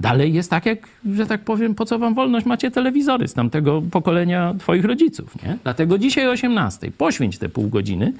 Dalej 0.00 0.32
jest 0.32 0.50
tak, 0.50 0.66
jak, 0.66 0.88
że 1.14 1.26
tak 1.26 1.44
powiem, 1.44 1.74
po 1.74 1.84
co 1.84 1.98
wam 1.98 2.14
wolność? 2.14 2.46
Macie 2.46 2.70
telewizory 2.70 3.28
z 3.28 3.34
tamtego 3.34 3.82
pokolenia 3.90 4.54
twoich 4.58 4.84
rodziców, 4.84 5.42
nie? 5.42 5.58
Dlatego 5.62 5.98
dzisiaj 5.98 6.28
o 6.28 6.30
18 6.30 6.90
poświęć 6.90 7.38
te 7.38 7.48
pół 7.48 7.68
godziny, 7.68 8.12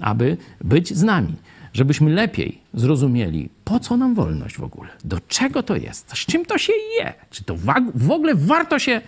aby 0.00 0.36
być 0.64 0.94
z 0.94 1.02
nami. 1.02 1.34
Żebyśmy 1.72 2.10
lepiej 2.10 2.58
zrozumieli, 2.74 3.48
po 3.64 3.80
co 3.80 3.96
nam 3.96 4.14
wolność 4.14 4.56
w 4.56 4.62
ogóle? 4.62 4.88
Do 5.04 5.20
czego 5.28 5.62
to 5.62 5.76
jest? 5.76 6.10
Z 6.16 6.26
czym 6.26 6.46
to 6.46 6.58
się 6.58 6.72
je? 6.98 7.14
Czy 7.30 7.44
to 7.44 7.56
w 7.94 8.10
ogóle 8.10 8.34
warto 8.34 8.78
się 8.78 9.00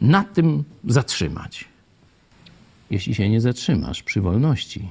nad 0.00 0.34
tym 0.34 0.64
zatrzymać? 0.84 1.64
Jeśli 2.90 3.14
się 3.14 3.28
nie 3.28 3.40
zatrzymasz 3.40 4.02
przy 4.02 4.20
wolności, 4.20 4.88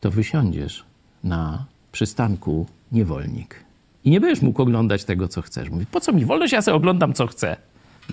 to 0.00 0.10
wysiądziesz 0.10 0.84
na 1.24 1.64
przystanku 1.92 2.66
niewolnik. 2.92 3.64
I 4.04 4.10
nie 4.10 4.20
będziesz 4.20 4.42
mógł 4.42 4.62
oglądać 4.62 5.04
tego, 5.04 5.28
co 5.28 5.42
chcesz. 5.42 5.70
Mówi, 5.70 5.86
po 5.86 6.00
co 6.00 6.12
mi 6.12 6.24
wolność? 6.24 6.52
Ja 6.52 6.62
sobie 6.62 6.74
oglądam, 6.74 7.12
co 7.12 7.26
chcę. 7.26 7.56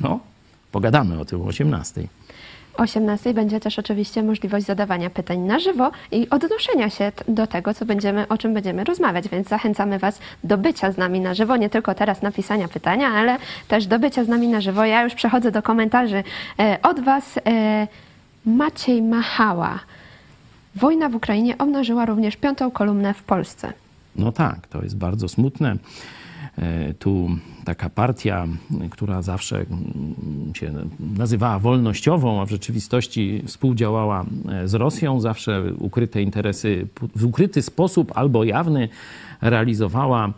No, 0.01 0.19
pogadamy 0.71 1.19
o 1.19 1.25
tym 1.25 1.41
o 1.41 1.45
18. 1.45 2.07
18 2.77 3.33
będzie 3.33 3.59
też 3.59 3.79
oczywiście 3.79 4.23
możliwość 4.23 4.65
zadawania 4.65 5.09
pytań 5.09 5.39
na 5.39 5.59
żywo 5.59 5.91
i 6.11 6.29
odnoszenia 6.29 6.89
się 6.89 7.11
do 7.27 7.47
tego, 7.47 7.73
co 7.73 7.85
będziemy, 7.85 8.27
o 8.27 8.37
czym 8.37 8.53
będziemy 8.53 8.83
rozmawiać, 8.83 9.29
więc 9.29 9.47
zachęcamy 9.47 9.99
Was 9.99 10.19
do 10.43 10.57
bycia 10.57 10.91
z 10.91 10.97
nami 10.97 11.19
na 11.19 11.33
żywo, 11.33 11.57
nie 11.57 11.69
tylko 11.69 11.95
teraz 11.95 12.21
napisania 12.21 12.67
pytania, 12.67 13.07
ale 13.07 13.37
też 13.67 13.87
do 13.87 13.99
bycia 13.99 14.23
z 14.23 14.27
nami 14.27 14.47
na 14.47 14.61
żywo. 14.61 14.85
Ja 14.85 15.03
już 15.03 15.13
przechodzę 15.13 15.51
do 15.51 15.61
komentarzy 15.61 16.23
e, 16.59 16.79
od 16.83 16.99
Was. 16.99 17.39
E, 17.45 17.87
Maciej 18.45 19.01
Machała. 19.01 19.79
Wojna 20.75 21.09
w 21.09 21.15
Ukrainie 21.15 21.57
obnażyła 21.57 22.05
również 22.05 22.35
piątą 22.35 22.71
kolumnę 22.71 23.13
w 23.13 23.23
Polsce. 23.23 23.73
No 24.17 24.31
tak, 24.31 24.67
to 24.67 24.83
jest 24.83 24.97
bardzo 24.97 25.27
smutne. 25.29 25.77
E, 26.57 26.93
Tu 26.93 27.29
taka 27.67 27.89
partia, 27.89 28.47
która 28.89 29.21
zawsze 29.21 29.57
mm, 29.57 30.55
się 30.55 30.73
nazywała 31.17 31.59
wolnościową, 31.59 32.41
a 32.41 32.45
w 32.45 32.49
rzeczywistości 32.49 33.43
współdziałała 33.45 34.25
e, 34.49 34.67
z 34.67 34.73
Rosją, 34.73 35.19
zawsze 35.19 35.63
ukryte 35.79 36.21
interesy 36.21 36.87
w 37.15 37.25
ukryty 37.25 37.61
sposób 37.61 38.11
albo 38.15 38.43
jawny 38.43 38.89
realizowała 39.41 40.33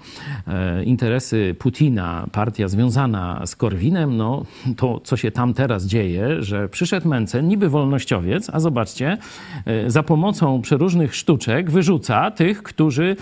e, 0.47 0.83
interesy 0.83 1.55
Putina, 1.59 2.27
partia 2.31 2.67
związana 2.67 3.41
z 3.45 3.55
Korwinem, 3.55 4.17
no 4.17 4.45
to 4.77 4.99
co 5.03 5.17
się 5.17 5.31
tam 5.31 5.53
teraz 5.53 5.85
dzieje, 5.85 6.43
że 6.43 6.69
przyszedł 6.69 7.07
Mencen, 7.07 7.47
niby 7.47 7.69
wolnościowiec, 7.69 8.49
a 8.53 8.59
zobaczcie, 8.59 9.17
e, 9.65 9.89
za 9.91 10.03
pomocą 10.03 10.61
przeróżnych 10.61 11.15
sztuczek 11.15 11.71
wyrzuca 11.71 12.31
tych, 12.31 12.63
którzy 12.63 13.15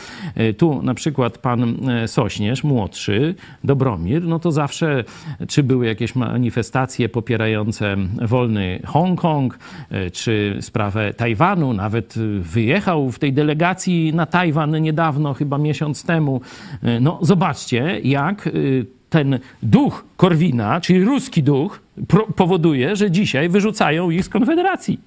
tu 0.57 0.81
na 0.83 0.93
przykład 0.93 1.37
pan 1.37 1.77
Sośnierz, 2.07 2.63
młodszy, 2.63 3.35
No 4.21 4.39
to 4.39 4.51
zawsze 4.51 5.03
czy 5.47 5.63
były 5.63 5.85
jakieś 5.85 6.15
manifestacje 6.15 7.09
popierające 7.09 7.95
wolny 8.21 8.79
Hongkong, 8.85 9.59
e, 9.91 10.11
czy 10.11 10.57
sprawę 10.61 11.13
Tajwanu, 11.13 11.73
nawet 11.73 12.15
wyjechał 12.39 13.11
w 13.11 13.19
tej 13.19 13.33
delegacji 13.33 14.13
na 14.13 14.25
Tajwan 14.25 14.81
niedawno, 14.81 15.33
chyba 15.33 15.57
miesiąc 15.57 16.03
temu. 16.03 16.41
E, 16.83 16.99
No 16.99 17.19
zobaczcie, 17.21 17.99
jak 18.03 18.47
e, 18.47 18.51
ten 19.09 19.39
duch 19.63 20.05
Korwina, 20.17 20.81
czyli 20.81 21.03
ruski 21.03 21.43
duch, 21.43 21.79
powoduje, 22.35 22.95
że 22.95 23.11
dzisiaj 23.11 23.49
wyrzucają 23.49 24.09
ich 24.09 24.25
z 24.25 24.29
Konfederacji. 24.29 24.99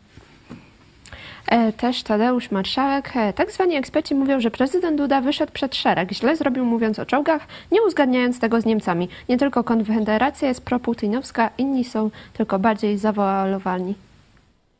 E, 1.47 1.73
Też 1.73 2.03
Tadeusz 2.03 2.51
Marszałek. 2.51 3.17
E, 3.17 3.33
Tak 3.33 3.53
zwani 3.53 3.75
eksperci 3.77 4.15
mówią, 4.15 4.41
że 4.41 4.51
prezydent 4.51 4.99
Duda 4.99 5.21
wyszedł 5.21 5.53
przed 5.53 5.77
szereg. 5.77 6.13
Źle 6.13 6.37
zrobił 6.37 6.65
mówiąc 6.65 6.99
o 6.99 7.07
czołgach, 7.07 7.47
nie 7.73 7.83
uzgadniając 7.83 8.41
tego 8.41 8.61
z 8.61 8.65
Niemcami. 8.65 9.09
Nie 9.29 9.39
tylko 9.39 9.65
Konfederacja 9.65 10.49
jest 10.49 10.65
proputinowska, 10.65 11.51
inni 11.59 11.85
są 11.85 12.11
tylko 12.33 12.59
bardziej 12.59 12.99
zawoalowani. 12.99 13.95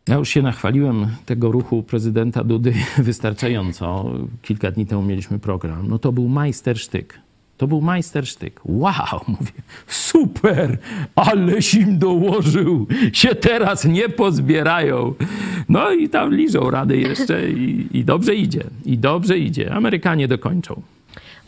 Ja 0.09 0.15
już 0.17 0.29
się 0.29 0.43
nachwaliłem 0.43 1.07
tego 1.27 1.53
ruchu 1.53 1.83
prezydenta 1.83 2.45
Dudy 2.45 2.75
wystarczająco. 2.99 4.05
Kilka 4.43 4.71
dni 4.71 4.87
temu 4.87 5.03
mieliśmy 5.03 5.39
program. 5.39 5.89
No 5.89 5.99
to 5.99 6.13
był 6.13 6.29
majstersztyk. 6.29 7.19
To 7.61 7.67
był 7.67 7.81
majstersztyk. 7.81 8.61
Wow, 8.65 9.21
mówię, 9.39 9.53
super, 9.87 10.79
aleś 11.15 11.75
im 11.75 11.99
dołożył, 11.99 12.87
się 13.13 13.35
teraz 13.35 13.85
nie 13.85 14.09
pozbierają. 14.09 15.15
No 15.69 15.91
i 15.91 16.09
tam 16.09 16.35
liżą 16.35 16.71
rady 16.71 16.97
jeszcze 16.97 17.51
i, 17.51 17.89
i 17.99 18.05
dobrze 18.05 18.35
idzie, 18.35 18.65
i 18.85 18.99
dobrze 18.99 19.39
idzie. 19.39 19.75
Amerykanie 19.75 20.29
dokończą. 20.29 20.83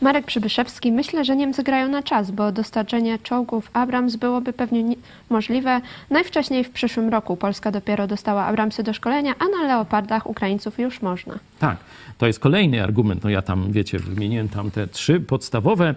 Marek 0.01 0.25
Przybyszewski. 0.25 0.91
Myślę, 0.91 1.25
że 1.25 1.35
Niemcy 1.35 1.63
grają 1.63 1.87
na 1.89 2.03
czas, 2.03 2.31
bo 2.31 2.51
dostarczenie 2.51 3.19
czołgów 3.19 3.69
Abrams 3.73 4.15
byłoby 4.15 4.53
pewnie 4.53 4.83
nie- 4.83 4.95
możliwe 5.29 5.81
najwcześniej 6.09 6.63
w 6.63 6.69
przyszłym 6.69 7.09
roku. 7.09 7.37
Polska 7.37 7.71
dopiero 7.71 8.07
dostała 8.07 8.45
Abramsy 8.45 8.83
do 8.83 8.93
szkolenia, 8.93 9.33
a 9.39 9.45
na 9.61 9.67
Leopardach 9.67 10.27
Ukraińców 10.29 10.79
już 10.79 11.01
można. 11.01 11.33
Tak, 11.63 11.77
to 12.17 12.27
jest 12.27 12.39
kolejny 12.39 12.83
argument. 12.83 13.23
No 13.23 13.29
ja 13.29 13.41
tam, 13.41 13.71
wiecie, 13.71 13.99
wymieniłem 13.99 14.49
tam 14.49 14.71
te 14.71 14.87
trzy 14.87 15.19
podstawowe, 15.19 15.95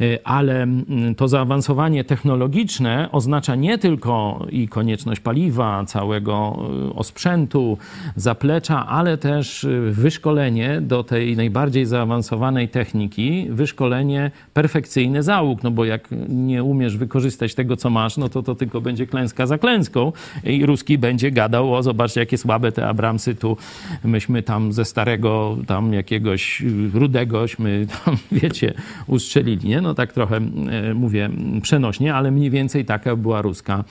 y, 0.00 0.18
ale 0.24 0.62
mm, 0.62 1.14
to 1.14 1.28
zaawansowanie 1.28 2.04
technologiczne 2.04 3.08
oznacza 3.12 3.54
nie 3.54 3.78
tylko 3.78 4.46
i 4.50 4.68
konieczność 4.68 5.20
paliwa, 5.20 5.84
całego 5.84 6.58
y, 6.90 6.94
osprzętu, 6.94 7.78
zaplecza, 8.16 8.86
ale 8.86 9.18
też 9.18 9.64
y, 9.64 9.90
wyszkolenie 9.90 10.80
do 10.80 11.04
tej 11.04 11.36
najbardziej 11.36 11.86
zaawansowanej 11.86 12.68
techniki, 12.68 13.46
wyszkolenie 13.50 14.30
perfekcyjne 14.54 15.22
załóg, 15.22 15.62
no 15.62 15.70
bo 15.70 15.84
jak 15.84 16.08
nie 16.28 16.64
umiesz 16.64 16.96
wykorzystać 16.96 17.54
tego, 17.54 17.76
co 17.76 17.90
masz, 17.90 18.16
no 18.16 18.28
to 18.28 18.42
to 18.42 18.54
tylko 18.54 18.80
będzie 18.80 19.06
klęska 19.06 19.46
za 19.46 19.58
klęską 19.58 20.12
i 20.44 20.66
Ruski 20.66 20.98
będzie 20.98 21.30
gadał, 21.30 21.74
o 21.74 21.82
zobaczcie, 21.82 22.20
jakie 22.20 22.38
słabe 22.38 22.72
te 22.72 22.88
Abramsy 22.88 23.34
tu, 23.34 23.56
myśmy 24.04 24.42
tam 24.42 24.72
ze 24.72 24.84
starego 25.02 25.56
tam 25.66 25.92
jakiegoś 25.92 26.62
rudegośmy 26.94 27.86
tam, 28.04 28.16
wiecie, 28.42 28.74
ustrzelili, 29.06 29.68
nie? 29.68 29.80
No 29.80 29.94
tak 29.94 30.12
trochę 30.12 30.36
e, 30.36 30.94
mówię 30.94 31.30
przenośnie, 31.62 32.14
ale 32.14 32.30
mniej 32.30 32.50
więcej 32.50 32.84
taka 32.84 33.16
była 33.16 33.42
ruska 33.42 33.84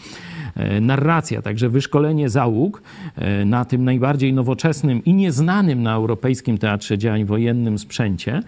e, 0.55 0.81
narracja. 0.81 1.41
Także 1.41 1.69
wyszkolenie 1.69 2.29
załóg 2.29 2.81
e, 3.15 3.45
na 3.45 3.65
tym 3.65 3.83
najbardziej 3.83 4.33
nowoczesnym 4.33 5.05
i 5.05 5.13
nieznanym 5.13 5.83
na 5.83 5.93
europejskim 5.93 6.57
teatrze 6.57 6.97
działań 6.97 7.25
wojennym 7.25 7.79
sprzęcie 7.79 8.43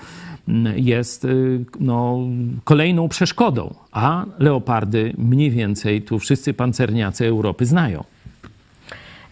jest 0.76 1.28
no, 1.80 2.20
kolejną 2.64 3.10
przeszkodą, 3.10 3.74
a 3.92 4.26
leopardy 4.40 5.14
mniej 5.18 5.52
więcej 5.52 6.02
tu 6.02 6.20
wszyscy 6.20 6.54
pancerniacy 6.54 7.28
Europy 7.28 7.66
znają. 7.66 8.04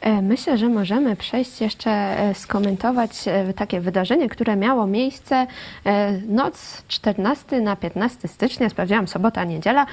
E, 0.02 0.22
Myślę, 0.22 0.58
że 0.58 0.70
możemy 0.70 1.16
przejść 1.16 1.62
jeszcze 1.62 1.91
e, 1.91 2.34
skomentować 2.36 3.28
e, 3.28 3.54
takie 3.54 3.82
wydarzenie, 3.82 4.30
które 4.30 4.56
miało 4.56 4.88
miejsce 4.88 5.47
noc 6.28 6.84
14 6.88 7.62
na 7.62 7.76
15 7.76 8.28
stycznia, 8.28 8.70
sprawdziłam 8.70 9.08
sobota, 9.08 9.43
niedziela. 9.43 9.86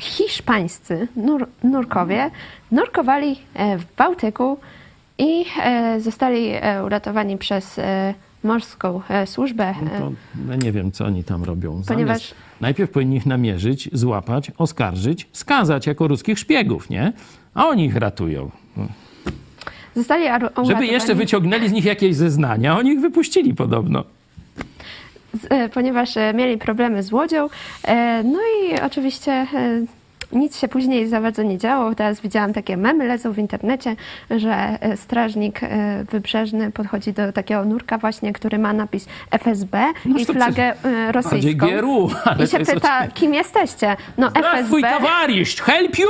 Hiszpańscy 0.00 1.08
nur, 1.16 1.48
nurkowie 1.64 2.30
nurkowali 2.72 3.36
w 3.54 3.96
Bałtyku 3.96 4.58
i 5.18 5.44
zostali 5.98 6.52
uratowani 6.84 7.38
przez 7.38 7.80
morską 8.44 9.00
służbę. 9.26 9.74
No 10.00 10.12
ja 10.52 10.56
nie 10.56 10.72
wiem, 10.72 10.92
co 10.92 11.04
oni 11.04 11.24
tam 11.24 11.44
robią. 11.44 11.70
Zamiast 11.72 11.88
Ponieważ- 11.88 12.34
najpierw 12.60 12.90
powinni 12.90 13.16
ich 13.16 13.26
namierzyć, 13.26 13.90
złapać, 13.92 14.52
oskarżyć, 14.58 15.28
skazać 15.32 15.86
jako 15.86 16.08
ruskich 16.08 16.38
szpiegów, 16.38 16.90
nie? 16.90 17.12
A 17.56 17.66
oni 17.68 17.84
ich 17.84 17.96
ratują. 17.96 18.50
Zostali 19.96 20.24
aru- 20.24 20.40
Żeby 20.40 20.60
uratowani. 20.60 20.88
jeszcze 20.92 21.14
wyciągnęli 21.14 21.68
z 21.68 21.72
nich 21.72 21.84
jakieś 21.84 22.14
zeznania, 22.16 22.78
oni 22.78 22.90
ich 22.90 23.00
wypuścili 23.00 23.54
podobno. 23.54 24.04
e, 25.50 25.68
ponieważ 25.68 26.16
e, 26.16 26.34
mieli 26.34 26.58
problemy 26.58 27.02
z 27.02 27.12
łodzią. 27.12 27.48
E, 27.84 28.22
No 28.24 28.38
i 28.38 28.80
oczywiście 28.80 29.46
nic 30.32 30.58
się 30.58 30.68
później 30.68 31.08
za 31.08 31.20
bardzo 31.20 31.42
nie 31.42 31.58
działo. 31.58 31.94
Teraz 31.94 32.20
widziałam 32.20 32.52
takie 32.52 32.76
memy 32.76 33.06
lecą 33.06 33.32
w 33.32 33.38
internecie, 33.38 33.96
że 34.30 34.78
strażnik 34.96 35.60
wybrzeżny 36.10 36.70
podchodzi 36.72 37.12
do 37.12 37.32
takiego 37.32 37.64
nurka 37.64 37.98
właśnie, 37.98 38.32
który 38.32 38.58
ma 38.58 38.72
napis 38.72 39.06
FSB 39.30 39.92
No 40.04 40.18
i 40.18 40.24
flagę 40.24 40.72
Bardziej 40.82 41.12
rosyjską. 41.12 41.66
Ale 42.24 42.44
I 42.44 42.48
się 42.48 42.58
pyta, 42.58 43.06
kim 43.06 43.34
jesteście? 43.34 43.96
No 44.18 44.30
Twój 44.30 44.42
FSB, 44.82 44.98
towarzysz, 44.98 45.56
help 45.62 45.98
you? 45.98 46.08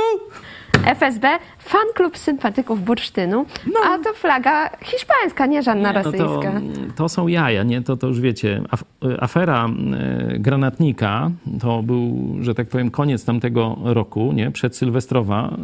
FSB, 0.85 1.23
fan 1.59 1.87
klub 1.95 2.17
sympatyków 2.17 2.83
bursztynu, 2.83 3.45
a 3.85 3.97
to 3.97 4.13
flaga 4.13 4.69
hiszpańska, 4.81 5.45
nie 5.45 5.63
żadna 5.63 5.91
Nie, 5.91 5.97
no 5.97 6.11
to, 6.11 6.11
rosyjska. 6.11 6.61
to 6.95 7.09
są 7.09 7.27
jaja, 7.27 7.63
nie? 7.63 7.81
To, 7.81 7.97
to 7.97 8.07
już 8.07 8.19
wiecie, 8.19 8.61
af, 8.69 8.83
afera 9.19 9.65
e, 9.67 10.39
granatnika 10.39 11.31
to 11.61 11.83
był, 11.83 12.35
że 12.41 12.55
tak 12.55 12.67
powiem, 12.67 12.91
koniec 12.91 13.25
tamtego 13.25 13.77
roku, 13.83 14.31
nie? 14.33 14.51
Przedsylwestrowa, 14.51 15.57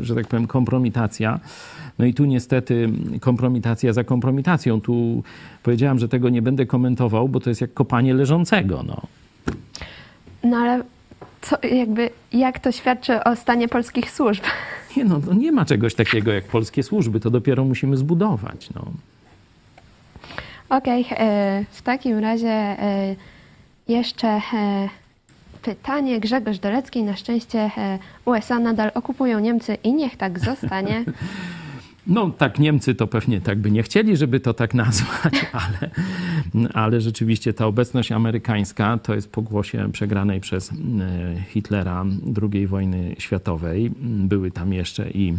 e, 0.00 0.04
że 0.04 0.14
tak 0.14 0.26
powiem, 0.26 0.46
kompromitacja. 0.46 1.40
No 1.98 2.04
i 2.04 2.14
tu 2.14 2.24
niestety 2.24 2.88
kompromitacja 3.20 3.92
za 3.92 4.04
kompromitacją. 4.04 4.80
Tu 4.80 5.22
powiedziałem, 5.62 5.98
że 5.98 6.08
tego 6.08 6.28
nie 6.28 6.42
będę 6.42 6.66
komentował, 6.66 7.28
bo 7.28 7.40
to 7.40 7.50
jest 7.50 7.60
jak 7.60 7.74
kopanie 7.74 8.14
leżącego, 8.14 8.82
no. 8.86 9.00
No 10.44 10.56
ale 10.56 10.82
co, 11.44 11.56
jakby, 11.68 12.10
jak 12.32 12.58
to 12.58 12.72
świadczy 12.72 13.24
o 13.24 13.36
stanie 13.36 13.68
polskich 13.68 14.10
służb? 14.10 14.44
Nie, 14.96 15.04
no, 15.04 15.20
no 15.26 15.34
nie 15.34 15.52
ma 15.52 15.64
czegoś 15.64 15.94
takiego 15.94 16.32
jak 16.32 16.44
polskie 16.44 16.82
służby, 16.82 17.20
to 17.20 17.30
dopiero 17.30 17.64
musimy 17.64 17.96
zbudować, 17.96 18.70
no. 18.74 18.84
Okej, 20.68 21.06
e, 21.10 21.64
w 21.70 21.82
takim 21.82 22.18
razie 22.18 22.48
e, 22.48 23.16
jeszcze 23.88 24.28
e, 24.28 24.40
pytanie. 25.62 26.20
Grzegorz 26.20 26.58
Dolecki, 26.58 27.02
na 27.02 27.16
szczęście 27.16 27.70
USA 28.24 28.58
nadal 28.58 28.90
okupują 28.94 29.38
Niemcy 29.38 29.74
i 29.74 29.94
niech 29.94 30.16
tak 30.16 30.38
zostanie. 30.38 31.04
No 32.06 32.30
tak, 32.30 32.58
Niemcy 32.58 32.94
to 32.94 33.06
pewnie 33.06 33.40
tak 33.40 33.58
by 33.58 33.70
nie 33.70 33.82
chcieli, 33.82 34.16
żeby 34.16 34.40
to 34.40 34.54
tak 34.54 34.74
nazwać, 34.84 35.46
ale, 35.52 35.90
ale 36.74 37.00
rzeczywiście 37.00 37.52
ta 37.52 37.66
obecność 37.66 38.12
amerykańska 38.12 38.98
to 38.98 39.14
jest 39.14 39.32
pokłosie 39.32 39.92
przegranej 39.92 40.40
przez 40.40 40.70
e, 40.70 40.74
Hitlera 41.48 42.04
II 42.52 42.66
wojny 42.66 43.16
światowej. 43.18 43.90
Były 44.02 44.50
tam 44.50 44.72
jeszcze 44.72 45.10
i 45.10 45.34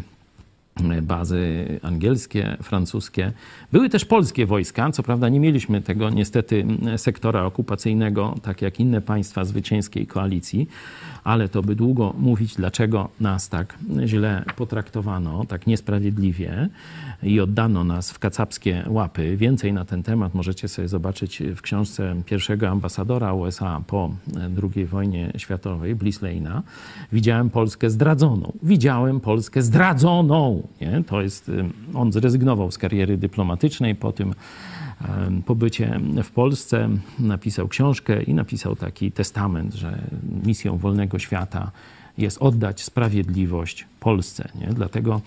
bazy 1.02 1.66
angielskie, 1.82 2.58
francuskie. 2.64 3.32
Były 3.72 3.90
też 3.90 4.06
polskie 4.06 4.46
wojska, 4.46 4.92
co 4.92 5.04
prawda 5.04 5.30
nie 5.30 5.40
mieliśmy 5.40 5.82
tego 5.82 6.10
niestety 6.10 6.66
sektora 6.98 7.46
okupacyjnego, 7.46 8.36
tak 8.42 8.62
jak 8.62 8.80
inne 8.80 9.02
państwa 9.02 9.46
zwycięskiej 9.46 10.08
koalicji, 10.08 10.68
ale 11.24 11.50
to 11.50 11.62
by 11.62 11.76
długo 11.76 12.14
mówić, 12.18 12.56
dlaczego 12.56 13.10
nas 13.20 13.50
tak 13.50 13.78
źle 14.06 14.44
potraktowano, 14.56 15.46
tak 15.46 15.68
niesprawiedliwie 15.68 16.70
i 17.24 17.40
oddano 17.40 17.84
nas 17.84 18.12
w 18.12 18.20
kacapskie 18.20 18.84
łapy. 18.88 19.38
Więcej 19.38 19.74
na 19.74 19.86
ten 19.86 20.04
temat 20.04 20.34
możecie 20.34 20.68
sobie 20.68 20.88
zobaczyć 20.88 21.44
w 21.56 21.62
książce 21.62 22.16
pierwszego 22.26 22.70
ambasadora 22.70 23.34
USA 23.34 23.82
po 23.88 24.12
II 24.76 24.86
wojnie 24.86 25.32
światowej, 25.38 25.96
Bliss 25.96 26.22
Lane'a. 26.22 26.62
Widziałem 27.12 27.50
Polskę 27.50 27.90
zdradzoną. 27.90 28.54
Widziałem 28.64 29.20
Polskę 29.20 29.62
zdradzoną. 29.62 30.65
Nie? 30.82 31.04
To 31.08 31.22
jest, 31.22 31.52
on 31.94 32.12
zrezygnował 32.12 32.72
z 32.72 32.78
kariery 32.78 33.18
dyplomatycznej 33.18 33.96
po 33.96 34.12
tym 34.12 34.34
pobycie 35.46 36.00
w 36.24 36.32
Polsce, 36.32 36.90
napisał 37.20 37.68
książkę 37.68 38.24
i 38.24 38.34
napisał 38.34 38.76
taki 38.76 39.12
testament, 39.12 39.74
że 39.74 40.02
misją 40.46 40.78
wolnego 40.78 41.20
świata 41.20 41.72
jest 42.18 42.38
oddać 42.42 42.84
sprawiedliwość 42.84 43.86
Polsce. 44.00 44.50
Nie? 44.56 44.68
Dlatego, 44.68 45.22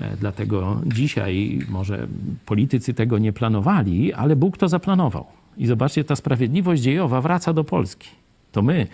e, 0.00 0.16
dlatego 0.16 0.80
dzisiaj 0.86 1.60
może 1.68 2.06
politycy 2.46 2.94
tego 2.94 3.18
nie 3.18 3.32
planowali, 3.32 4.12
ale 4.12 4.36
Bóg 4.36 4.56
to 4.56 4.68
zaplanował. 4.68 5.26
I 5.56 5.66
zobaczcie, 5.66 6.04
ta 6.04 6.16
sprawiedliwość 6.16 6.82
dziejowa 6.82 7.20
wraca 7.20 7.52
do 7.52 7.64
Polski. 7.64 8.08
To 8.52 8.62
my 8.62 8.86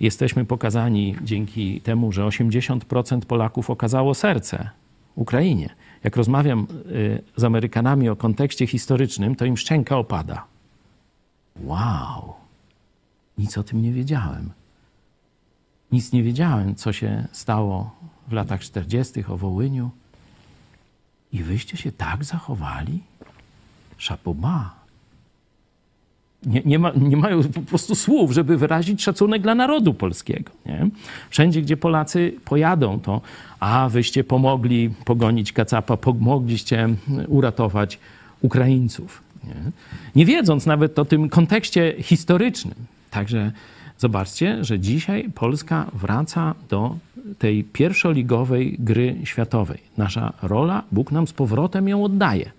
jesteśmy 0.00 0.44
pokazani 0.44 1.16
dzięki 1.22 1.80
temu, 1.80 2.12
że 2.12 2.22
80% 2.22 3.20
Polaków 3.20 3.70
okazało 3.70 4.14
serce 4.14 4.70
Ukrainie. 5.14 5.74
Jak 6.04 6.16
rozmawiam 6.16 6.66
y, 6.86 7.22
z 7.36 7.44
Amerykanami 7.44 8.08
o 8.08 8.16
kontekście 8.16 8.66
historycznym, 8.66 9.36
to 9.36 9.44
im 9.44 9.56
szczęka 9.56 9.96
opada. 9.98 10.44
Wow, 11.60 12.34
nic 13.38 13.58
o 13.58 13.62
tym 13.62 13.82
nie 13.82 13.92
wiedziałem. 13.92 14.50
Nic 15.92 16.12
nie 16.12 16.22
wiedziałem, 16.22 16.74
co 16.74 16.92
się 16.92 17.28
stało 17.32 17.96
w 18.28 18.32
latach 18.32 18.60
40. 18.60 19.24
o 19.24 19.36
Wołyniu. 19.36 19.90
I 21.32 21.42
wyście 21.42 21.76
się 21.76 21.92
tak 21.92 22.24
zachowali? 22.24 23.00
Szapoba. 23.96 24.79
Nie, 26.46 26.62
nie, 26.64 26.78
ma, 26.78 26.92
nie, 26.96 27.16
mają 27.16 27.42
po 27.42 27.60
prostu 27.60 27.94
słów, 27.94 28.32
żeby 28.32 28.56
wyrazić 28.56 29.02
szacunek 29.02 29.42
dla 29.42 29.54
narodu 29.54 29.94
polskiego. 29.94 30.50
Nie? 30.66 30.88
Wszędzie, 31.30 31.62
gdzie 31.62 31.76
Polacy 31.76 32.34
pojadą, 32.44 33.00
to 33.00 33.20
a 33.60 33.88
wyście 33.88 34.24
pomogli 34.24 34.90
pogonić 35.04 35.52
kacapa, 35.52 35.96
pomogliście 35.96 36.88
uratować 37.28 37.98
Ukraińców. 38.40 39.22
Nie? 39.44 39.54
nie 40.16 40.26
wiedząc 40.26 40.66
nawet 40.66 40.98
o 40.98 41.04
tym 41.04 41.28
kontekście 41.28 41.94
historycznym. 41.98 42.74
Także 43.10 43.52
zobaczcie, 43.98 44.64
że 44.64 44.78
dzisiaj 44.78 45.30
Polska 45.34 45.86
wraca 45.92 46.54
do 46.68 46.96
tej 47.38 47.64
pierwszoligowej 47.64 48.76
gry 48.78 49.16
światowej. 49.24 49.78
Nasza 49.96 50.32
rola, 50.42 50.82
Bóg 50.92 51.12
nam 51.12 51.26
z 51.26 51.32
powrotem 51.32 51.88
ją 51.88 52.04
oddaje. 52.04 52.50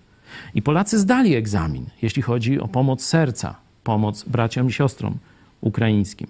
I 0.54 0.62
Polacy 0.62 0.98
zdali 0.98 1.34
egzamin, 1.34 1.86
jeśli 2.02 2.22
chodzi 2.22 2.60
o 2.60 2.68
pomoc 2.68 3.04
serca, 3.04 3.61
pomoc 3.84 4.24
braciom 4.24 4.68
i 4.68 4.72
siostrom 4.72 5.18
ukraińskim. 5.60 6.26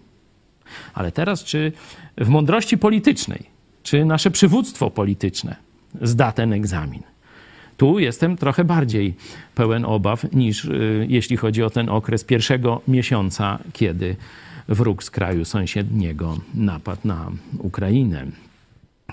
Ale 0.95 1.13
teraz, 1.13 1.45
czy 1.45 1.73
w 2.19 2.29
mądrości 2.29 2.79
politycznej, 2.79 3.43
czy 3.83 4.05
nasze 4.05 4.31
przywództwo 4.31 4.91
polityczne 4.91 5.57
zda 6.03 6.33
ten 6.33 6.53
egzamin? 6.53 7.03
Tu 7.77 7.99
jestem 7.99 8.37
trochę 8.37 8.65
bardziej 8.65 9.15
pełen 9.55 9.85
obaw 9.85 10.33
niż 10.33 10.65
y, 10.65 11.07
jeśli 11.09 11.37
chodzi 11.37 11.63
o 11.63 11.71
ten 11.71 11.89
okres 11.89 12.25
pierwszego 12.25 12.81
miesiąca, 12.89 13.59
kiedy 13.73 14.17
wróg 14.69 15.03
z 15.05 15.11
kraju 15.11 15.45
sąsiedniego 15.45 16.39
napadł 16.55 17.09
na 17.09 17.31
Ukrainę. 17.59 18.27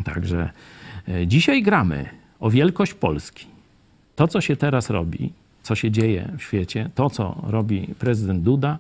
Także 0.06 0.50
y, 1.10 1.28
dzisiaj 1.28 1.64
gramy 1.64 2.10
o 2.40 2.50
wielkość 2.50 2.94
Polski. 2.94 3.46
To, 4.16 4.28
co 4.28 4.42
się 4.42 4.56
teraz 4.56 4.90
robi, 4.90 5.32
co 5.64 5.76
się 5.76 5.92
dzieje 5.92 6.32
w 6.38 6.44
świecie, 6.44 6.90
to, 6.96 7.10
co 7.10 7.42
robi 7.48 7.88
prezydent 8.00 8.44
Duda, 8.44 8.78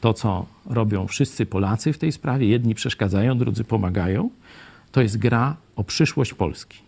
to, 0.00 0.14
co 0.14 0.46
robią 0.66 1.06
wszyscy 1.06 1.46
Polacy 1.46 1.92
w 1.92 1.98
tej 1.98 2.12
sprawie, 2.12 2.46
jedni 2.46 2.74
przeszkadzają, 2.74 3.38
drudzy 3.38 3.64
pomagają, 3.64 4.30
to 4.92 5.02
jest 5.02 5.18
gra 5.18 5.56
o 5.76 5.84
przyszłość 5.84 6.34
Polski. 6.34 6.78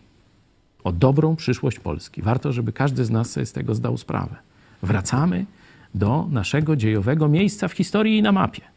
O 0.84 0.92
dobrą 0.92 1.36
przyszłość 1.36 1.78
Polski. 1.78 2.22
Warto, 2.22 2.52
żeby 2.52 2.72
każdy 2.72 3.04
z 3.04 3.10
nas 3.10 3.30
sobie 3.30 3.46
z 3.46 3.52
tego 3.52 3.74
zdał 3.74 3.96
sprawę. 3.96 4.36
Wracamy 4.82 5.46
do 5.94 6.28
naszego 6.30 6.76
dziejowego 6.76 7.28
miejsca 7.28 7.68
w 7.68 7.72
historii 7.72 8.18
i 8.18 8.22
na 8.22 8.32
mapie. 8.32 8.73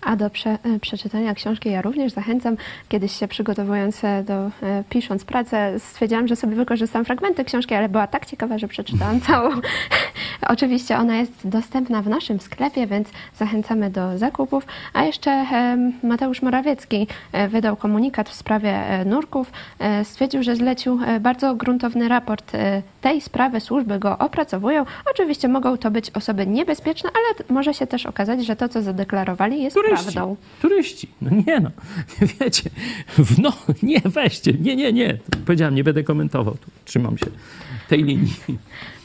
A 0.00 0.16
do 0.16 0.30
prze, 0.30 0.50
e, 0.50 0.58
przeczytania 0.80 1.34
książki 1.34 1.70
ja 1.70 1.82
również 1.82 2.12
zachęcam. 2.12 2.56
Kiedyś 2.88 3.12
się 3.12 3.28
przygotowując 3.28 4.04
e, 4.04 4.24
do, 4.24 4.34
e, 4.34 4.50
pisząc 4.88 5.24
pracę, 5.24 5.80
stwierdziłam, 5.80 6.28
że 6.28 6.36
sobie 6.36 6.56
wykorzystam 6.56 7.04
fragmenty 7.04 7.44
książki, 7.44 7.74
ale 7.74 7.88
była 7.88 8.06
tak 8.06 8.26
ciekawa, 8.26 8.58
że 8.58 8.68
przeczytałam 8.68 9.20
całą. 9.26 9.50
Oczywiście 10.48 10.96
ona 10.96 11.16
jest 11.16 11.48
dostępna 11.48 12.02
w 12.02 12.08
naszym 12.08 12.40
sklepie, 12.40 12.86
więc 12.86 13.08
zachęcamy 13.36 13.90
do 13.90 14.18
zakupów. 14.18 14.66
A 14.92 15.04
jeszcze 15.04 15.46
Mateusz 16.02 16.42
Morawiecki 16.42 17.06
wydał 17.48 17.76
komunikat 17.76 18.28
w 18.28 18.34
sprawie 18.34 19.04
nurków. 19.06 19.52
Stwierdził, 20.02 20.42
że 20.42 20.56
zlecił 20.56 21.00
bardzo 21.20 21.54
gruntowny 21.54 22.08
raport 22.08 22.52
tej 23.00 23.20
sprawy, 23.20 23.60
służby 23.60 23.98
go 23.98 24.18
opracowują. 24.18 24.84
Oczywiście 25.10 25.48
mogą 25.48 25.78
to 25.78 25.90
być 25.90 26.10
osoby 26.10 26.46
niebezpieczne, 26.46 27.10
ale 27.14 27.48
może 27.48 27.74
się 27.74 27.86
też 27.86 28.06
okazać, 28.06 28.46
że 28.46 28.56
to, 28.56 28.68
co 28.68 28.82
zadeklarowali, 28.82 29.62
jest 29.62 29.76
turyści, 29.76 30.12
prawdą. 30.12 30.36
Turyści. 30.62 31.08
No 31.22 31.30
nie 31.46 31.60
no, 31.60 31.70
wiecie, 32.40 32.70
no 33.38 33.52
nie, 33.82 34.00
weźcie, 34.04 34.52
nie, 34.52 34.76
nie, 34.76 34.92
nie. 34.92 35.18
Powiedziałem, 35.46 35.74
nie 35.74 35.84
będę 35.84 36.04
komentował, 36.04 36.56
trzymam 36.84 37.18
się 37.18 37.26
tej 37.88 38.04
linii. 38.04 38.34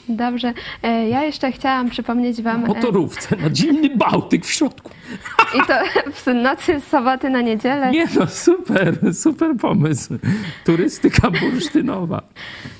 Dobrze. 0.09 0.53
E, 0.83 1.09
ja 1.09 1.23
jeszcze 1.23 1.51
chciałam 1.51 1.89
przypomnieć 1.89 2.41
Wam. 2.41 2.61
Na 2.61 2.67
motorówce, 2.67 3.35
na 3.35 3.55
zimny 3.55 3.95
Bałtyk 3.95 4.45
w 4.45 4.51
środku. 4.51 4.91
I 5.53 5.67
to 5.67 5.73
w 6.23 6.33
nocy 6.33 6.79
z 6.79 6.87
soboty 6.87 7.29
na 7.29 7.41
niedzielę. 7.41 7.91
Nie 7.91 8.07
no, 8.19 8.27
super, 8.27 8.95
super 9.13 9.57
pomysł. 9.57 10.13
Turystyka 10.65 11.31
bursztynowa. 11.31 12.21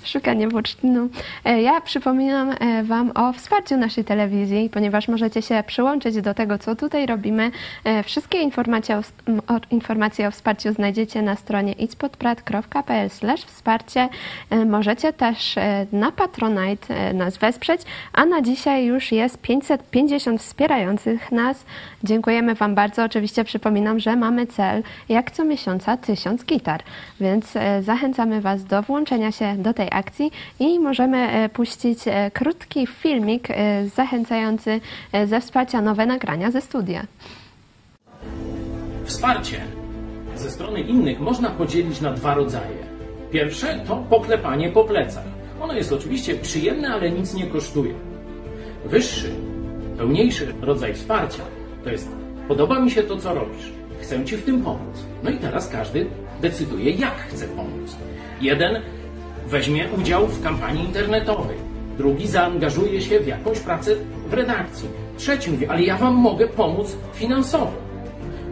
Szukanie 0.03 0.47
bursztynu. 0.47 1.09
E, 1.45 1.61
ja 1.61 1.81
przypominam 1.81 2.49
e, 2.59 2.83
Wam 2.83 3.11
o 3.15 3.33
wsparciu 3.33 3.77
naszej 3.77 4.03
telewizji, 4.03 4.69
ponieważ 4.69 5.07
możecie 5.07 5.41
się 5.41 5.63
przyłączyć 5.67 6.21
do 6.21 6.33
tego, 6.33 6.57
co 6.57 6.75
tutaj 6.75 7.05
robimy. 7.05 7.51
E, 7.83 8.03
wszystkie 8.03 8.37
informacje 8.41 8.97
o, 8.97 8.99
o, 9.53 9.59
informacje 9.71 10.27
o 10.27 10.31
wsparciu 10.31 10.73
znajdziecie 10.73 11.21
na 11.21 11.35
stronie 11.35 11.73
itspodprat.pl 11.73 13.09
wsparcie. 13.47 14.09
Możecie 14.65 15.13
też 15.13 15.55
na 15.91 16.11
Patronite 16.11 17.13
nas 17.13 17.37
wesprzeć, 17.37 17.81
a 18.13 18.25
na 18.25 18.41
dzisiaj 18.41 18.85
już 18.85 19.11
jest 19.11 19.41
550 19.41 20.41
wspierających 20.41 21.31
nas. 21.31 21.65
Dziękujemy 22.03 22.55
Wam 22.55 22.62
bardzo. 22.69 23.03
Oczywiście 23.03 23.43
przypominam, 23.43 23.99
że 23.99 24.15
mamy 24.15 24.47
cel 24.47 24.83
jak 25.09 25.31
co 25.31 25.45
miesiąca 25.45 25.97
1000 25.97 26.45
gitar, 26.45 26.83
więc 27.19 27.53
zachęcamy 27.81 28.41
Was 28.41 28.63
do 28.65 28.81
włączenia 28.81 29.31
się 29.31 29.55
do 29.57 29.73
tej 29.73 29.87
akcji 29.91 30.31
i 30.59 30.79
możemy 30.79 31.17
e, 31.17 31.49
puścić 31.49 31.99
e, 32.07 32.31
krótki 32.31 32.87
filmik 32.87 33.47
e, 33.49 33.87
zachęcający 33.95 34.79
ze 35.25 35.41
wsparcia 35.41 35.81
nowe 35.81 36.05
nagrania 36.05 36.51
ze 36.51 36.61
studia. 36.61 37.05
Wsparcie 39.05 39.61
ze 40.35 40.51
strony 40.51 40.81
innych 40.81 41.19
można 41.19 41.49
podzielić 41.49 42.01
na 42.01 42.11
dwa 42.11 42.33
rodzaje. 42.33 42.77
Pierwsze 43.31 43.79
to 43.87 43.95
poklepanie 44.09 44.69
po 44.69 44.83
plecach. 44.83 45.23
Ono 45.61 45.73
jest 45.73 45.91
oczywiście 45.91 46.35
przyjemne, 46.35 46.89
ale 46.89 47.11
nic 47.11 47.33
nie 47.33 47.47
kosztuje. 47.47 47.93
Wyższy, 48.85 49.31
pełniejszy 49.97 50.53
rodzaj 50.61 50.93
wsparcia 50.93 51.43
to 51.83 51.89
jest 51.89 52.22
podoba 52.47 52.79
mi 52.79 52.91
się 52.91 53.03
to, 53.03 53.17
co 53.17 53.33
robisz. 53.33 53.71
Chcę 54.01 54.25
Ci 54.25 54.37
w 54.37 54.45
tym 54.45 54.61
pomóc. 54.61 55.05
No 55.23 55.29
i 55.29 55.37
teraz 55.37 55.67
każdy 55.67 56.05
decyduje, 56.41 56.91
jak 56.91 57.15
chce 57.15 57.47
pomóc. 57.47 57.97
Jeden 58.41 58.81
weźmie 59.47 59.87
udział 59.97 60.27
w 60.27 60.43
kampanii 60.43 60.85
internetowej. 60.85 61.57
Drugi 61.97 62.27
zaangażuje 62.27 63.01
się 63.01 63.19
w 63.19 63.27
jakąś 63.27 63.59
pracę 63.59 63.95
w 64.27 64.33
redakcji. 64.33 64.89
Trzeci 65.17 65.51
mówi, 65.51 65.67
ale 65.67 65.81
ja 65.81 65.97
Wam 65.97 66.15
mogę 66.15 66.47
pomóc 66.47 66.97
finansowo. 67.13 67.73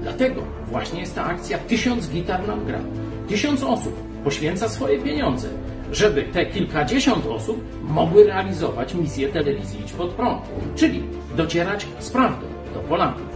Dlatego 0.02 0.42
właśnie 0.68 1.00
jest 1.00 1.16
ta 1.16 1.26
akcja 1.26 1.58
Tysiąc 1.58 2.10
gitar 2.10 2.48
nam 2.48 2.66
gra. 2.66 2.80
Tysiąc 3.28 3.64
osób 3.64 3.94
poświęca 4.24 4.70
swoje 4.70 5.00
pieniądze, 5.00 5.48
żeby 5.92 6.24
te 6.24 6.46
kilkadziesiąt 6.46 7.26
osób 7.26 7.64
mogły 7.82 8.24
realizować 8.24 8.94
misję 8.94 9.30
telewizji 9.30 9.82
Idź 9.82 9.94
Pod 9.94 10.10
Prąd, 10.10 10.42
czyli 10.76 11.04
docierać 11.36 11.88
z 12.00 12.10
prawdą 12.10 12.46
do 12.74 12.80
Polaków. 12.80 13.31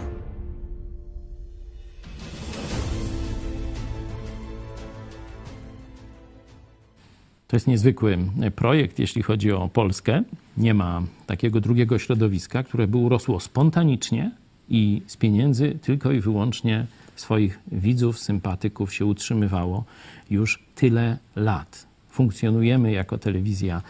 To 7.55 7.57
jest 7.57 7.67
niezwykły 7.67 8.17
projekt, 8.55 8.99
jeśli 8.99 9.21
chodzi 9.21 9.51
o 9.51 9.69
Polskę. 9.69 10.23
Nie 10.57 10.73
ma 10.73 11.03
takiego 11.25 11.61
drugiego 11.61 11.99
środowiska, 11.99 12.63
które 12.63 12.87
by 12.87 12.97
urosło 12.97 13.39
spontanicznie 13.39 14.31
i 14.69 15.01
z 15.07 15.17
pieniędzy 15.17 15.79
tylko 15.81 16.11
i 16.11 16.19
wyłącznie 16.19 16.85
swoich 17.15 17.59
widzów, 17.71 18.19
sympatyków 18.19 18.93
się 18.93 19.05
utrzymywało 19.05 19.83
już 20.29 20.63
tyle 20.75 21.17
lat. 21.35 21.87
Funkcjonujemy 22.09 22.91
jako 22.91 23.17
telewizja 23.17 23.81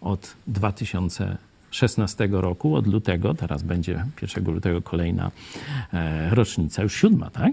od 0.00 0.36
2016 1.74 2.28
roku, 2.30 2.76
od 2.76 2.86
lutego, 2.86 3.34
teraz 3.34 3.62
będzie 3.62 4.04
1 4.22 4.54
lutego 4.54 4.82
kolejna 4.82 5.30
e, 5.92 6.34
rocznica, 6.34 6.82
już 6.82 6.94
siódma, 6.94 7.30
tak? 7.30 7.52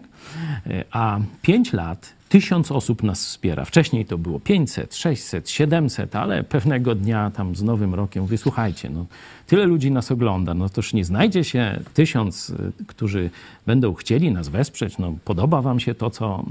E, 0.67 0.84
a 0.91 1.19
pięć 1.41 1.74
lat 1.74 2.13
tysiąc 2.30 2.72
osób 2.72 3.03
nas 3.03 3.26
wspiera. 3.26 3.65
Wcześniej 3.65 4.05
to 4.05 4.17
było 4.17 4.39
500, 4.39 4.95
600, 4.95 5.49
700, 5.49 6.15
ale 6.15 6.43
pewnego 6.43 6.95
dnia 6.95 7.32
tam 7.32 7.55
z 7.55 7.63
Nowym 7.63 7.93
Rokiem 7.93 8.26
wysłuchajcie, 8.26 8.89
no, 8.89 9.05
tyle 9.47 9.65
ludzi 9.65 9.91
nas 9.91 10.11
ogląda, 10.11 10.53
no 10.53 10.69
toż 10.69 10.93
nie 10.93 11.05
znajdzie 11.05 11.43
się 11.43 11.80
tysiąc, 11.93 12.49
y, 12.49 12.86
którzy 12.88 13.30
będą 13.65 13.93
chcieli 13.93 14.32
nas 14.32 14.49
wesprzeć, 14.49 14.97
no 14.97 15.15
podoba 15.26 15.61
wam 15.61 15.80
się 15.80 15.95
to, 15.95 16.09
co 16.09 16.45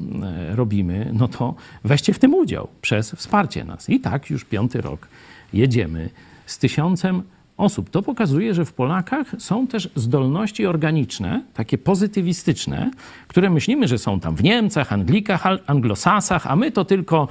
robimy, 0.51 1.11
no 1.13 1.29
to 1.29 1.55
weźcie 1.85 2.15
w 2.15 2.19
tym 2.19 2.35
udział 2.35 2.69
przez 2.81 3.13
wsparcie 3.13 3.65
nas. 3.65 3.91
I 3.91 4.01
tak 4.01 4.31
już 4.31 4.45
piąty 4.45 4.81
rok 4.81 5.09
jedziemy 5.53 6.11
z 6.47 6.59
tysiącem 6.59 7.23
osób. 7.61 7.91
To 7.91 8.03
pokazuje, 8.03 8.55
że 8.55 8.65
w 8.65 8.73
Polakach 8.73 9.35
są 9.39 9.67
też 9.67 9.91
zdolności 9.95 10.67
organiczne, 10.67 11.43
takie 11.55 11.79
pozytywistyczne, 11.79 12.91
które 13.29 13.51
myślimy, 13.51 13.89
że 13.89 13.99
są 13.99 14.21
tam 14.21 14.37
w 14.37 14.43
Niemcach, 14.43 14.93
Anglikach, 14.93 15.45
Anglosasach, 15.67 16.47
a 16.47 16.57
my 16.57 16.73
to 16.73 16.85
tylko 16.85 17.29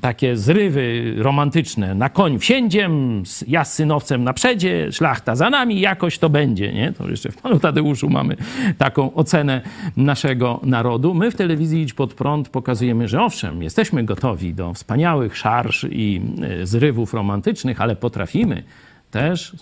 takie 0.00 0.36
zrywy 0.36 1.14
romantyczne. 1.18 1.94
Na 1.94 2.08
koń 2.08 2.38
wsiędziem, 2.38 3.22
ja 3.48 3.64
z 3.64 3.74
synowcem 3.74 4.24
na 4.24 4.32
przedzie, 4.32 4.92
szlachta 4.92 5.36
za 5.36 5.50
nami, 5.50 5.80
jakoś 5.80 6.18
to 6.18 6.30
będzie. 6.30 6.72
Nie? 6.72 6.92
To 6.92 7.10
jeszcze 7.10 7.30
w 7.30 7.36
Panu 7.36 7.60
Tadeuszu 7.60 8.10
mamy 8.10 8.36
taką 8.78 9.14
ocenę 9.14 9.60
naszego 9.96 10.60
narodu. 10.62 11.14
My 11.14 11.30
w 11.30 11.36
telewizji 11.36 11.82
Idź 11.82 11.94
Pod 11.94 12.14
Prąd 12.14 12.48
pokazujemy, 12.48 13.08
że 13.08 13.22
owszem, 13.22 13.62
jesteśmy 13.62 14.04
gotowi 14.04 14.54
do 14.54 14.74
wspaniałych 14.74 15.36
szarż 15.36 15.86
i 15.90 16.20
e, 16.42 16.66
zrywów 16.66 17.14
romantycznych, 17.14 17.80
ale 17.80 17.96
potrafimy 17.96 18.62
też 19.10 19.56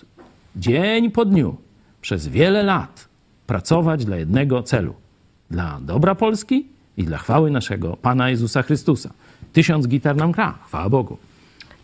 dzień 0.55 1.11
po 1.11 1.25
dniu, 1.25 1.57
przez 2.01 2.27
wiele 2.27 2.63
lat 2.63 3.07
pracować 3.47 4.05
dla 4.05 4.17
jednego 4.17 4.63
celu 4.63 4.93
dla 5.51 5.79
dobra 5.81 6.15
Polski 6.15 6.67
i 6.97 7.03
dla 7.03 7.17
chwały 7.17 7.51
naszego 7.51 7.97
Pana 7.97 8.29
Jezusa 8.29 8.63
Chrystusa. 8.63 9.09
Tysiąc 9.53 9.87
gitar 9.87 10.15
nam 10.15 10.31
gra, 10.31 10.57
chwała 10.67 10.89
Bogu. 10.89 11.17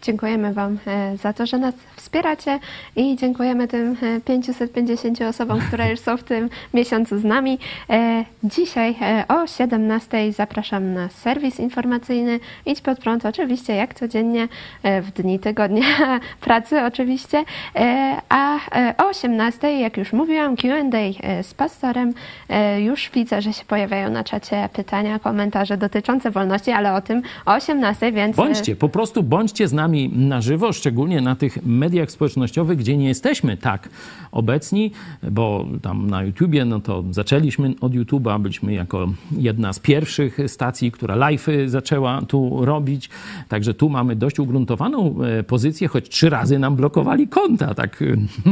Dziękujemy 0.02 0.54
Wam 0.54 0.78
e, 0.88 1.18
za 1.18 1.34
to, 1.34 1.45
że 1.45 1.58
nas 1.58 1.76
wspieracie 1.95 2.60
i 2.95 3.16
dziękujemy 3.16 3.68
tym 3.68 3.95
550 4.26 5.22
e, 5.22 5.28
osobom, 5.28 5.60
które 5.60 5.91
już 5.91 6.00
są 6.00 6.18
w 6.18 6.24
tym 6.24 6.50
miesiącu 6.74 7.20
z 7.20 7.24
nami. 7.24 7.60
E, 7.89 8.26
dzisiaj 8.43 8.95
o 9.28 9.48
17 9.48 10.32
zapraszam 10.32 10.93
na 10.93 11.10
serwis 11.10 11.60
informacyjny. 11.60 12.39
Idź 12.66 12.82
pod 12.82 13.00
prąd, 13.00 13.26
oczywiście 13.26 13.76
jak 13.76 13.93
codziennie 13.93 14.48
w 14.84 15.12
dni 15.12 15.39
tygodnia 15.39 15.86
pracy 16.41 16.82
oczywiście, 16.82 17.43
a 18.30 18.58
o 18.98 19.08
18 19.08 19.80
jak 19.80 19.98
już 19.98 20.14
mówiłam 20.14 20.56
Q&A 20.56 21.43
z 21.43 21.54
pastorem, 21.54 22.14
już 22.78 23.10
widzę, 23.14 23.41
że 23.41 23.54
się 23.54 23.66
pojawiają 23.66 24.10
na 24.10 24.24
czacie 24.24 24.70
pytania, 24.74 25.20
komentarze 25.20 25.78
dotyczące 25.78 26.32
wolności, 26.32 26.72
ale 26.72 26.93
o 26.93 27.02
tym 27.02 27.22
o 27.45 27.54
18, 27.54 28.12
więc... 28.12 28.36
Bądźcie, 28.36 28.76
po 28.76 28.89
prostu 28.89 29.24
bądźcie 29.24 29.68
z 29.68 29.74
nami 29.74 29.87
nami 29.88 30.10
na 30.10 30.42
żywo, 30.42 30.74
szczególnie 30.74 31.22
na 31.22 31.36
tych 31.36 31.66
mediach 31.66 32.12
społecznościowych, 32.12 32.78
gdzie 32.78 32.98
nie 32.98 33.08
jesteśmy 33.08 33.58
tak 33.58 33.90
obecni, 34.32 34.92
bo 35.32 35.66
tam 35.82 36.10
na 36.10 36.24
YouTubie, 36.24 36.66
no 36.66 36.80
to 36.80 37.04
zaczęliśmy 37.12 37.74
od 37.82 37.94
YouTube'a, 37.94 38.42
byliśmy 38.42 38.74
jako 38.74 39.08
jedna 39.32 39.74
z 39.74 39.80
pierwszych 39.80 40.38
stacji, 40.48 40.92
która 40.92 41.16
live 41.16 41.48
zaczęła 41.66 42.22
tu 42.22 42.66
robić, 42.66 43.10
także 43.50 43.74
tu 43.74 43.90
mamy 43.90 44.16
dość 44.16 44.40
ugruntowaną 44.40 45.16
e, 45.24 45.44
pozycję, 45.44 45.88
choć 45.88 46.10
trzy 46.10 46.30
razy 46.30 46.60
nam 46.60 46.76
blokowali 46.76 47.28
konta, 47.28 47.74
tak, 47.74 48.04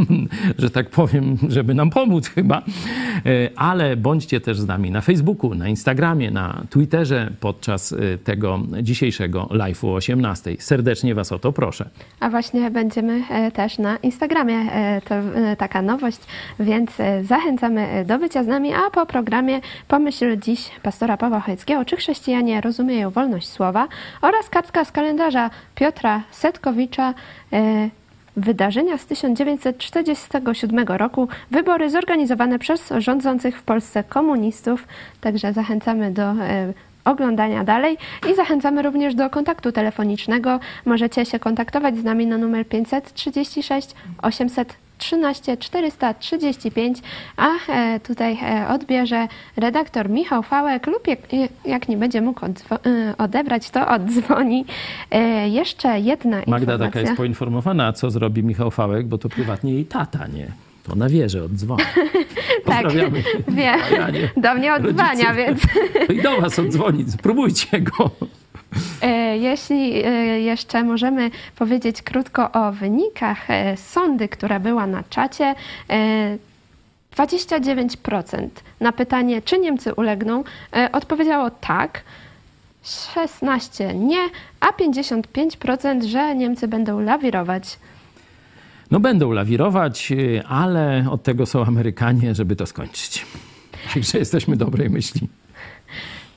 że 0.62 0.70
tak 0.70 0.90
powiem, 0.90 1.38
żeby 1.50 1.74
nam 1.74 1.90
pomóc 1.90 2.28
chyba, 2.28 2.62
e, 3.26 3.50
ale 3.56 3.98
bądźcie 3.98 4.42
też 4.42 4.60
z 4.60 4.68
nami 4.68 4.92
na 4.92 5.02
Facebooku, 5.02 5.56
na 5.56 5.70
Instagramie, 5.70 6.32
na 6.32 6.64
Twitterze 6.70 7.32
podczas 7.40 7.94
e, 7.94 8.18
tego 8.18 8.60
dzisiejszego 8.82 9.50
live'u 9.52 9.88
o 9.88 9.94
18. 9.94 10.56
Serdecznie 10.60 11.16
Was 11.16 11.25
Was 11.26 11.32
o 11.32 11.40
to 11.40 11.52
proszę. 11.52 11.90
A 12.20 12.30
właśnie 12.30 12.72
będziemy 12.72 13.24
e, 13.30 13.52
też 13.52 13.78
na 13.78 13.98
Instagramie. 13.98 14.56
E, 14.56 15.02
to 15.02 15.16
e, 15.16 15.56
taka 15.56 15.82
nowość, 15.82 16.20
więc 16.60 16.92
zachęcamy 17.24 18.06
do 18.08 18.20
bycia 18.20 18.44
z 18.44 18.48
nami, 18.48 18.74
a 18.74 18.90
po 18.90 19.06
programie 19.06 19.62
pomyśl 19.88 20.38
dziś 20.38 20.72
pastora 20.84 21.18
Pawła 21.18 21.40
Chojeckiego, 21.40 21.86
czy 21.86 21.98
chrześcijanie 21.98 22.62
rozumieją 22.62 23.10
wolność 23.10 23.50
słowa 23.50 23.88
oraz 24.22 24.50
kartka 24.50 24.86
z 24.86 24.92
kalendarza 24.92 25.50
Piotra 25.76 26.22
Setkowicza 26.32 27.14
wydarzenia 28.38 28.98
z 28.98 29.06
1947 29.06 30.86
roku, 30.88 31.28
wybory 31.52 31.90
zorganizowane 31.90 32.60
przez 32.60 32.94
rządzących 32.98 33.60
w 33.60 33.64
Polsce 33.64 34.04
komunistów. 34.04 34.88
Także 35.22 35.54
zachęcamy 35.54 36.12
do 36.12 36.34
oglądania 37.06 37.64
dalej 37.64 37.98
i 38.32 38.36
zachęcamy 38.36 38.82
również 38.82 39.16
do 39.16 39.30
kontaktu 39.30 39.72
telefonicznego. 39.72 40.60
Możecie 40.86 41.26
się 41.26 41.40
kontaktować 41.40 41.98
z 41.98 42.04
nami 42.04 42.28
na 42.28 42.38
numer 42.38 42.68
536 42.68 43.90
800 44.22 44.78
13 44.98 45.58
435, 45.58 46.98
a 47.38 47.48
e, 47.70 48.00
tutaj 48.00 48.38
e, 48.44 48.68
odbierze 48.68 49.28
redaktor 49.58 50.10
Michał 50.10 50.44
Fałek 50.44 50.88
lub 50.88 51.08
jak, 51.08 51.20
jak 51.66 51.90
nie 51.90 51.98
będzie 51.98 52.22
mógł 52.22 52.46
e, 52.46 52.50
odebrać, 53.18 53.70
to 53.70 53.88
oddzwoni. 53.88 54.66
Jeszcze 55.46 56.00
jedna 56.00 56.38
Magda 56.38 56.58
informacja. 56.58 56.78
taka 56.78 57.00
jest 57.00 57.14
poinformowana, 57.14 57.94
co 57.94 58.12
zrobi 58.12 58.44
Michał 58.44 58.72
Fałek, 58.72 59.08
bo 59.08 59.18
to 59.18 59.30
prywatnie 59.30 59.74
jej 59.74 59.86
tata, 59.86 60.28
nie? 60.28 60.65
To 60.88 60.96
na 60.96 61.10
wieży 61.10 61.44
odzwoni. 61.44 61.84
tak, 62.66 62.86
wie. 63.48 63.80
Do 64.38 64.56
mnie 64.56 64.74
odzwania, 64.74 65.34
więc... 65.34 65.60
I 66.10 66.22
do 66.22 66.42
was 66.42 66.60
odzwoni. 66.60 67.12
Spróbujcie 67.12 67.82
go. 67.82 68.12
E, 69.02 69.38
jeśli 69.38 70.06
e, 70.06 70.10
jeszcze 70.42 70.84
możemy 70.84 71.32
powiedzieć 71.56 72.02
krótko 72.02 72.52
o 72.52 72.72
wynikach 72.72 73.50
e, 73.50 73.78
sądy, 73.78 74.28
która 74.28 74.60
była 74.60 74.88
na 74.88 75.04
czacie. 75.10 75.56
29% 77.18 78.48
na 78.80 78.92
pytanie, 78.92 79.42
czy 79.42 79.60
Niemcy 79.60 79.94
ulegną, 79.94 80.44
odpowiedziało 80.92 81.50
tak, 81.50 82.04
16 82.84 83.94
nie, 83.94 84.30
a 84.60 84.72
55%, 84.72 86.04
że 86.04 86.36
Niemcy 86.36 86.68
będą 86.68 87.00
lawirować. 87.00 87.78
No 88.92 89.00
będą 89.00 89.32
lawirować, 89.32 90.12
y, 90.12 90.44
ale 90.48 91.06
od 91.12 91.24
tego 91.24 91.46
są 91.46 91.66
Amerykanie, 91.66 92.36
żeby 92.36 92.56
to 92.56 92.66
skończyć. 92.66 93.26
Także 93.94 94.18
jesteśmy 94.18 94.58
dobrej 94.58 94.90
myśli. 94.90 95.28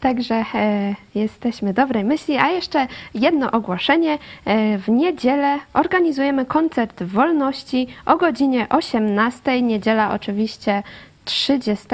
Także 0.00 0.44
e, 0.54 0.94
jesteśmy 1.14 1.74
dobrej 1.74 2.04
myśli. 2.04 2.36
A 2.36 2.48
jeszcze 2.48 2.86
jedno 3.14 3.50
ogłoszenie. 3.50 4.18
E, 4.44 4.78
w 4.78 4.88
niedzielę 4.88 5.58
organizujemy 5.72 6.46
koncert 6.46 7.02
wolności 7.02 7.86
o 8.06 8.16
godzinie 8.16 8.68
18. 8.68 9.62
Niedziela 9.62 10.14
oczywiście 10.14 10.82
30 11.24 11.86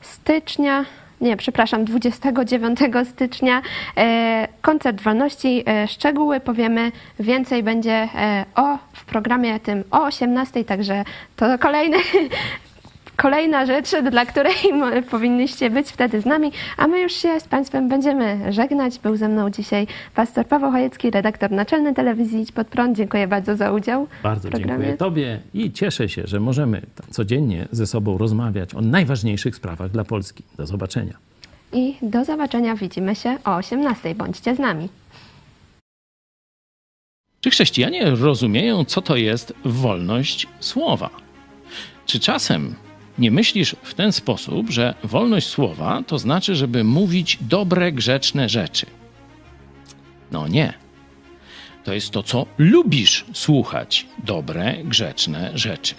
stycznia 0.00 0.84
nie, 1.24 1.36
przepraszam, 1.36 1.84
29 1.84 2.78
stycznia 3.04 3.62
e, 3.96 4.48
koncert 4.62 5.00
wolności. 5.00 5.64
E, 5.66 5.88
szczegóły 5.88 6.40
powiemy 6.40 6.92
więcej 7.20 7.62
będzie 7.62 8.08
e, 8.14 8.44
o 8.56 8.78
w 8.92 9.04
programie 9.04 9.60
tym 9.60 9.84
o 9.90 10.02
18, 10.04 10.64
także 10.64 11.04
to 11.36 11.58
kolejny 11.58 11.96
kolejna 13.16 13.66
rzecz, 13.66 13.90
dla 14.10 14.26
której 14.26 14.54
powinnyście 15.10 15.70
być 15.70 15.88
wtedy 15.88 16.20
z 16.20 16.26
nami, 16.26 16.52
a 16.76 16.86
my 16.86 17.00
już 17.00 17.12
się 17.12 17.40
z 17.40 17.44
Państwem 17.44 17.88
będziemy 17.88 18.52
żegnać. 18.52 18.98
Był 18.98 19.16
ze 19.16 19.28
mną 19.28 19.50
dzisiaj 19.50 19.86
pastor 20.14 20.46
Paweł 20.46 20.70
Chojecki, 20.70 21.10
redaktor 21.10 21.50
naczelny 21.50 21.94
telewizji 21.94 22.40
Idź 22.40 22.52
Pod 22.52 22.66
Prąd. 22.66 22.96
Dziękuję 22.96 23.28
bardzo 23.28 23.56
za 23.56 23.72
udział 23.72 24.06
Bardzo 24.22 24.50
dziękuję 24.50 24.96
Tobie 24.96 25.40
i 25.54 25.72
cieszę 25.72 26.08
się, 26.08 26.22
że 26.26 26.40
możemy 26.40 26.82
codziennie 27.10 27.68
ze 27.72 27.86
sobą 27.86 28.18
rozmawiać 28.18 28.74
o 28.74 28.80
najważniejszych 28.80 29.56
sprawach 29.56 29.90
dla 29.90 30.04
Polski. 30.04 30.42
Do 30.56 30.66
zobaczenia. 30.66 31.14
I 31.72 31.96
do 32.02 32.24
zobaczenia. 32.24 32.74
Widzimy 32.74 33.14
się 33.14 33.38
o 33.44 33.56
18. 33.56 34.14
Bądźcie 34.14 34.54
z 34.54 34.58
nami. 34.58 34.88
Czy 37.40 37.50
chrześcijanie 37.50 38.10
rozumieją, 38.10 38.84
co 38.84 39.02
to 39.02 39.16
jest 39.16 39.54
wolność 39.64 40.46
słowa? 40.60 41.10
Czy 42.06 42.20
czasem 42.20 42.74
nie 43.18 43.30
myślisz 43.30 43.76
w 43.82 43.94
ten 43.94 44.12
sposób, 44.12 44.70
że 44.70 44.94
wolność 45.04 45.46
słowa 45.46 46.02
to 46.06 46.18
znaczy, 46.18 46.56
żeby 46.56 46.84
mówić 46.84 47.38
dobre, 47.40 47.92
grzeczne 47.92 48.48
rzeczy. 48.48 48.86
No 50.32 50.48
nie. 50.48 50.74
to 51.84 51.92
jest 51.92 52.10
to, 52.10 52.22
co 52.22 52.46
lubisz 52.58 53.24
słuchać 53.32 54.06
dobre, 54.24 54.74
grzeczne 54.84 55.50
rzeczy. 55.54 55.94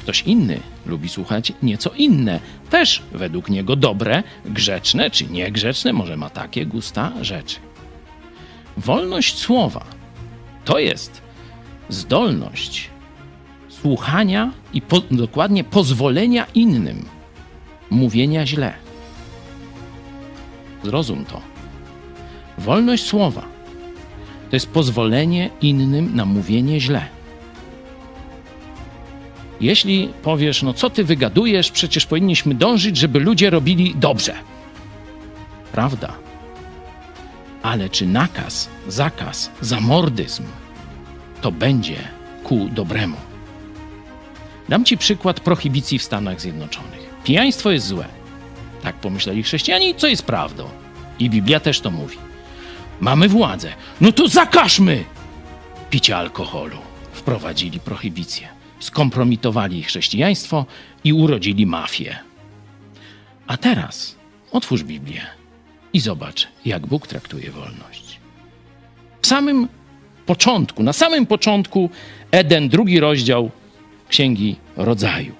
Ktoś 0.00 0.22
inny 0.22 0.60
lubi 0.86 1.08
słuchać 1.08 1.52
nieco 1.62 1.90
inne, 1.90 2.40
też 2.70 3.02
według 3.12 3.48
niego 3.48 3.76
dobre, 3.76 4.22
grzeczne 4.44 5.10
czy 5.10 5.24
niegrzeczne, 5.26 5.92
może 5.92 6.16
ma 6.16 6.30
takie 6.30 6.66
gusta 6.66 7.12
rzeczy. 7.20 7.56
Wolność 8.76 9.38
słowa 9.38 9.84
to 10.64 10.78
jest 10.78 11.22
zdolność 11.88 12.90
słuchania 13.80 14.52
i 14.72 14.82
po, 14.82 15.00
dokładnie 15.10 15.64
pozwolenia 15.64 16.46
innym 16.54 17.04
mówienia 17.90 18.46
źle. 18.46 18.74
Zrozum 20.84 21.24
to. 21.24 21.40
Wolność 22.58 23.06
słowa 23.06 23.42
to 24.50 24.56
jest 24.56 24.70
pozwolenie 24.70 25.50
innym 25.60 26.16
na 26.16 26.24
mówienie 26.24 26.80
źle. 26.80 27.06
Jeśli 29.60 30.08
powiesz, 30.22 30.62
no 30.62 30.72
co 30.72 30.90
ty 30.90 31.04
wygadujesz, 31.04 31.70
przecież 31.70 32.06
powinniśmy 32.06 32.54
dążyć, 32.54 32.96
żeby 32.96 33.20
ludzie 33.20 33.50
robili 33.50 33.94
dobrze. 33.94 34.34
Prawda. 35.72 36.12
Ale 37.62 37.88
czy 37.88 38.06
nakaz, 38.06 38.68
zakaz, 38.88 39.50
zamordyzm 39.60 40.44
to 41.40 41.52
będzie 41.52 41.96
ku 42.44 42.68
dobremu? 42.68 43.16
Dam 44.68 44.84
ci 44.84 44.98
przykład 44.98 45.40
prohibicji 45.40 45.98
w 45.98 46.02
Stanach 46.02 46.40
Zjednoczonych. 46.40 47.14
Pijaństwo 47.24 47.70
jest 47.70 47.86
złe. 47.86 48.06
Tak 48.82 48.96
pomyśleli 48.96 49.42
chrześcijanie, 49.42 49.94
co 49.94 50.06
jest 50.06 50.22
prawdą. 50.22 50.68
I 51.18 51.30
Biblia 51.30 51.60
też 51.60 51.80
to 51.80 51.90
mówi. 51.90 52.16
Mamy 53.00 53.28
władzę. 53.28 53.72
No 54.00 54.12
to 54.12 54.28
zakażmy 54.28 55.04
picia 55.90 56.18
alkoholu. 56.18 56.76
Wprowadzili 57.12 57.80
prohibicję. 57.80 58.48
Skompromitowali 58.80 59.82
chrześcijaństwo 59.82 60.66
i 61.04 61.12
urodzili 61.12 61.66
mafię. 61.66 62.18
A 63.46 63.56
teraz 63.56 64.16
otwórz 64.52 64.82
Biblię 64.82 65.20
i 65.92 66.00
zobacz, 66.00 66.48
jak 66.64 66.86
Bóg 66.86 67.06
traktuje 67.06 67.50
wolność. 67.50 68.20
W 69.22 69.26
samym 69.26 69.68
początku, 70.26 70.82
na 70.82 70.92
samym 70.92 71.26
początku 71.26 71.90
Eden, 72.30 72.68
drugi 72.68 73.00
rozdział 73.00 73.50
Księgi 74.08 74.56
Rodzaju. 74.76 75.34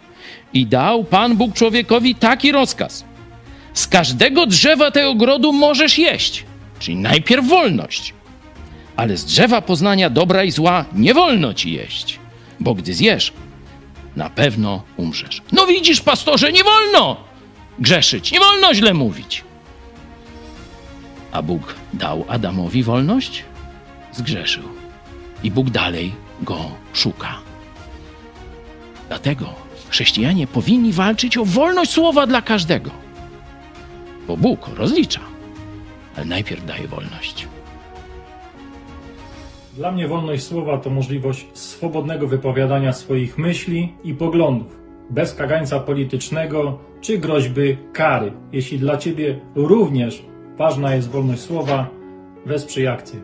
I 0.52 0.66
dał 0.66 1.04
Pan 1.04 1.36
Bóg 1.36 1.54
człowiekowi 1.54 2.14
taki 2.14 2.52
rozkaz. 2.52 3.04
Z 3.74 3.86
każdego 3.86 4.46
drzewa 4.46 4.90
tego 4.90 5.10
ogrodu 5.10 5.52
możesz 5.52 5.98
jeść, 5.98 6.44
czyli 6.78 6.96
najpierw 6.96 7.48
wolność. 7.48 8.14
Ale 8.96 9.16
z 9.16 9.24
drzewa 9.24 9.62
poznania 9.62 10.10
dobra 10.10 10.44
i 10.44 10.50
zła 10.50 10.84
nie 10.92 11.14
wolno 11.14 11.54
ci 11.54 11.72
jeść, 11.72 12.18
bo 12.60 12.74
gdy 12.74 12.94
zjesz, 12.94 13.32
na 14.16 14.30
pewno 14.30 14.82
umrzesz. 14.96 15.42
No 15.52 15.66
widzisz, 15.66 16.00
pastorze, 16.00 16.52
nie 16.52 16.64
wolno 16.64 17.16
grzeszyć, 17.78 18.32
nie 18.32 18.38
wolno 18.40 18.74
źle 18.74 18.94
mówić. 18.94 19.44
A 21.32 21.42
Bóg 21.42 21.74
dał 21.94 22.24
Adamowi 22.28 22.82
wolność? 22.82 23.44
Zgrzeszył. 24.12 24.62
I 25.42 25.50
Bóg 25.50 25.70
dalej 25.70 26.12
go 26.42 26.70
szuka. 26.92 27.45
Dlatego 29.08 29.46
chrześcijanie 29.88 30.46
powinni 30.46 30.92
walczyć 30.92 31.36
o 31.36 31.44
wolność 31.44 31.90
słowa 31.90 32.26
dla 32.26 32.42
każdego. 32.42 32.90
Bo 34.28 34.36
Bóg 34.36 34.68
rozlicza, 34.76 35.20
ale 36.16 36.24
najpierw 36.24 36.66
daje 36.66 36.88
wolność. 36.88 37.48
Dla 39.74 39.92
mnie 39.92 40.08
wolność 40.08 40.44
słowa 40.44 40.78
to 40.78 40.90
możliwość 40.90 41.46
swobodnego 41.52 42.26
wypowiadania 42.26 42.92
swoich 42.92 43.38
myśli 43.38 43.92
i 44.04 44.14
poglądów, 44.14 44.78
bez 45.10 45.34
kagańca 45.34 45.80
politycznego 45.80 46.78
czy 47.00 47.18
groźby 47.18 47.78
kary. 47.92 48.32
Jeśli 48.52 48.78
dla 48.78 48.96
Ciebie 48.96 49.40
również 49.54 50.22
ważna 50.56 50.94
jest 50.94 51.10
wolność 51.10 51.42
słowa, 51.42 51.86
wesprzyj 52.46 52.88
akcję. 52.88 53.20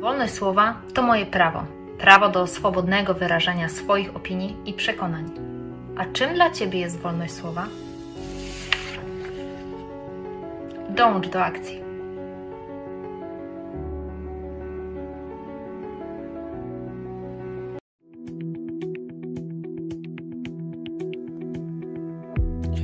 Wolność 0.00 0.32
słowa 0.32 0.74
to 0.94 1.02
moje 1.02 1.26
prawo. 1.26 1.64
Prawo 1.98 2.28
do 2.28 2.46
swobodnego 2.46 3.14
wyrażania 3.14 3.68
swoich 3.68 4.16
opinii 4.16 4.56
i 4.66 4.72
przekonań. 4.72 5.30
A 5.98 6.04
czym 6.04 6.34
dla 6.34 6.50
Ciebie 6.50 6.80
jest 6.80 6.98
wolność 6.98 7.34
słowa? 7.34 7.66
Dąż 10.88 11.28
do 11.28 11.44
akcji. 11.44 11.85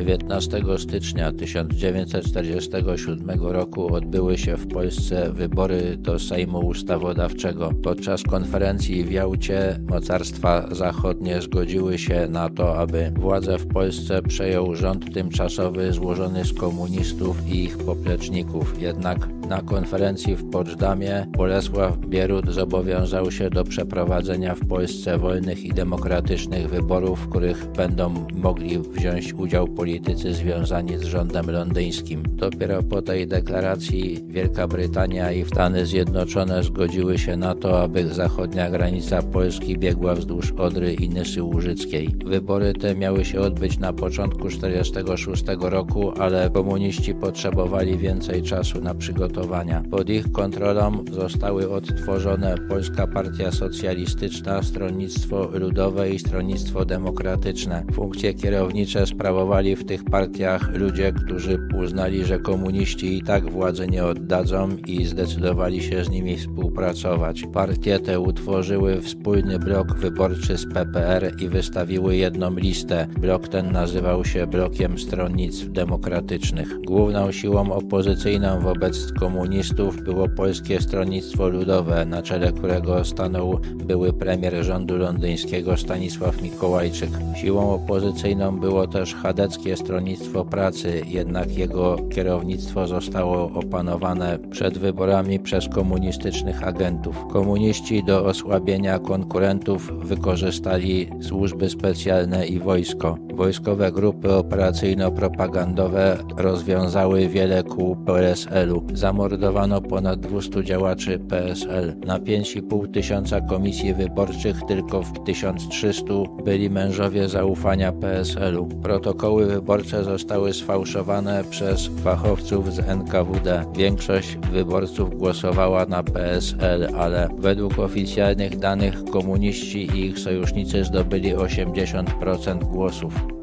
19 0.03 0.63
stycznia 0.79 1.33
1947 1.33 3.41
roku 3.41 3.95
odbyły 3.95 4.39
się 4.39 4.57
w 4.57 4.69
Polsce 4.69 5.33
wybory 5.33 5.97
do 5.97 6.19
Sejmu 6.19 6.59
Ustawodawczego. 6.59 7.71
Podczas 7.83 8.23
konferencji 8.23 9.05
w 9.05 9.13
Jałcie 9.13 9.81
mocarstwa 9.89 10.75
zachodnie 10.75 11.43
zgodziły 11.43 11.99
się 11.99 12.27
na 12.31 12.51
to, 12.51 12.79
aby 12.79 13.13
władzę 13.17 13.59
w 13.59 13.67
Polsce 13.67 14.23
przejął 14.23 14.75
rząd 14.75 15.15
tymczasowy 15.15 15.93
złożony 15.93 16.45
z 16.45 16.53
komunistów 16.53 17.49
i 17.49 17.65
ich 17.65 17.79
popleczników. 17.79 18.83
Jednak 18.83 19.29
na 19.49 19.63
konferencji 19.63 20.37
w 20.37 20.51
Poczdamie 20.51 21.27
Bolesław 21.29 21.99
Bierut 21.99 22.51
zobowiązał 22.51 23.31
się 23.31 23.51
do 23.51 23.65
przeprowadzenia 23.65 24.55
w 24.55 24.67
Polsce 24.67 25.19
wolnych 25.19 25.65
i 25.65 25.69
demokratycznych 25.69 26.69
wyborów, 26.69 27.21
w 27.21 27.29
których 27.29 27.67
będą 27.67 28.27
mogli 28.35 28.79
wziąć 28.79 29.35
udział 29.35 29.69
politycy 29.69 29.92
związani 30.31 30.99
z 30.99 31.03
rządem 31.03 31.51
londyńskim. 31.51 32.23
Dopiero 32.29 32.83
po 32.83 33.03
tej 33.03 33.27
deklaracji 33.27 34.25
Wielka 34.29 34.69
Brytania 34.69 35.33
i 35.33 35.45
Stany 35.45 35.87
Zjednoczone 35.87 36.63
zgodziły 36.63 37.19
się 37.19 37.37
na 37.37 37.55
to, 37.55 37.83
aby 37.83 38.15
zachodnia 38.15 38.71
granica 38.71 39.23
Polski 39.23 39.79
biegła 39.79 40.15
wzdłuż 40.15 40.53
Odry 40.53 40.95
i 40.95 41.09
Nysy 41.09 41.43
Łużyckiej. 41.43 42.15
Wybory 42.25 42.73
te 42.73 42.95
miały 42.95 43.25
się 43.25 43.41
odbyć 43.41 43.79
na 43.79 43.93
początku 43.93 44.49
1946 44.49 45.45
roku, 45.61 46.13
ale 46.21 46.51
komuniści 46.51 47.15
potrzebowali 47.15 47.99
więcej 47.99 48.43
czasu 48.43 48.81
na 48.81 48.95
przygotowanie 48.95 49.83
pod 49.91 50.11
ich 50.11 50.33
kontrolą 50.33 51.05
zostały 51.11 51.71
odtworzone 51.71 52.55
Polska 52.69 53.07
Partia 53.07 53.53
Socjalistyczna, 53.53 54.63
Stronnictwo 54.63 55.51
Ludowe 55.53 56.11
i 56.11 56.19
Stronnictwo 56.19 56.85
Demokratyczne. 56.85 57.85
Funkcje 57.93 58.35
kierownicze 58.35 59.07
sprawowali 59.07 59.77
w 59.83 59.85
tych 59.85 60.05
partiach 60.05 60.75
ludzie, 60.75 61.13
którzy 61.13 61.59
uznali, 61.79 62.25
że 62.25 62.39
komuniści 62.39 63.19
i 63.19 63.23
tak 63.23 63.51
władzy 63.51 63.89
nie 63.89 64.05
oddadzą 64.05 64.69
i 64.87 65.05
zdecydowali 65.05 65.83
się 65.83 66.05
z 66.05 66.11
nimi 66.11 66.37
współpracować. 66.37 67.43
Partie 67.53 67.99
te 67.99 68.21
utworzyły 68.21 69.01
wspólny 69.01 69.59
blok 69.59 69.95
wyborczy 69.99 70.59
z 70.59 70.67
PPR 70.75 71.33
i 71.41 71.49
wystawiły 71.49 72.17
jedną 72.17 72.57
listę. 72.57 73.07
Blok 73.21 73.49
ten 73.49 73.73
nazywał 73.73 74.25
się 74.25 74.47
Blokiem 74.47 74.99
Stronnictw 74.99 75.73
Demokratycznych. 75.73 76.81
Główną 76.81 77.33
siłą 77.33 77.73
opozycyjną 77.73 78.61
wobec 78.61 79.13
komunistów 79.13 80.03
było 80.03 80.29
Polskie 80.29 80.81
Stronnictwo 80.81 81.49
Ludowe, 81.49 82.05
na 82.05 82.23
czele 82.23 82.53
którego 82.53 83.05
stanął 83.05 83.61
były 83.75 84.13
premier 84.13 84.65
rządu 84.65 84.97
londyńskiego 84.97 85.77
Stanisław 85.77 86.43
Mikołajczyk. 86.43 87.11
Siłą 87.37 87.75
opozycyjną 87.75 88.61
było 88.61 88.87
też 88.87 89.15
Chadeckie 89.15 89.72
Stronnictwo 89.77 90.45
Pracy, 90.45 91.03
jednak 91.09 91.59
jego 91.59 91.97
kierownictwo 92.11 92.87
zostało 92.87 93.51
opanowane 93.55 94.39
przed 94.51 94.79
wyborami 94.79 95.41
przez 95.41 95.69
komunistycznych 95.69 96.63
agentów. 96.63 97.27
Komuniści 97.33 98.05
do 98.05 98.25
osłabienia 98.25 98.99
konkurentów 98.99 99.93
wykorzystali 100.07 101.11
służby 101.21 101.71
specjalne 101.71 102.47
i 102.47 102.59
wojsko. 102.59 103.19
Wojskowe 103.35 103.93
grupy 103.93 104.29
operacyjno-propagandowe 104.29 106.17
rozwiązały 106.37 107.29
wiele 107.29 107.63
kół 107.63 107.97
PSL-u 107.97 108.83
zamordowano 108.95 109.81
ponad 109.81 110.21
200 110.21 110.65
działaczy 110.65 111.19
PSL. 111.19 111.97
Na 112.07 112.19
5,5 112.19 112.91
tysiąca 112.91 113.41
komisji 113.41 113.95
wyborczych 113.95 114.63
tylko 114.69 115.03
w 115.03 115.25
1300 115.25 116.05
byli 116.45 116.71
mężowie 116.71 117.29
zaufania 117.29 117.93
PSL-u. 117.93 118.67
Protokoły 118.67 119.62
wyborcze 119.63 120.05
zostały 120.05 120.55
sfałszowane 120.55 121.45
przez 121.51 121.91
fachowców 122.05 122.75
z 122.75 122.79
NKWD. 122.79 123.65
Większość 123.77 124.37
wyborców 124.37 125.19
głosowała 125.19 125.87
na 125.87 126.03
PSL, 126.03 126.89
ale 126.97 127.29
według 127.39 127.79
oficjalnych 127.79 128.59
danych 128.59 129.05
komuniści 129.05 129.79
i 129.79 130.07
ich 130.07 130.19
sojusznicy 130.19 130.85
zdobyli 130.85 131.35
80% 131.35 132.65
głosów. 132.65 133.42